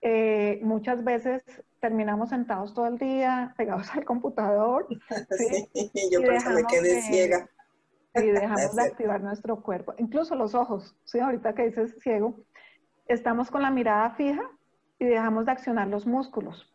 eh, 0.00 0.60
muchas 0.62 1.02
veces 1.02 1.42
terminamos 1.80 2.28
sentados 2.28 2.72
todo 2.72 2.86
el 2.86 2.98
día, 2.98 3.52
pegados 3.56 3.92
al 3.94 4.04
computador. 4.04 4.86
Sí, 5.92 6.08
yo 6.10 6.22
por 6.22 6.34
eso 6.34 6.50
me 6.50 6.62
quedé 6.64 7.02
ciega. 7.02 7.48
Y 8.14 8.26
dejamos 8.30 8.76
de 8.76 8.82
activar 8.82 9.20
nuestro 9.20 9.60
cuerpo, 9.60 9.94
incluso 9.98 10.36
los 10.36 10.54
ojos, 10.54 10.94
¿sí? 11.04 11.18
Ahorita 11.18 11.52
que 11.54 11.66
dices 11.66 11.96
ciego, 12.00 12.36
estamos 13.06 13.50
con 13.50 13.62
la 13.62 13.72
mirada 13.72 14.10
fija 14.10 14.42
y 15.00 15.06
dejamos 15.06 15.46
de 15.46 15.52
accionar 15.52 15.88
los 15.88 16.06
músculos. 16.06 16.72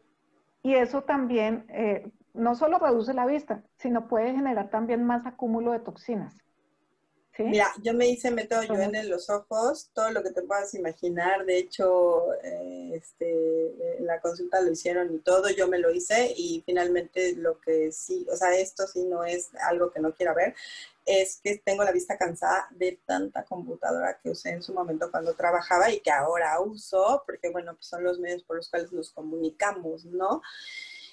Y 0.63 0.75
eso 0.75 1.03
también 1.03 1.65
eh, 1.69 2.11
no 2.33 2.55
solo 2.55 2.77
reduce 2.77 3.13
la 3.13 3.25
vista, 3.25 3.63
sino 3.77 4.09
puede 4.09 4.33
generar 4.33 4.69
también 4.69 5.05
más 5.05 5.25
acúmulo 5.25 5.71
de 5.71 5.79
toxinas. 5.79 6.43
Mira, 7.39 7.71
yo 7.83 7.93
me 7.93 8.07
hice 8.07 8.31
método 8.31 8.63
yo 8.63 8.73
en 8.75 9.09
los 9.09 9.29
ojos, 9.29 9.91
todo 9.93 10.11
lo 10.11 10.23
que 10.23 10.31
te 10.31 10.41
puedas 10.41 10.73
imaginar. 10.73 11.45
De 11.45 11.57
hecho, 11.57 12.33
eh, 12.43 12.91
este, 12.93 13.97
la 13.99 14.19
consulta 14.21 14.61
lo 14.61 14.71
hicieron 14.71 15.13
y 15.13 15.19
todo, 15.19 15.49
yo 15.49 15.67
me 15.67 15.79
lo 15.79 15.91
hice 15.91 16.33
y 16.35 16.63
finalmente 16.65 17.35
lo 17.35 17.59
que 17.59 17.91
sí, 17.91 18.25
o 18.31 18.35
sea, 18.35 18.55
esto 18.55 18.87
sí 18.87 19.05
no 19.05 19.23
es 19.23 19.49
algo 19.67 19.91
que 19.91 19.99
no 19.99 20.13
quiera 20.13 20.33
ver, 20.33 20.55
es 21.05 21.39
que 21.41 21.57
tengo 21.63 21.83
la 21.83 21.91
vista 21.91 22.17
cansada 22.17 22.67
de 22.71 22.99
tanta 23.05 23.45
computadora 23.45 24.19
que 24.21 24.29
usé 24.29 24.49
en 24.49 24.61
su 24.61 24.73
momento 24.73 25.09
cuando 25.09 25.35
trabajaba 25.35 25.89
y 25.91 26.01
que 26.01 26.11
ahora 26.11 26.59
uso, 26.59 27.23
porque 27.25 27.49
bueno, 27.49 27.73
pues 27.75 27.87
son 27.87 28.03
los 28.03 28.19
medios 28.19 28.43
por 28.43 28.57
los 28.57 28.69
cuales 28.69 28.91
nos 28.91 29.11
comunicamos, 29.11 30.05
¿no? 30.05 30.41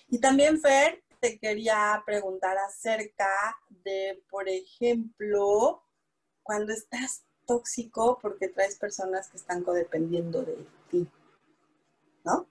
Y 0.09 0.19
también, 0.19 0.61
Fer, 0.61 1.03
te 1.21 1.39
quería 1.39 2.03
preguntar 2.05 2.59
acerca 2.59 3.57
de, 3.85 4.23
por 4.29 4.49
ejemplo, 4.49 5.83
cuando 6.45 6.73
estás 6.73 7.25
tóxico 7.47 8.19
porque 8.23 8.49
traes 8.49 8.79
personas 8.79 9.29
que 9.29 9.39
están 9.39 9.65
codependiendo 9.65 10.43
de 10.43 10.65
ti, 10.91 11.09
¿no? 12.25 12.47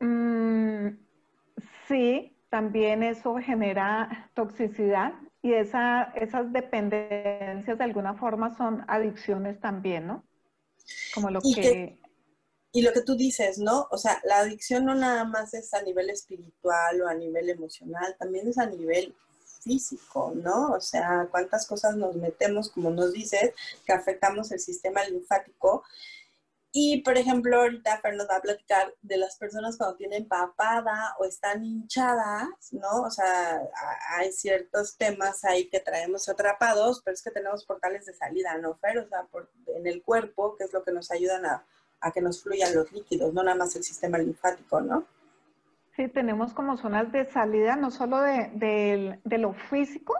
Mm, 0.00 0.98
sí, 1.88 2.34
también 2.48 3.02
eso 3.02 3.36
genera 3.36 4.30
toxicidad 4.34 5.12
y 5.42 5.52
esa, 5.52 6.12
esas 6.16 6.52
dependencias 6.52 7.78
de 7.78 7.84
alguna 7.84 8.14
forma 8.14 8.56
son 8.56 8.84
adicciones 8.88 9.60
también, 9.60 10.06
¿no? 10.06 10.24
Como 11.14 11.30
lo 11.30 11.40
que, 11.40 11.98
Y 12.72 12.82
lo 12.82 12.92
que 12.92 13.02
tú 13.02 13.16
dices, 13.16 13.58
¿no? 13.58 13.86
O 13.90 13.98
sea, 13.98 14.20
la 14.24 14.38
adicción 14.38 14.84
no 14.84 14.94
nada 14.94 15.24
más 15.24 15.54
es 15.54 15.72
a 15.74 15.82
nivel 15.82 16.10
espiritual 16.10 17.00
o 17.02 17.08
a 17.08 17.14
nivel 17.14 17.48
emocional, 17.48 18.16
también 18.18 18.48
es 18.48 18.58
a 18.58 18.66
nivel 18.66 19.14
físico, 19.66 20.32
¿no? 20.36 20.72
O 20.74 20.80
sea, 20.80 21.26
cuántas 21.30 21.66
cosas 21.66 21.96
nos 21.96 22.14
metemos, 22.14 22.70
como 22.70 22.90
nos 22.90 23.12
dices, 23.12 23.52
que 23.84 23.92
afectamos 23.92 24.52
el 24.52 24.60
sistema 24.60 25.02
linfático. 25.04 25.82
Y, 26.72 27.00
por 27.02 27.16
ejemplo, 27.16 27.56
ahorita 27.56 28.00
Fer 28.00 28.14
nos 28.14 28.28
va 28.28 28.36
a 28.36 28.42
platicar 28.42 28.94
de 29.02 29.16
las 29.16 29.36
personas 29.36 29.76
cuando 29.76 29.96
tienen 29.96 30.28
papada 30.28 31.16
o 31.18 31.24
están 31.24 31.64
hinchadas, 31.64 32.48
¿no? 32.70 33.02
O 33.02 33.10
sea, 33.10 33.62
hay 34.10 34.30
ciertos 34.30 34.96
temas 34.96 35.44
ahí 35.44 35.68
que 35.68 35.80
traemos 35.80 36.28
atrapados, 36.28 37.02
pero 37.02 37.14
es 37.14 37.22
que 37.22 37.30
tenemos 37.30 37.64
portales 37.64 38.06
de 38.06 38.14
salida, 38.14 38.56
¿no, 38.58 38.76
Fer? 38.76 38.98
O 38.98 39.08
sea, 39.08 39.26
en 39.74 39.86
el 39.86 40.02
cuerpo, 40.02 40.54
que 40.56 40.64
es 40.64 40.72
lo 40.72 40.84
que 40.84 40.92
nos 40.92 41.10
ayudan 41.10 41.46
a, 41.46 41.66
a 42.00 42.12
que 42.12 42.20
nos 42.20 42.42
fluyan 42.42 42.74
los 42.74 42.92
líquidos, 42.92 43.32
no 43.32 43.42
nada 43.42 43.56
más 43.56 43.74
el 43.74 43.82
sistema 43.82 44.18
linfático, 44.18 44.80
¿no? 44.80 45.06
Sí, 45.96 46.08
tenemos 46.08 46.52
como 46.52 46.76
zonas 46.76 47.10
de 47.10 47.24
salida 47.24 47.74
no 47.74 47.90
solo 47.90 48.20
de, 48.20 49.18
lo 49.24 49.54
físico, 49.54 50.14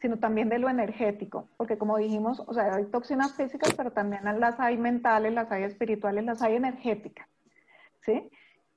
sino 0.00 0.18
también 0.18 0.48
de 0.48 0.58
lo 0.58 0.70
energético, 0.70 1.50
porque 1.58 1.76
como 1.76 1.98
dijimos, 1.98 2.42
o 2.46 2.54
sea, 2.54 2.74
hay 2.74 2.86
toxinas 2.86 3.34
físicas, 3.34 3.74
pero 3.74 3.92
también 3.92 4.22
las 4.40 4.58
hay 4.58 4.78
mentales, 4.78 5.34
las 5.34 5.52
hay 5.52 5.64
espirituales, 5.64 6.24
las 6.24 6.40
hay 6.40 6.56
energéticas, 6.56 7.28
¿sí? 8.00 8.30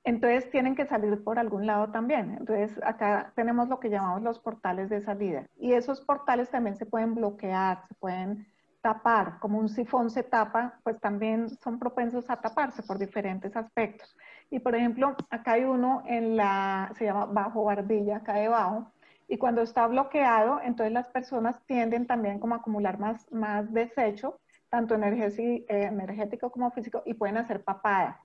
Entonces 0.04 0.50
tienen 0.50 0.74
que 0.76 0.84
salir 0.84 1.24
por 1.24 1.38
algún 1.38 1.66
lado 1.66 1.90
también. 1.90 2.36
Entonces 2.38 2.78
acá 2.84 3.32
tenemos 3.34 3.68
lo 3.68 3.80
que 3.80 3.88
llamamos 3.88 4.20
los 4.22 4.38
portales 4.38 4.90
de 4.90 5.00
salida 5.00 5.46
y 5.56 5.72
esos 5.72 6.02
portales 6.02 6.50
también 6.50 6.76
se 6.76 6.84
pueden 6.84 7.14
bloquear, 7.14 7.86
se 7.88 7.94
pueden 7.94 8.46
tapar, 8.82 9.38
como 9.38 9.58
un 9.58 9.70
sifón 9.70 10.10
se 10.10 10.24
tapa, 10.24 10.80
pues 10.82 11.00
también 11.00 11.48
son 11.48 11.78
propensos 11.78 12.28
a 12.28 12.40
taparse 12.40 12.82
por 12.82 12.98
diferentes 12.98 13.56
aspectos. 13.56 14.14
Y 14.52 14.60
por 14.60 14.74
ejemplo, 14.74 15.16
acá 15.30 15.52
hay 15.52 15.64
uno 15.64 16.02
en 16.06 16.36
la, 16.36 16.92
se 16.98 17.06
llama 17.06 17.24
bajo 17.24 17.64
barbilla, 17.64 18.18
acá 18.18 18.34
debajo, 18.34 18.92
y 19.26 19.38
cuando 19.38 19.62
está 19.62 19.86
bloqueado, 19.86 20.60
entonces 20.62 20.92
las 20.92 21.08
personas 21.08 21.56
tienden 21.64 22.06
también 22.06 22.38
como 22.38 22.54
a 22.54 22.58
acumular 22.58 22.98
más, 22.98 23.32
más 23.32 23.72
desecho, 23.72 24.38
tanto 24.68 24.94
eh, 24.94 25.64
energético 25.68 26.50
como 26.50 26.70
físico, 26.70 27.02
y 27.06 27.14
pueden 27.14 27.38
hacer 27.38 27.64
papada. 27.64 28.20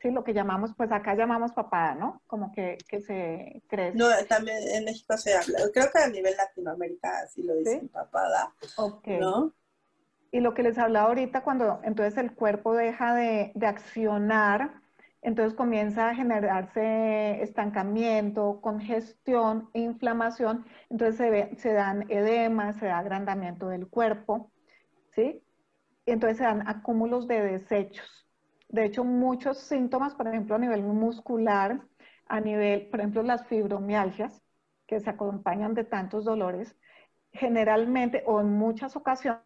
Sí, 0.00 0.10
lo 0.10 0.24
que 0.24 0.32
llamamos, 0.32 0.72
pues 0.74 0.90
acá 0.90 1.14
llamamos 1.14 1.52
papada, 1.52 1.94
¿no? 1.94 2.22
Como 2.26 2.50
que, 2.52 2.78
que 2.88 3.02
se 3.02 3.62
crece. 3.68 3.98
No, 3.98 4.06
también 4.26 4.56
en 4.72 4.86
México 4.86 5.18
se 5.18 5.34
habla, 5.34 5.58
creo 5.74 5.90
que 5.92 5.98
a 6.02 6.08
nivel 6.08 6.34
Latinoamérica 6.34 7.26
sí 7.26 7.42
lo 7.42 7.54
dicen 7.56 7.88
papada, 7.88 8.54
Ok. 8.78 9.06
¿no? 9.20 9.52
Y 10.30 10.40
lo 10.40 10.54
que 10.54 10.62
les 10.62 10.78
hablaba 10.78 11.08
ahorita, 11.08 11.42
cuando 11.42 11.80
entonces 11.84 12.16
el 12.16 12.34
cuerpo 12.34 12.74
deja 12.74 13.14
de, 13.14 13.52
de 13.54 13.66
accionar, 13.66 14.80
entonces 15.22 15.54
comienza 15.54 16.10
a 16.10 16.14
generarse 16.14 17.42
estancamiento, 17.42 18.60
congestión, 18.60 19.68
inflamación, 19.74 20.64
entonces 20.90 21.58
se, 21.60 21.72
dan 21.72 22.04
edemas, 22.08 22.76
se 22.76 22.86
da 22.86 22.98
agrandamiento 22.98 23.68
del 23.68 23.88
cuerpo, 23.88 24.52
¿sí? 25.14 25.42
Entonces 26.06 26.38
se 26.38 26.44
dan 26.44 26.66
acúmulos 26.68 27.26
de 27.26 27.42
desechos. 27.42 28.28
De 28.68 28.84
hecho, 28.84 29.04
muchos 29.04 29.58
síntomas, 29.58 30.14
por 30.14 30.28
ejemplo, 30.28 30.54
a 30.54 30.58
nivel 30.58 30.82
muscular, 30.82 31.82
a 32.26 32.40
nivel, 32.40 32.88
por 32.88 33.00
ejemplo, 33.00 33.22
las 33.22 33.46
fibromialgias, 33.46 34.42
que 34.86 35.00
se 35.00 35.10
acompañan 35.10 35.74
de 35.74 35.84
tantos 35.84 36.24
dolores, 36.24 36.76
generalmente 37.32 38.22
o 38.26 38.40
en 38.40 38.50
muchas 38.50 38.96
ocasiones 38.96 39.42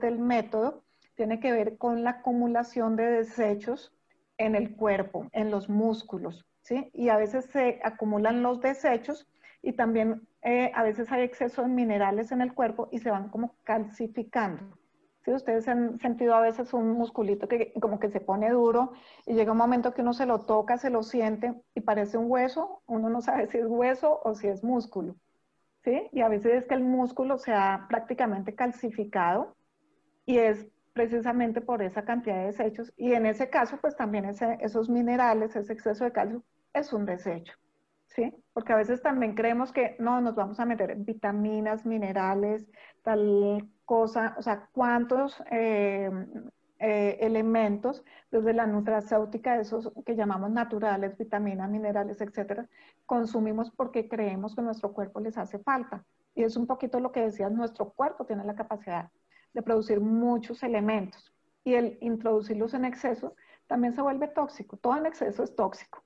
del 0.00 0.18
método, 0.18 0.84
tiene 1.14 1.38
que 1.38 1.52
ver 1.52 1.76
con 1.76 2.02
la 2.02 2.10
acumulación 2.10 2.96
de 2.96 3.04
desechos 3.04 3.93
en 4.38 4.54
el 4.54 4.74
cuerpo, 4.74 5.28
en 5.32 5.50
los 5.50 5.68
músculos, 5.68 6.44
¿sí? 6.62 6.90
Y 6.92 7.08
a 7.08 7.16
veces 7.16 7.46
se 7.46 7.80
acumulan 7.82 8.42
los 8.42 8.60
desechos 8.60 9.28
y 9.62 9.72
también 9.72 10.26
eh, 10.42 10.70
a 10.74 10.82
veces 10.82 11.10
hay 11.10 11.22
exceso 11.22 11.62
de 11.62 11.68
minerales 11.68 12.32
en 12.32 12.42
el 12.42 12.52
cuerpo 12.52 12.88
y 12.92 12.98
se 12.98 13.10
van 13.10 13.30
como 13.30 13.54
calcificando. 13.64 14.78
¿Sí? 15.24 15.32
Ustedes 15.32 15.66
han 15.68 15.98
sentido 16.00 16.34
a 16.34 16.42
veces 16.42 16.74
un 16.74 16.92
musculito 16.92 17.48
que 17.48 17.72
como 17.80 17.98
que 17.98 18.10
se 18.10 18.20
pone 18.20 18.50
duro 18.50 18.92
y 19.24 19.32
llega 19.32 19.52
un 19.52 19.58
momento 19.58 19.94
que 19.94 20.02
uno 20.02 20.12
se 20.12 20.26
lo 20.26 20.40
toca, 20.40 20.76
se 20.76 20.90
lo 20.90 21.02
siente 21.02 21.54
y 21.74 21.80
parece 21.80 22.18
un 22.18 22.30
hueso, 22.30 22.82
uno 22.86 23.08
no 23.08 23.22
sabe 23.22 23.46
si 23.46 23.56
es 23.56 23.66
hueso 23.66 24.20
o 24.22 24.34
si 24.34 24.48
es 24.48 24.62
músculo. 24.62 25.16
¿Sí? 25.82 26.08
Y 26.12 26.20
a 26.20 26.28
veces 26.28 26.52
es 26.54 26.66
que 26.66 26.74
el 26.74 26.84
músculo 26.84 27.38
se 27.38 27.52
ha 27.52 27.86
prácticamente 27.88 28.54
calcificado 28.54 29.54
y 30.26 30.38
es 30.38 30.66
precisamente 30.94 31.60
por 31.60 31.82
esa 31.82 32.04
cantidad 32.04 32.36
de 32.36 32.46
desechos. 32.46 32.92
Y 32.96 33.12
en 33.12 33.26
ese 33.26 33.50
caso, 33.50 33.78
pues 33.80 33.96
también 33.96 34.24
esos 34.24 34.88
minerales, 34.88 35.54
ese 35.56 35.72
exceso 35.74 36.04
de 36.04 36.12
calcio, 36.12 36.42
es 36.72 36.92
un 36.92 37.04
desecho. 37.04 37.54
¿Sí? 38.06 38.32
Porque 38.52 38.72
a 38.72 38.76
veces 38.76 39.02
también 39.02 39.34
creemos 39.34 39.72
que 39.72 39.96
no, 39.98 40.20
nos 40.20 40.36
vamos 40.36 40.60
a 40.60 40.64
meter 40.64 40.94
vitaminas, 40.96 41.84
minerales, 41.84 42.64
tal 43.02 43.68
cosa, 43.84 44.36
o 44.38 44.42
sea, 44.42 44.68
cuántos 44.72 45.42
eh, 45.50 46.08
eh, 46.78 47.18
elementos 47.20 48.04
desde 48.30 48.52
la 48.52 48.66
nutracéutica, 48.66 49.58
esos 49.58 49.92
que 50.06 50.14
llamamos 50.14 50.50
naturales, 50.52 51.18
vitaminas, 51.18 51.68
minerales, 51.68 52.20
etcétera, 52.20 52.68
consumimos 53.04 53.72
porque 53.72 54.08
creemos 54.08 54.54
que 54.54 54.62
nuestro 54.62 54.92
cuerpo 54.92 55.18
les 55.18 55.36
hace 55.36 55.58
falta. 55.58 56.04
Y 56.36 56.44
es 56.44 56.56
un 56.56 56.68
poquito 56.68 57.00
lo 57.00 57.10
que 57.10 57.20
decías, 57.22 57.50
nuestro 57.50 57.90
cuerpo 57.90 58.26
tiene 58.26 58.44
la 58.44 58.54
capacidad 58.54 59.10
de 59.54 59.62
producir 59.62 60.00
muchos 60.00 60.62
elementos 60.62 61.32
y 61.64 61.74
el 61.74 61.98
introducirlos 62.00 62.74
en 62.74 62.84
exceso 62.84 63.34
también 63.66 63.94
se 63.94 64.02
vuelve 64.02 64.28
tóxico. 64.28 64.76
Todo 64.76 64.96
en 64.96 65.06
exceso 65.06 65.42
es 65.42 65.56
tóxico. 65.56 66.02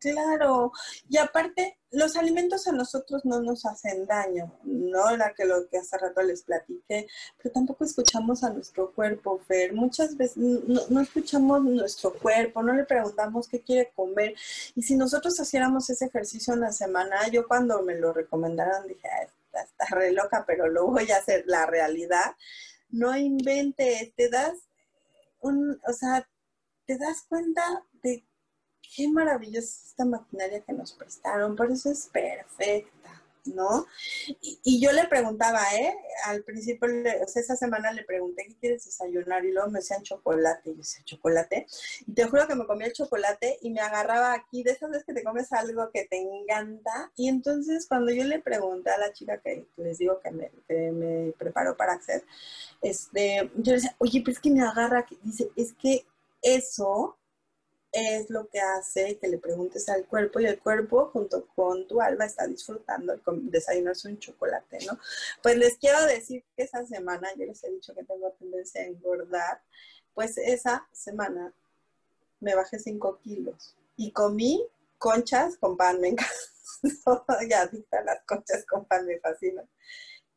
Claro, 0.00 0.70
y 1.08 1.16
aparte, 1.16 1.76
los 1.90 2.14
alimentos 2.16 2.68
a 2.68 2.72
nosotros 2.72 3.24
no 3.24 3.40
nos 3.40 3.66
hacen 3.66 4.06
daño, 4.06 4.52
¿no? 4.62 5.16
La 5.16 5.34
que 5.34 5.44
lo 5.44 5.68
que 5.68 5.78
hace 5.78 5.98
rato 5.98 6.22
les 6.22 6.42
platiqué, 6.42 7.08
pero 7.36 7.52
tampoco 7.52 7.84
escuchamos 7.84 8.44
a 8.44 8.50
nuestro 8.50 8.92
cuerpo, 8.92 9.40
Fer. 9.48 9.72
Muchas 9.72 10.16
veces 10.16 10.36
no, 10.36 11.00
escuchamos 11.00 11.64
nuestro 11.64 12.12
cuerpo, 12.12 12.62
no 12.62 12.74
le 12.74 12.84
preguntamos 12.84 13.48
qué 13.48 13.60
quiere 13.60 13.90
comer. 13.96 14.34
Y 14.76 14.82
si 14.82 14.94
nosotros 14.94 15.38
hiciéramos 15.40 15.90
ese 15.90 16.04
ejercicio 16.06 16.54
en 16.54 16.60
la 16.60 16.72
semana, 16.72 17.28
yo 17.28 17.48
cuando 17.48 17.82
me 17.82 17.96
lo 17.96 18.12
recomendaron 18.12 18.86
dije, 18.86 19.08
está, 19.62 19.86
re 19.90 20.12
loca, 20.12 20.44
pero 20.46 20.68
lo 20.68 20.86
voy 20.86 21.10
a 21.10 21.18
hacer 21.18 21.44
la 21.46 21.66
realidad. 21.66 22.36
No 22.88 23.16
inventes, 23.16 24.14
te 24.14 24.28
das 24.28 24.68
un, 25.40 25.80
o 25.86 25.92
sea, 25.92 26.28
te 26.86 26.98
das 26.98 27.24
cuenta 27.28 27.84
de 28.02 28.26
qué 28.80 29.08
maravillosa 29.08 29.86
esta 29.86 30.04
maquinaria 30.04 30.64
que 30.64 30.72
nos 30.72 30.92
prestaron, 30.94 31.54
por 31.54 31.70
eso 31.70 31.90
es 31.90 32.06
perfecta, 32.06 33.17
¿no? 33.54 33.86
Y, 34.40 34.80
yo 34.80 34.92
le 34.92 35.06
preguntaba, 35.08 35.60
¿eh? 35.74 35.94
Al 36.26 36.42
principio, 36.44 36.88
o 36.88 37.28
sea, 37.28 37.42
esa 37.42 37.56
semana 37.56 37.92
le 37.92 38.04
pregunté, 38.04 38.44
¿qué 38.46 38.56
quieres 38.56 38.84
desayunar? 38.84 39.44
Y 39.44 39.52
luego 39.52 39.70
me 39.70 39.80
decían 39.80 40.02
chocolate, 40.02 40.70
y 40.70 40.72
yo 40.72 40.78
decía, 40.78 41.04
¿chocolate? 41.04 41.66
Y 42.06 42.12
te 42.12 42.24
juro 42.24 42.46
que 42.46 42.54
me 42.54 42.66
comía 42.66 42.86
el 42.86 42.92
chocolate 42.92 43.58
y 43.62 43.70
me 43.70 43.80
agarraba 43.80 44.32
aquí, 44.32 44.62
de 44.62 44.72
esas 44.72 44.90
veces 44.90 45.04
que 45.04 45.14
te 45.14 45.24
comes 45.24 45.52
algo 45.52 45.90
que 45.92 46.04
te 46.04 46.18
encanta, 46.18 47.12
y 47.16 47.28
entonces 47.28 47.86
cuando 47.86 48.12
yo 48.12 48.24
le 48.24 48.40
pregunté 48.40 48.90
a 48.90 48.98
la 48.98 49.12
chica 49.12 49.40
que 49.40 49.66
les 49.76 49.98
digo 49.98 50.20
que 50.20 50.30
me, 50.30 50.50
que 50.66 50.92
me 50.92 51.32
preparó 51.32 51.76
para 51.76 51.94
hacer, 51.94 52.24
este, 52.82 53.50
yo 53.56 53.72
le 53.72 53.76
decía, 53.78 53.96
oye, 53.98 54.20
pero 54.24 54.32
es 54.32 54.40
que 54.40 54.50
me 54.50 54.62
agarra, 54.62 55.06
dice, 55.22 55.50
es 55.56 55.72
que 55.72 56.06
eso 56.42 57.17
es 57.92 58.28
lo 58.30 58.48
que 58.48 58.60
hace 58.60 59.18
que 59.18 59.28
le 59.28 59.38
preguntes 59.38 59.88
al 59.88 60.06
cuerpo 60.06 60.40
y 60.40 60.46
el 60.46 60.58
cuerpo 60.58 61.10
junto 61.12 61.46
con 61.54 61.86
tu 61.86 62.00
alma 62.00 62.26
está 62.26 62.46
disfrutando 62.46 63.14
de 63.14 63.22
desayunarse 63.44 64.08
un 64.08 64.18
chocolate, 64.18 64.78
¿no? 64.86 64.98
Pues 65.42 65.56
les 65.56 65.78
quiero 65.78 66.04
decir 66.04 66.44
que 66.56 66.64
esa 66.64 66.84
semana, 66.86 67.28
yo 67.36 67.46
les 67.46 67.62
he 67.64 67.70
dicho 67.70 67.94
que 67.94 68.04
tengo 68.04 68.30
tendencia 68.32 68.82
a 68.82 68.86
engordar, 68.86 69.62
pues 70.14 70.36
esa 70.38 70.86
semana 70.92 71.52
me 72.40 72.54
bajé 72.54 72.78
5 72.78 73.20
kilos 73.22 73.74
y 73.96 74.12
comí 74.12 74.66
conchas 74.98 75.56
con 75.56 75.76
pan, 75.76 76.00
me 76.00 76.08
encanta. 76.08 76.34
ya 77.48 77.70
las 78.04 78.22
conchas 78.24 78.64
con 78.66 78.84
pan 78.84 79.06
me 79.06 79.18
fascinan. 79.18 79.68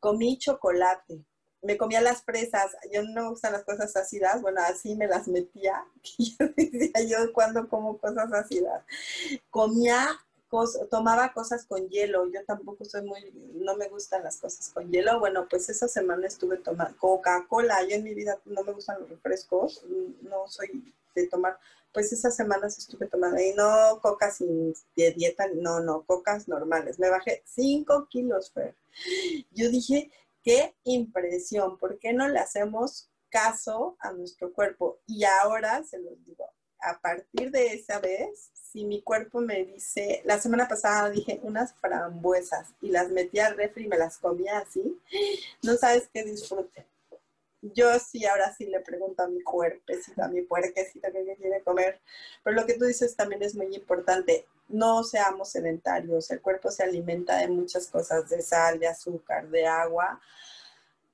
Comí 0.00 0.38
chocolate, 0.38 1.24
me 1.62 1.78
comía 1.78 2.00
las 2.00 2.22
presas, 2.22 2.72
yo 2.92 3.02
no 3.02 3.22
me 3.22 3.28
gustan 3.30 3.52
las 3.52 3.62
cosas 3.62 3.96
ácidas, 3.96 4.42
bueno, 4.42 4.60
así 4.62 4.96
me 4.96 5.06
las 5.06 5.28
metía, 5.28 5.84
yo 6.18 6.48
decía 6.56 7.02
yo 7.06 7.32
cuando 7.32 7.68
como 7.68 7.98
cosas 7.98 8.32
ácidas, 8.32 8.84
comía, 9.50 10.08
tomaba 10.90 11.32
cosas 11.32 11.64
con 11.64 11.88
hielo, 11.88 12.26
yo 12.30 12.44
tampoco 12.44 12.84
soy 12.84 13.02
muy, 13.02 13.32
no 13.54 13.76
me 13.76 13.88
gustan 13.88 14.24
las 14.24 14.38
cosas 14.38 14.70
con 14.70 14.90
hielo, 14.90 15.20
bueno, 15.20 15.46
pues 15.48 15.68
esa 15.70 15.88
semana 15.88 16.26
estuve 16.26 16.58
tomando 16.58 16.96
Coca-Cola, 16.98 17.78
yo 17.88 17.96
en 17.96 18.04
mi 18.04 18.14
vida 18.14 18.38
no 18.44 18.62
me 18.64 18.72
gustan 18.72 19.00
los 19.00 19.08
refrescos, 19.08 19.84
no 20.20 20.48
soy 20.48 20.92
de 21.14 21.28
tomar, 21.28 21.58
pues 21.92 22.12
esas 22.12 22.34
semanas 22.34 22.76
estuve 22.76 23.06
tomando, 23.06 23.40
y 23.40 23.54
no 23.54 24.00
cocas 24.02 24.38
sin 24.38 24.74
dieta, 24.96 25.46
no, 25.54 25.80
no, 25.80 26.02
cocas 26.02 26.48
normales, 26.48 26.98
me 26.98 27.08
bajé 27.08 27.42
5 27.46 28.08
kilos, 28.10 28.50
Fer. 28.50 28.74
Yo 29.52 29.70
dije, 29.70 30.10
qué 30.42 30.74
impresión, 30.84 31.78
¿por 31.78 31.98
qué 31.98 32.12
no 32.12 32.28
le 32.28 32.38
hacemos 32.38 33.10
caso 33.28 33.96
a 34.00 34.12
nuestro 34.12 34.52
cuerpo? 34.52 34.98
Y 35.06 35.24
ahora 35.24 35.82
se 35.84 35.98
los 35.98 36.22
digo, 36.24 36.44
a 36.80 37.00
partir 37.00 37.50
de 37.50 37.74
esa 37.74 37.98
vez, 38.00 38.50
si 38.52 38.84
mi 38.84 39.02
cuerpo 39.02 39.40
me 39.40 39.64
dice, 39.64 40.22
la 40.24 40.38
semana 40.38 40.66
pasada 40.66 41.10
dije 41.10 41.40
unas 41.42 41.74
frambuesas 41.74 42.68
y 42.80 42.88
las 42.88 43.10
metí 43.10 43.38
al 43.38 43.56
refri 43.56 43.84
y 43.84 43.88
me 43.88 43.98
las 43.98 44.18
comía 44.18 44.58
así, 44.58 44.98
no 45.62 45.76
sabes 45.76 46.08
qué 46.12 46.24
disfrute. 46.24 46.86
Yo 47.60 47.96
sí, 48.00 48.26
ahora 48.26 48.52
sí 48.52 48.66
le 48.66 48.80
pregunto 48.80 49.22
a 49.22 49.28
mi 49.28 49.40
cuerpecito, 49.40 50.20
a 50.24 50.28
mi 50.28 50.42
puerquecito 50.42 51.08
qué 51.12 51.36
quiere 51.36 51.62
comer. 51.62 52.00
Pero 52.42 52.56
lo 52.56 52.66
que 52.66 52.74
tú 52.74 52.86
dices 52.86 53.14
también 53.14 53.40
es 53.40 53.54
muy 53.54 53.72
importante 53.72 54.46
no 54.72 55.04
seamos 55.04 55.50
sedentarios. 55.50 56.30
El 56.30 56.40
cuerpo 56.40 56.70
se 56.70 56.82
alimenta 56.82 57.36
de 57.36 57.48
muchas 57.48 57.86
cosas, 57.86 58.28
de 58.28 58.42
sal, 58.42 58.78
de 58.78 58.88
azúcar, 58.88 59.48
de 59.48 59.66
agua, 59.66 60.20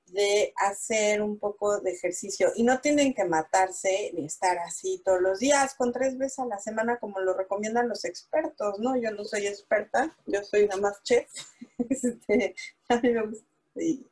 de 0.07 0.53
hacer 0.55 1.21
un 1.21 1.37
poco 1.37 1.79
de 1.79 1.91
ejercicio. 1.91 2.51
Y 2.55 2.63
no 2.63 2.79
tienen 2.79 3.13
que 3.13 3.25
matarse 3.25 4.11
ni 4.13 4.25
estar 4.25 4.57
así 4.59 5.01
todos 5.05 5.21
los 5.21 5.39
días, 5.39 5.75
con 5.75 5.91
tres 5.91 6.17
veces 6.17 6.39
a 6.39 6.45
la 6.45 6.59
semana, 6.59 6.97
como 6.97 7.19
lo 7.19 7.33
recomiendan 7.33 7.89
los 7.89 8.05
expertos, 8.05 8.79
¿no? 8.79 8.97
Yo 8.97 9.11
no 9.11 9.23
soy 9.25 9.47
experta, 9.47 10.15
yo 10.25 10.43
soy 10.43 10.67
nada 10.67 10.81
más 10.81 11.03
chef. 11.03 11.29
Este, 11.89 12.55
a 12.89 12.97
mí 12.97 13.09
me 13.11 13.25
gusta, 13.25 13.45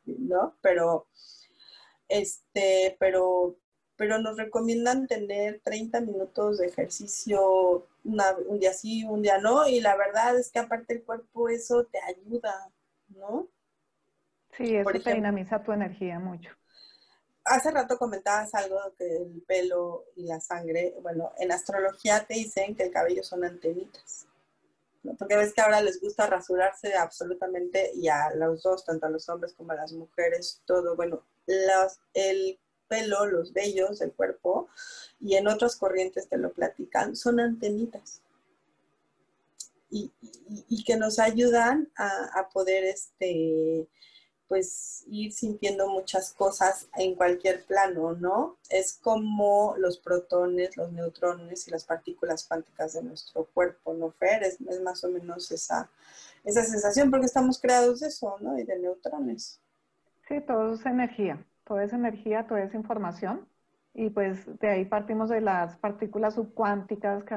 ¿no? 0.06 0.56
Pero, 0.62 1.06
este, 2.08 2.96
pero 2.98 3.56
pero 3.98 4.18
nos 4.18 4.36
recomiendan 4.36 5.08
tener 5.08 5.60
30 5.64 6.00
minutos 6.02 6.58
de 6.58 6.68
ejercicio 6.68 7.84
un 8.04 8.58
día 8.60 8.72
sí, 8.72 9.04
un 9.04 9.20
día 9.22 9.38
no, 9.38 9.66
y 9.66 9.80
la 9.80 9.96
verdad 9.96 10.38
es 10.38 10.50
que 10.52 10.60
aparte 10.60 10.94
el 10.94 11.02
cuerpo 11.02 11.48
eso 11.48 11.84
te 11.84 11.98
ayuda, 12.00 12.70
¿no? 13.08 13.48
Sí, 14.56 14.76
eso 14.76 14.90
te 15.02 15.14
dinamiza 15.14 15.62
tu 15.62 15.72
energía 15.72 16.20
mucho. 16.20 16.50
Hace 17.44 17.72
rato 17.72 17.98
comentabas 17.98 18.54
algo 18.54 18.78
que 18.96 19.16
el 19.16 19.42
pelo 19.46 20.04
y 20.14 20.26
la 20.26 20.40
sangre, 20.40 20.94
bueno, 21.02 21.32
en 21.36 21.50
astrología 21.50 22.24
te 22.24 22.34
dicen 22.34 22.76
que 22.76 22.84
el 22.84 22.92
cabello 22.92 23.24
son 23.24 23.44
antenitas. 23.44 24.26
Porque 25.18 25.36
ves 25.36 25.54
que 25.54 25.60
ahora 25.60 25.80
les 25.80 26.00
gusta 26.00 26.26
rasurarse 26.26 26.94
absolutamente 26.94 27.90
y 27.94 28.08
a 28.08 28.30
los 28.34 28.62
dos, 28.62 28.84
tanto 28.84 29.06
a 29.06 29.10
los 29.10 29.28
hombres 29.28 29.54
como 29.54 29.72
a 29.72 29.76
las 29.76 29.92
mujeres, 29.92 30.62
todo, 30.66 30.94
bueno, 30.94 31.22
los, 31.46 32.00
el 32.14 32.58
pelo, 32.88 33.26
los 33.26 33.52
vellos 33.52 33.98
del 34.00 34.12
cuerpo, 34.12 34.68
y 35.20 35.36
en 35.36 35.48
otras 35.48 35.76
corrientes 35.76 36.28
te 36.28 36.38
lo 36.38 36.52
platican, 36.52 37.16
son 37.16 37.40
antenitas. 37.40 38.22
Y, 39.90 40.12
que 40.84 40.96
nos 40.96 41.18
ayudan 41.18 41.90
a, 41.96 42.48
poder 42.52 42.84
este, 42.84 43.86
pues 44.46 45.04
ir 45.06 45.32
sintiendo 45.32 45.88
muchas 45.88 46.32
cosas 46.32 46.88
en 46.96 47.14
cualquier 47.14 47.64
plano, 47.64 48.12
¿no? 48.14 48.56
Es 48.70 48.94
como 48.94 49.74
los 49.78 49.98
protones, 49.98 50.76
los 50.76 50.92
neutrones 50.92 51.68
y 51.68 51.70
las 51.70 51.84
partículas 51.84 52.44
cuánticas 52.44 52.94
de 52.94 53.02
nuestro 53.02 53.44
cuerpo, 53.46 53.92
¿no, 53.92 54.10
Fer? 54.12 54.42
Es, 54.44 54.60
más 54.82 55.04
o 55.04 55.10
menos 55.10 55.50
esa, 55.50 55.90
esa 56.44 56.64
sensación, 56.64 57.10
porque 57.10 57.26
estamos 57.26 57.58
creados 57.60 58.00
de 58.00 58.08
eso, 58.08 58.36
¿no? 58.40 58.58
Y 58.58 58.64
de 58.64 58.78
neutrones. 58.78 59.60
Sí, 60.26 60.40
todo 60.46 60.74
es 60.74 60.84
energía 60.86 61.44
toda 61.68 61.84
esa 61.84 61.96
energía, 61.96 62.46
toda 62.48 62.62
esa 62.62 62.76
información. 62.76 63.46
Y 63.94 64.10
pues 64.10 64.46
de 64.60 64.68
ahí 64.68 64.84
partimos 64.84 65.28
de 65.28 65.40
las 65.40 65.76
partículas 65.78 66.34
subcuánticas 66.34 67.24
que 67.24 67.36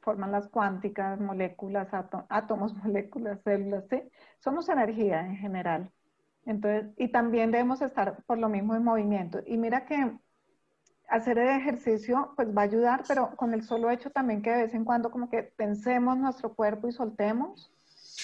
forman 0.00 0.32
las 0.32 0.48
cuánticas, 0.48 1.20
moléculas, 1.20 1.88
átomos, 2.28 2.74
moléculas, 2.84 3.40
células, 3.42 3.84
¿sí? 3.90 4.02
Somos 4.38 4.68
energía 4.68 5.20
en 5.20 5.36
general. 5.36 5.90
Entonces, 6.44 6.92
y 6.96 7.08
también 7.08 7.50
debemos 7.50 7.82
estar 7.82 8.22
por 8.24 8.38
lo 8.38 8.48
mismo 8.48 8.74
en 8.76 8.84
movimiento. 8.84 9.40
Y 9.46 9.56
mira 9.58 9.84
que 9.84 10.16
hacer 11.08 11.38
el 11.38 11.48
ejercicio 11.48 12.32
pues 12.36 12.56
va 12.56 12.62
a 12.62 12.64
ayudar, 12.64 13.02
pero 13.08 13.34
con 13.36 13.54
el 13.54 13.62
solo 13.62 13.90
hecho 13.90 14.10
también 14.10 14.42
que 14.42 14.50
de 14.50 14.62
vez 14.64 14.74
en 14.74 14.84
cuando 14.84 15.10
como 15.10 15.28
que 15.28 15.42
tensemos 15.56 16.16
nuestro 16.18 16.54
cuerpo 16.54 16.88
y 16.88 16.92
soltemos, 16.92 17.72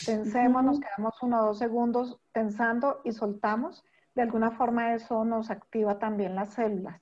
tensemos, 0.05 0.65
nos 0.65 0.81
quedamos 0.81 1.15
uno 1.23 1.43
o 1.43 1.47
dos 1.47 1.59
segundos 1.59 2.21
tensando 2.33 3.01
y 3.05 3.13
soltamos 3.13 3.85
de 4.15 4.23
alguna 4.23 4.51
forma 4.51 4.95
eso 4.95 5.25
nos 5.25 5.51
activa 5.51 5.99
también 5.99 6.35
las 6.35 6.55
células 6.55 7.01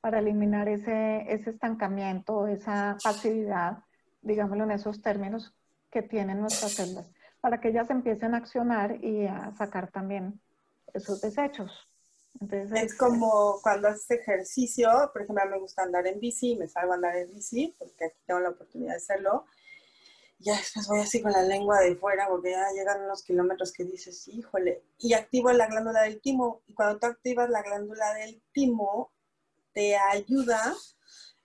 para 0.00 0.20
eliminar 0.20 0.68
ese, 0.68 1.24
ese 1.32 1.50
estancamiento, 1.50 2.46
esa 2.46 2.96
pasividad, 3.02 3.78
digámoslo 4.22 4.64
en 4.64 4.70
esos 4.70 5.02
términos, 5.02 5.54
que 5.90 6.02
tienen 6.02 6.40
nuestras 6.40 6.72
células, 6.72 7.10
para 7.40 7.60
que 7.60 7.68
ellas 7.68 7.90
empiecen 7.90 8.34
a 8.34 8.38
accionar 8.38 9.02
y 9.04 9.26
a 9.26 9.52
sacar 9.56 9.90
también 9.90 10.40
esos 10.94 11.20
desechos. 11.20 11.88
Entonces, 12.40 12.82
es 12.82 12.96
como 12.96 13.58
cuando 13.62 13.88
haces 13.88 14.10
ejercicio, 14.10 14.88
por 15.12 15.22
ejemplo, 15.22 15.44
me 15.50 15.58
gusta 15.58 15.82
andar 15.82 16.06
en 16.06 16.20
bici, 16.20 16.56
me 16.56 16.68
salgo 16.68 16.92
a 16.92 16.96
andar 16.96 17.16
en 17.16 17.32
bici, 17.32 17.74
porque 17.78 18.04
aquí 18.04 18.18
tengo 18.26 18.40
la 18.40 18.50
oportunidad 18.50 18.92
de 18.92 18.96
hacerlo, 18.96 19.46
ya 20.38 20.56
después 20.56 20.86
voy 20.86 21.00
así 21.00 21.20
con 21.20 21.32
la 21.32 21.42
lengua 21.42 21.80
de 21.80 21.96
fuera 21.96 22.28
porque 22.28 22.52
ya 22.52 22.70
llegan 22.72 23.02
unos 23.02 23.22
kilómetros 23.24 23.72
que 23.72 23.84
dices, 23.84 24.28
híjole, 24.28 24.84
y 24.98 25.14
activo 25.14 25.52
la 25.52 25.66
glándula 25.66 26.02
del 26.02 26.20
timo. 26.20 26.62
Y 26.66 26.74
cuando 26.74 26.98
tú 26.98 27.06
activas 27.06 27.50
la 27.50 27.62
glándula 27.62 28.14
del 28.14 28.40
timo, 28.52 29.12
te 29.72 29.96
ayuda, 29.96 30.74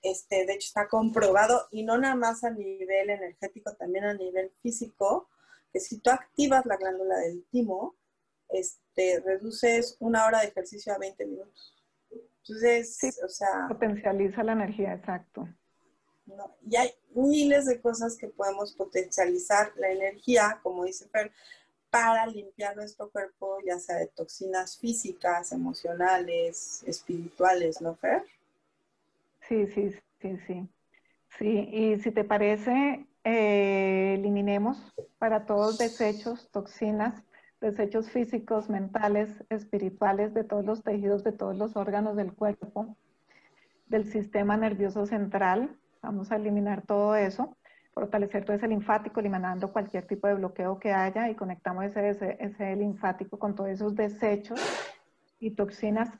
este, 0.01 0.45
de 0.45 0.53
hecho 0.53 0.67
está 0.67 0.87
comprobado, 0.87 1.67
y 1.71 1.83
no 1.83 1.97
nada 1.97 2.15
más 2.15 2.43
a 2.43 2.51
nivel 2.51 3.09
energético, 3.09 3.73
también 3.75 4.05
a 4.05 4.13
nivel 4.13 4.51
físico, 4.61 5.29
que 5.71 5.79
si 5.79 5.99
tú 5.99 6.11
activas 6.11 6.65
la 6.65 6.77
glándula 6.77 7.17
del 7.17 7.45
timo, 7.49 7.95
este, 8.49 9.21
reduces 9.21 9.97
una 9.99 10.27
hora 10.27 10.41
de 10.41 10.47
ejercicio 10.47 10.93
a 10.93 10.99
20 10.99 11.25
minutos. 11.25 11.75
Entonces, 12.11 13.19
o 13.23 13.29
sea... 13.29 13.67
Potencializa 13.67 14.43
la 14.43 14.51
energía, 14.51 14.93
exacto. 14.93 15.47
¿No? 16.25 16.55
Y 16.69 16.75
hay 16.75 16.91
miles 17.13 17.65
de 17.65 17.81
cosas 17.81 18.17
que 18.17 18.27
podemos 18.27 18.73
potencializar 18.73 19.73
la 19.77 19.91
energía, 19.91 20.59
como 20.63 20.85
dice 20.85 21.07
Fer, 21.09 21.31
para 21.89 22.25
limpiar 22.25 22.75
nuestro 22.75 23.09
cuerpo, 23.11 23.57
ya 23.65 23.77
sea 23.77 23.97
de 23.97 24.07
toxinas 24.07 24.77
físicas, 24.79 25.51
emocionales, 25.51 26.83
espirituales, 26.87 27.81
¿no, 27.81 27.95
Fer? 27.95 28.23
Sí, 29.47 29.67
sí, 29.67 29.91
sí, 30.19 30.37
sí. 30.47 30.69
Sí, 31.37 31.69
y 31.71 31.99
si 31.99 32.11
te 32.11 32.23
parece, 32.23 33.05
eh, 33.23 34.15
eliminemos 34.17 34.77
para 35.17 35.45
todos 35.45 35.77
desechos, 35.77 36.49
toxinas, 36.51 37.23
desechos 37.61 38.09
físicos, 38.09 38.69
mentales, 38.69 39.29
espirituales, 39.49 40.33
de 40.33 40.43
todos 40.43 40.65
los 40.65 40.83
tejidos, 40.83 41.23
de 41.23 41.31
todos 41.31 41.55
los 41.55 41.75
órganos 41.75 42.15
del 42.15 42.33
cuerpo, 42.33 42.95
del 43.87 44.11
sistema 44.11 44.57
nervioso 44.57 45.05
central. 45.05 45.77
Vamos 46.03 46.31
a 46.31 46.35
eliminar 46.35 46.83
todo 46.85 47.15
eso, 47.15 47.57
fortalecer 47.93 48.45
todo 48.45 48.55
ese 48.55 48.67
linfático, 48.67 49.19
eliminando 49.19 49.71
cualquier 49.71 50.05
tipo 50.05 50.27
de 50.27 50.35
bloqueo 50.35 50.77
que 50.79 50.91
haya 50.91 51.29
y 51.29 51.35
conectamos 51.35 51.85
ese, 51.85 52.37
ese 52.39 52.75
linfático 52.75 53.39
con 53.39 53.55
todos 53.55 53.71
esos 53.71 53.95
desechos 53.95 54.59
y 55.39 55.51
toxinas 55.51 56.11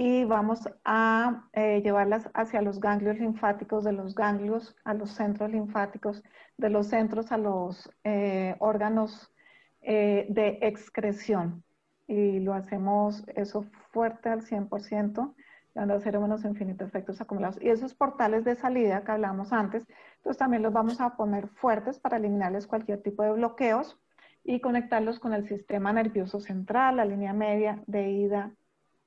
y 0.00 0.24
vamos 0.24 0.60
a 0.84 1.48
eh, 1.52 1.82
llevarlas 1.82 2.30
hacia 2.32 2.62
los 2.62 2.78
ganglios 2.78 3.18
linfáticos, 3.18 3.82
de 3.82 3.92
los 3.92 4.14
ganglios 4.14 4.76
a 4.84 4.94
los 4.94 5.10
centros 5.10 5.50
linfáticos, 5.50 6.22
de 6.56 6.70
los 6.70 6.86
centros 6.86 7.32
a 7.32 7.36
los 7.36 7.90
eh, 8.04 8.54
órganos 8.60 9.32
eh, 9.80 10.26
de 10.30 10.60
excreción. 10.62 11.64
Y 12.06 12.38
lo 12.38 12.54
hacemos 12.54 13.24
eso 13.34 13.66
fuerte 13.90 14.28
al 14.28 14.42
100%, 14.42 15.34
a 15.78 16.00
cero 16.00 16.20
menos 16.20 16.44
infinito 16.44 16.84
efectos 16.84 17.20
acumulados. 17.20 17.58
Y 17.62 17.68
esos 17.68 17.94
portales 17.94 18.44
de 18.44 18.56
salida 18.56 19.04
que 19.04 19.12
hablamos 19.12 19.52
antes, 19.52 19.86
entonces 20.16 20.38
también 20.38 20.62
los 20.62 20.72
vamos 20.72 21.00
a 21.00 21.16
poner 21.16 21.48
fuertes 21.48 21.98
para 22.00 22.16
eliminarles 22.16 22.66
cualquier 22.66 23.02
tipo 23.02 23.22
de 23.22 23.32
bloqueos 23.32 23.98
y 24.44 24.60
conectarlos 24.60 25.20
con 25.20 25.34
el 25.34 25.46
sistema 25.46 25.92
nervioso 25.92 26.40
central, 26.40 26.96
la 26.96 27.04
línea 27.04 27.32
media 27.32 27.82
de 27.86 28.10
ida 28.10 28.52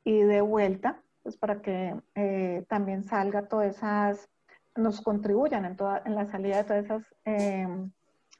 y 0.03 0.21
de 0.21 0.41
vuelta, 0.41 1.01
pues 1.23 1.35
para 1.37 1.61
que 1.61 1.95
eh, 2.15 2.65
también 2.69 3.03
salga 3.03 3.47
todas 3.47 3.75
esas, 3.75 4.29
nos 4.75 5.01
contribuyan 5.01 5.65
en, 5.65 5.75
toda, 5.75 6.01
en 6.05 6.15
la 6.15 6.25
salida 6.25 6.57
de 6.57 6.63
todas 6.63 6.85
esas 6.85 7.15
em, 7.25 7.91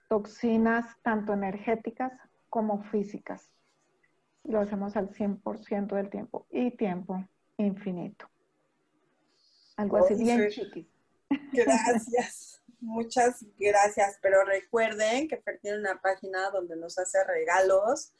toxinas, 0.07 0.86
tanto 1.01 1.34
energéticas 1.34 2.13
como 2.49 2.84
físicas. 2.84 3.51
Lo 4.43 4.59
hacemos 4.59 4.95
al 4.95 5.09
100% 5.09 5.95
del 5.95 6.09
tiempo 6.09 6.47
y 6.49 6.71
tiempo 6.71 7.23
infinito. 7.66 8.30
Algo 9.78 9.97
así 9.97 10.16
bien. 10.16 10.49
Gracias. 11.53 12.62
Muchas 12.82 13.45
gracias, 13.59 14.18
pero 14.24 14.43
recuerden 14.43 15.28
que 15.28 15.38
Fer 15.38 15.59
tiene 15.62 15.78
una 15.78 16.01
página 16.01 16.49
donde 16.49 16.76
nos 16.76 16.97
hace 16.97 17.24
regalos 17.26 18.14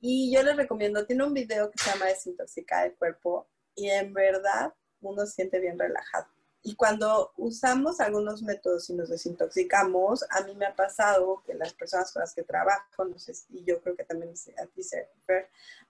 y 0.00 0.34
yo 0.34 0.42
les 0.42 0.56
recomiendo, 0.56 1.06
tiene 1.06 1.24
un 1.24 1.32
video 1.32 1.70
que 1.70 1.78
se 1.78 1.90
llama 1.90 2.06
Desintoxicar 2.06 2.86
el 2.86 2.96
cuerpo 2.96 3.48
y 3.76 3.88
en 3.88 4.12
verdad 4.12 4.74
uno 5.00 5.24
se 5.26 5.32
siente 5.32 5.60
bien 5.60 5.78
relajado. 5.78 6.26
Y 6.66 6.76
cuando 6.76 7.32
usamos 7.36 8.00
algunos 8.00 8.42
métodos 8.42 8.88
y 8.88 8.94
nos 8.94 9.10
desintoxicamos, 9.10 10.24
a 10.30 10.40
mí 10.44 10.56
me 10.56 10.64
ha 10.64 10.74
pasado 10.74 11.42
que 11.46 11.52
las 11.52 11.74
personas 11.74 12.10
con 12.10 12.20
las 12.20 12.34
que 12.34 12.42
trabajo, 12.42 13.04
no 13.04 13.18
sé, 13.18 13.34
y 13.50 13.64
yo 13.64 13.82
creo 13.82 13.94
que 13.94 14.04
también 14.04 14.32
a 14.56 14.66
ti 14.66 14.82
se 14.82 15.08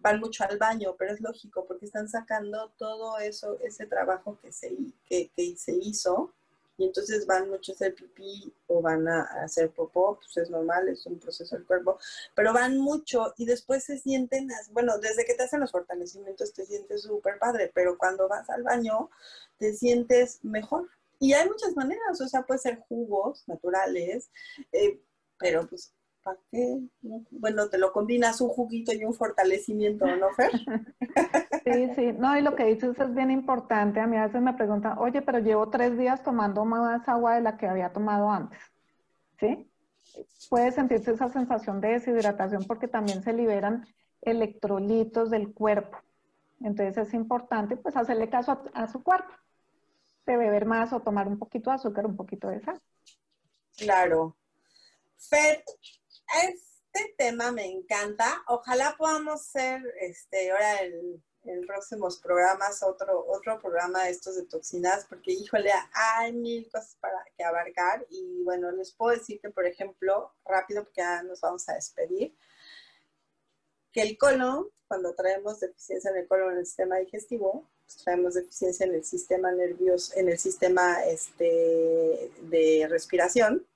van 0.01 0.19
mucho 0.19 0.43
al 0.43 0.59
baño, 0.59 0.97
pero 0.99 1.13
es 1.13 1.21
lógico 1.21 1.65
porque 1.65 1.87
están 1.87 2.09
sacando 2.09 2.71
todo 2.77 3.19
eso, 3.19 3.57
ese 3.61 3.87
trabajo 3.87 4.37
que 4.43 4.51
se, 4.51 4.77
que 5.09 5.31
se 5.57 5.73
hizo 5.73 6.35
y 6.77 6.85
entonces 6.85 7.27
van 7.27 7.49
muchos 7.49 7.71
a 7.71 7.87
hacer 7.87 7.95
pipí 7.95 8.53
o 8.67 8.83
van 8.83 9.07
a 9.09 9.23
hacer 9.45 9.71
popó, 9.71 10.19
pues 10.21 10.37
es 10.37 10.51
normal, 10.51 10.89
es 10.89 11.07
un 11.07 11.19
proceso 11.19 11.57
del 11.57 11.67
cuerpo, 11.67 11.99
pero 12.35 12.53
van 12.53 12.79
mucho 12.79 13.33
y 13.39 13.47
después 13.47 13.85
se 13.85 13.99
sienten, 13.99 14.49
bueno, 14.73 14.99
desde 14.99 15.25
que 15.25 15.35
te 15.35 15.45
hacen 15.45 15.61
los 15.61 15.71
fortalecimientos 15.71 16.53
te 16.53 16.67
sientes 16.67 17.03
súper 17.03 17.39
padre, 17.39 17.71
pero 17.75 17.97
cuando 17.97 18.29
vas 18.29 18.51
al 18.51 18.63
baño 18.63 19.11
te 19.59 19.73
sientes 19.75 20.41
mejor. 20.43 20.89
Y 21.21 21.33
hay 21.33 21.49
muchas 21.49 21.77
maneras, 21.77 22.21
o 22.21 22.29
sea, 22.29 22.43
puede 22.43 22.61
ser 22.61 22.81
jugos 22.89 23.45
naturales, 23.47 24.31
eh, 24.73 25.01
pero 25.39 25.67
pues 25.67 25.94
¿para 26.25 26.39
qué? 26.51 26.81
Bueno, 27.31 27.69
te 27.69 27.79
lo 27.79 27.93
combinas 27.93 28.41
un 28.41 28.49
juguito 28.49 28.93
y 28.93 29.05
un 29.05 29.15
fortalecimiento, 29.15 30.07
¿no, 30.17 30.31
Fer? 30.31 30.51
Sí, 31.65 31.89
sí, 31.95 32.13
no, 32.13 32.37
y 32.37 32.43
lo 32.43 32.55
que 32.55 32.67
dices 32.67 32.99
es 32.99 33.15
bien 33.15 33.31
importante. 33.31 33.99
A 33.99 34.07
mí 34.07 34.19
a 34.19 34.27
veces 34.27 34.43
me 34.43 34.53
preguntan, 34.53 34.99
oye, 34.99 35.23
pero 35.23 35.39
llevo 35.39 35.71
tres 35.71 35.97
días 35.97 36.23
tomando 36.23 36.67
más 36.67 37.09
agua 37.09 37.37
de 37.37 37.41
la 37.41 37.57
que 37.57 37.67
había 37.67 37.91
tomado 37.91 38.29
antes, 38.29 38.59
¿sí? 39.41 39.67
Puede 40.51 40.73
sentirse 40.73 41.13
esa 41.13 41.31
sensación 41.31 41.81
de 41.81 41.89
deshidratación 41.89 42.65
porque 42.65 42.87
también 42.87 43.23
se 43.23 43.33
liberan 43.33 43.87
electrolitos 44.21 45.31
del 45.31 45.55
cuerpo. 45.55 45.97
Entonces 46.61 47.09
es 47.09 47.15
importante 47.15 47.79
pues 47.79 47.97
hacerle 47.97 48.29
caso 48.29 48.53
a, 48.53 48.83
a 48.83 48.87
su 48.87 49.03
cuerpo, 49.03 49.33
de 50.27 50.37
beber 50.37 50.67
más 50.67 50.93
o 50.93 51.01
tomar 51.01 51.29
un 51.29 51.39
poquito 51.39 51.71
de 51.71 51.77
azúcar, 51.77 52.05
un 52.05 52.17
poquito 52.17 52.49
de 52.49 52.61
sal. 52.61 52.79
Claro. 53.79 54.37
Fer, 55.17 55.65
este 56.43 57.15
tema 57.17 57.53
me 57.53 57.67
encanta. 57.67 58.43
Ojalá 58.49 58.95
podamos 58.97 59.43
ser 59.43 59.83
este, 60.01 60.51
ahora 60.51 60.81
el 60.81 61.23
en 61.45 61.67
próximos 61.67 62.19
programas 62.19 62.83
otro, 62.83 63.25
otro 63.29 63.61
programa 63.61 64.05
de 64.05 64.11
estos 64.11 64.37
de 64.37 64.45
toxinas, 64.45 65.07
porque 65.07 65.33
híjole, 65.33 65.71
hay 65.93 66.33
mil 66.33 66.69
cosas 66.71 66.97
para 67.01 67.25
que 67.37 67.45
abarcar 67.45 68.07
y 68.11 68.43
bueno, 68.43 68.71
les 68.73 68.93
puedo 68.93 69.17
decir 69.17 69.41
que, 69.41 69.51
por 69.51 69.67
ejemplo, 69.67 70.33
rápido, 70.45 70.85
porque 70.85 71.03
ya 71.03 71.23
nos 71.23 71.41
vamos 71.41 71.69
a 71.69 71.75
despedir, 71.75 72.35
que 73.93 74.03
el 74.03 74.19
colon, 74.19 74.69
cuando 74.89 75.15
traemos 75.15 75.61
deficiencia 75.61 76.11
en 76.11 76.19
el 76.19 76.29
colon 76.29 76.53
en 76.53 76.59
el 76.59 76.67
sistema 76.67 76.97
digestivo, 76.97 77.69
pues 77.85 77.99
traemos 77.99 78.35
deficiencia 78.35 78.87
en 78.87 78.95
el 78.95 79.05
sistema 79.05 79.53
nervioso, 79.53 80.15
en 80.17 80.29
el 80.29 80.39
sistema 80.39 81.05
este, 81.05 82.31
de 82.41 82.87
respiración, 82.89 83.67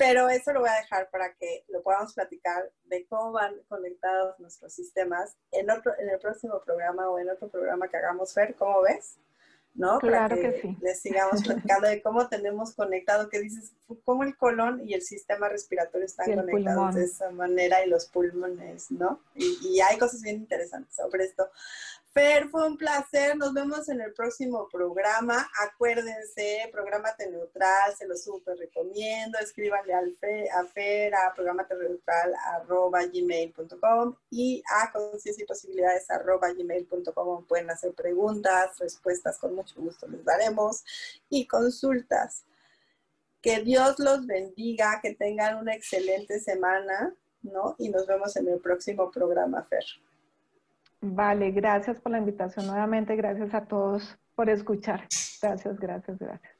pero 0.00 0.30
eso 0.30 0.50
lo 0.54 0.60
voy 0.60 0.70
a 0.70 0.80
dejar 0.80 1.10
para 1.10 1.34
que 1.34 1.62
lo 1.68 1.82
podamos 1.82 2.14
platicar 2.14 2.72
de 2.86 3.04
cómo 3.06 3.32
van 3.32 3.54
conectados 3.68 4.40
nuestros 4.40 4.72
sistemas 4.72 5.36
en, 5.52 5.68
otro, 5.70 5.92
en 5.98 6.08
el 6.08 6.18
próximo 6.18 6.58
programa 6.64 7.10
o 7.10 7.18
en 7.18 7.28
otro 7.28 7.50
programa 7.50 7.86
que 7.86 7.98
hagamos, 7.98 8.34
ver 8.34 8.54
¿cómo 8.54 8.80
ves? 8.80 9.18
¿no? 9.74 9.98
Claro 9.98 10.36
que, 10.36 10.58
sí. 10.62 10.76
Les 10.80 11.00
sigamos 11.00 11.42
platicando 11.42 11.86
de 11.86 12.00
cómo 12.00 12.28
tenemos 12.28 12.74
conectado, 12.74 13.28
que 13.28 13.40
dices, 13.40 13.72
cómo 14.06 14.24
el 14.24 14.38
colon 14.38 14.80
y 14.88 14.94
el 14.94 15.02
sistema 15.02 15.50
respiratorio 15.50 16.06
están 16.06 16.34
conectados 16.34 16.94
de 16.94 17.04
esa 17.04 17.30
manera 17.30 17.84
y 17.84 17.88
los 17.90 18.06
pulmones, 18.06 18.90
¿no? 18.90 19.20
Y, 19.34 19.58
y, 19.62 19.80
hay 19.80 19.98
cosas 19.98 20.22
bien 20.22 20.36
interesantes 20.36 20.96
sobre 20.96 21.24
esto. 21.24 21.50
Fer, 22.12 22.48
fue 22.48 22.66
un 22.66 22.76
placer. 22.76 23.36
Nos 23.36 23.54
vemos 23.54 23.88
en 23.88 24.00
el 24.00 24.12
próximo 24.12 24.68
programa. 24.68 25.48
Acuérdense, 25.64 26.68
prográmate 26.72 27.30
neutral, 27.30 27.94
se 27.96 28.08
lo 28.08 28.16
súper 28.16 28.58
recomiendo. 28.58 29.38
Escríbanle 29.38 29.94
al 29.94 30.16
Fe, 30.16 30.50
a 30.50 30.64
Fer 30.64 31.14
a 31.14 31.32
gmail.com 33.06 34.16
y 34.28 34.60
a 34.66 34.90
conciencia 34.90 35.44
y 35.44 35.46
posibilidades 35.46 36.10
arroba 36.10 36.52
gmail.com. 36.52 37.46
Pueden 37.46 37.70
hacer 37.70 37.92
preguntas, 37.94 38.76
respuestas, 38.80 39.38
con 39.38 39.54
mucho 39.54 39.76
gusto 39.76 40.08
les 40.08 40.24
daremos 40.24 40.84
y 41.28 41.46
consultas. 41.46 42.44
Que 43.40 43.60
Dios 43.60 44.00
los 44.00 44.26
bendiga, 44.26 44.98
que 45.00 45.14
tengan 45.14 45.58
una 45.58 45.74
excelente 45.74 46.40
semana, 46.40 47.14
¿no? 47.42 47.76
Y 47.78 47.88
nos 47.88 48.06
vemos 48.06 48.36
en 48.36 48.48
el 48.48 48.58
próximo 48.58 49.12
programa, 49.12 49.62
Fer. 49.62 49.84
Vale, 51.02 51.50
gracias 51.50 51.98
por 52.00 52.12
la 52.12 52.18
invitación 52.18 52.66
nuevamente, 52.66 53.16
gracias 53.16 53.54
a 53.54 53.64
todos 53.64 54.18
por 54.34 54.50
escuchar. 54.50 55.08
Gracias, 55.40 55.78
gracias, 55.78 56.18
gracias. 56.18 56.59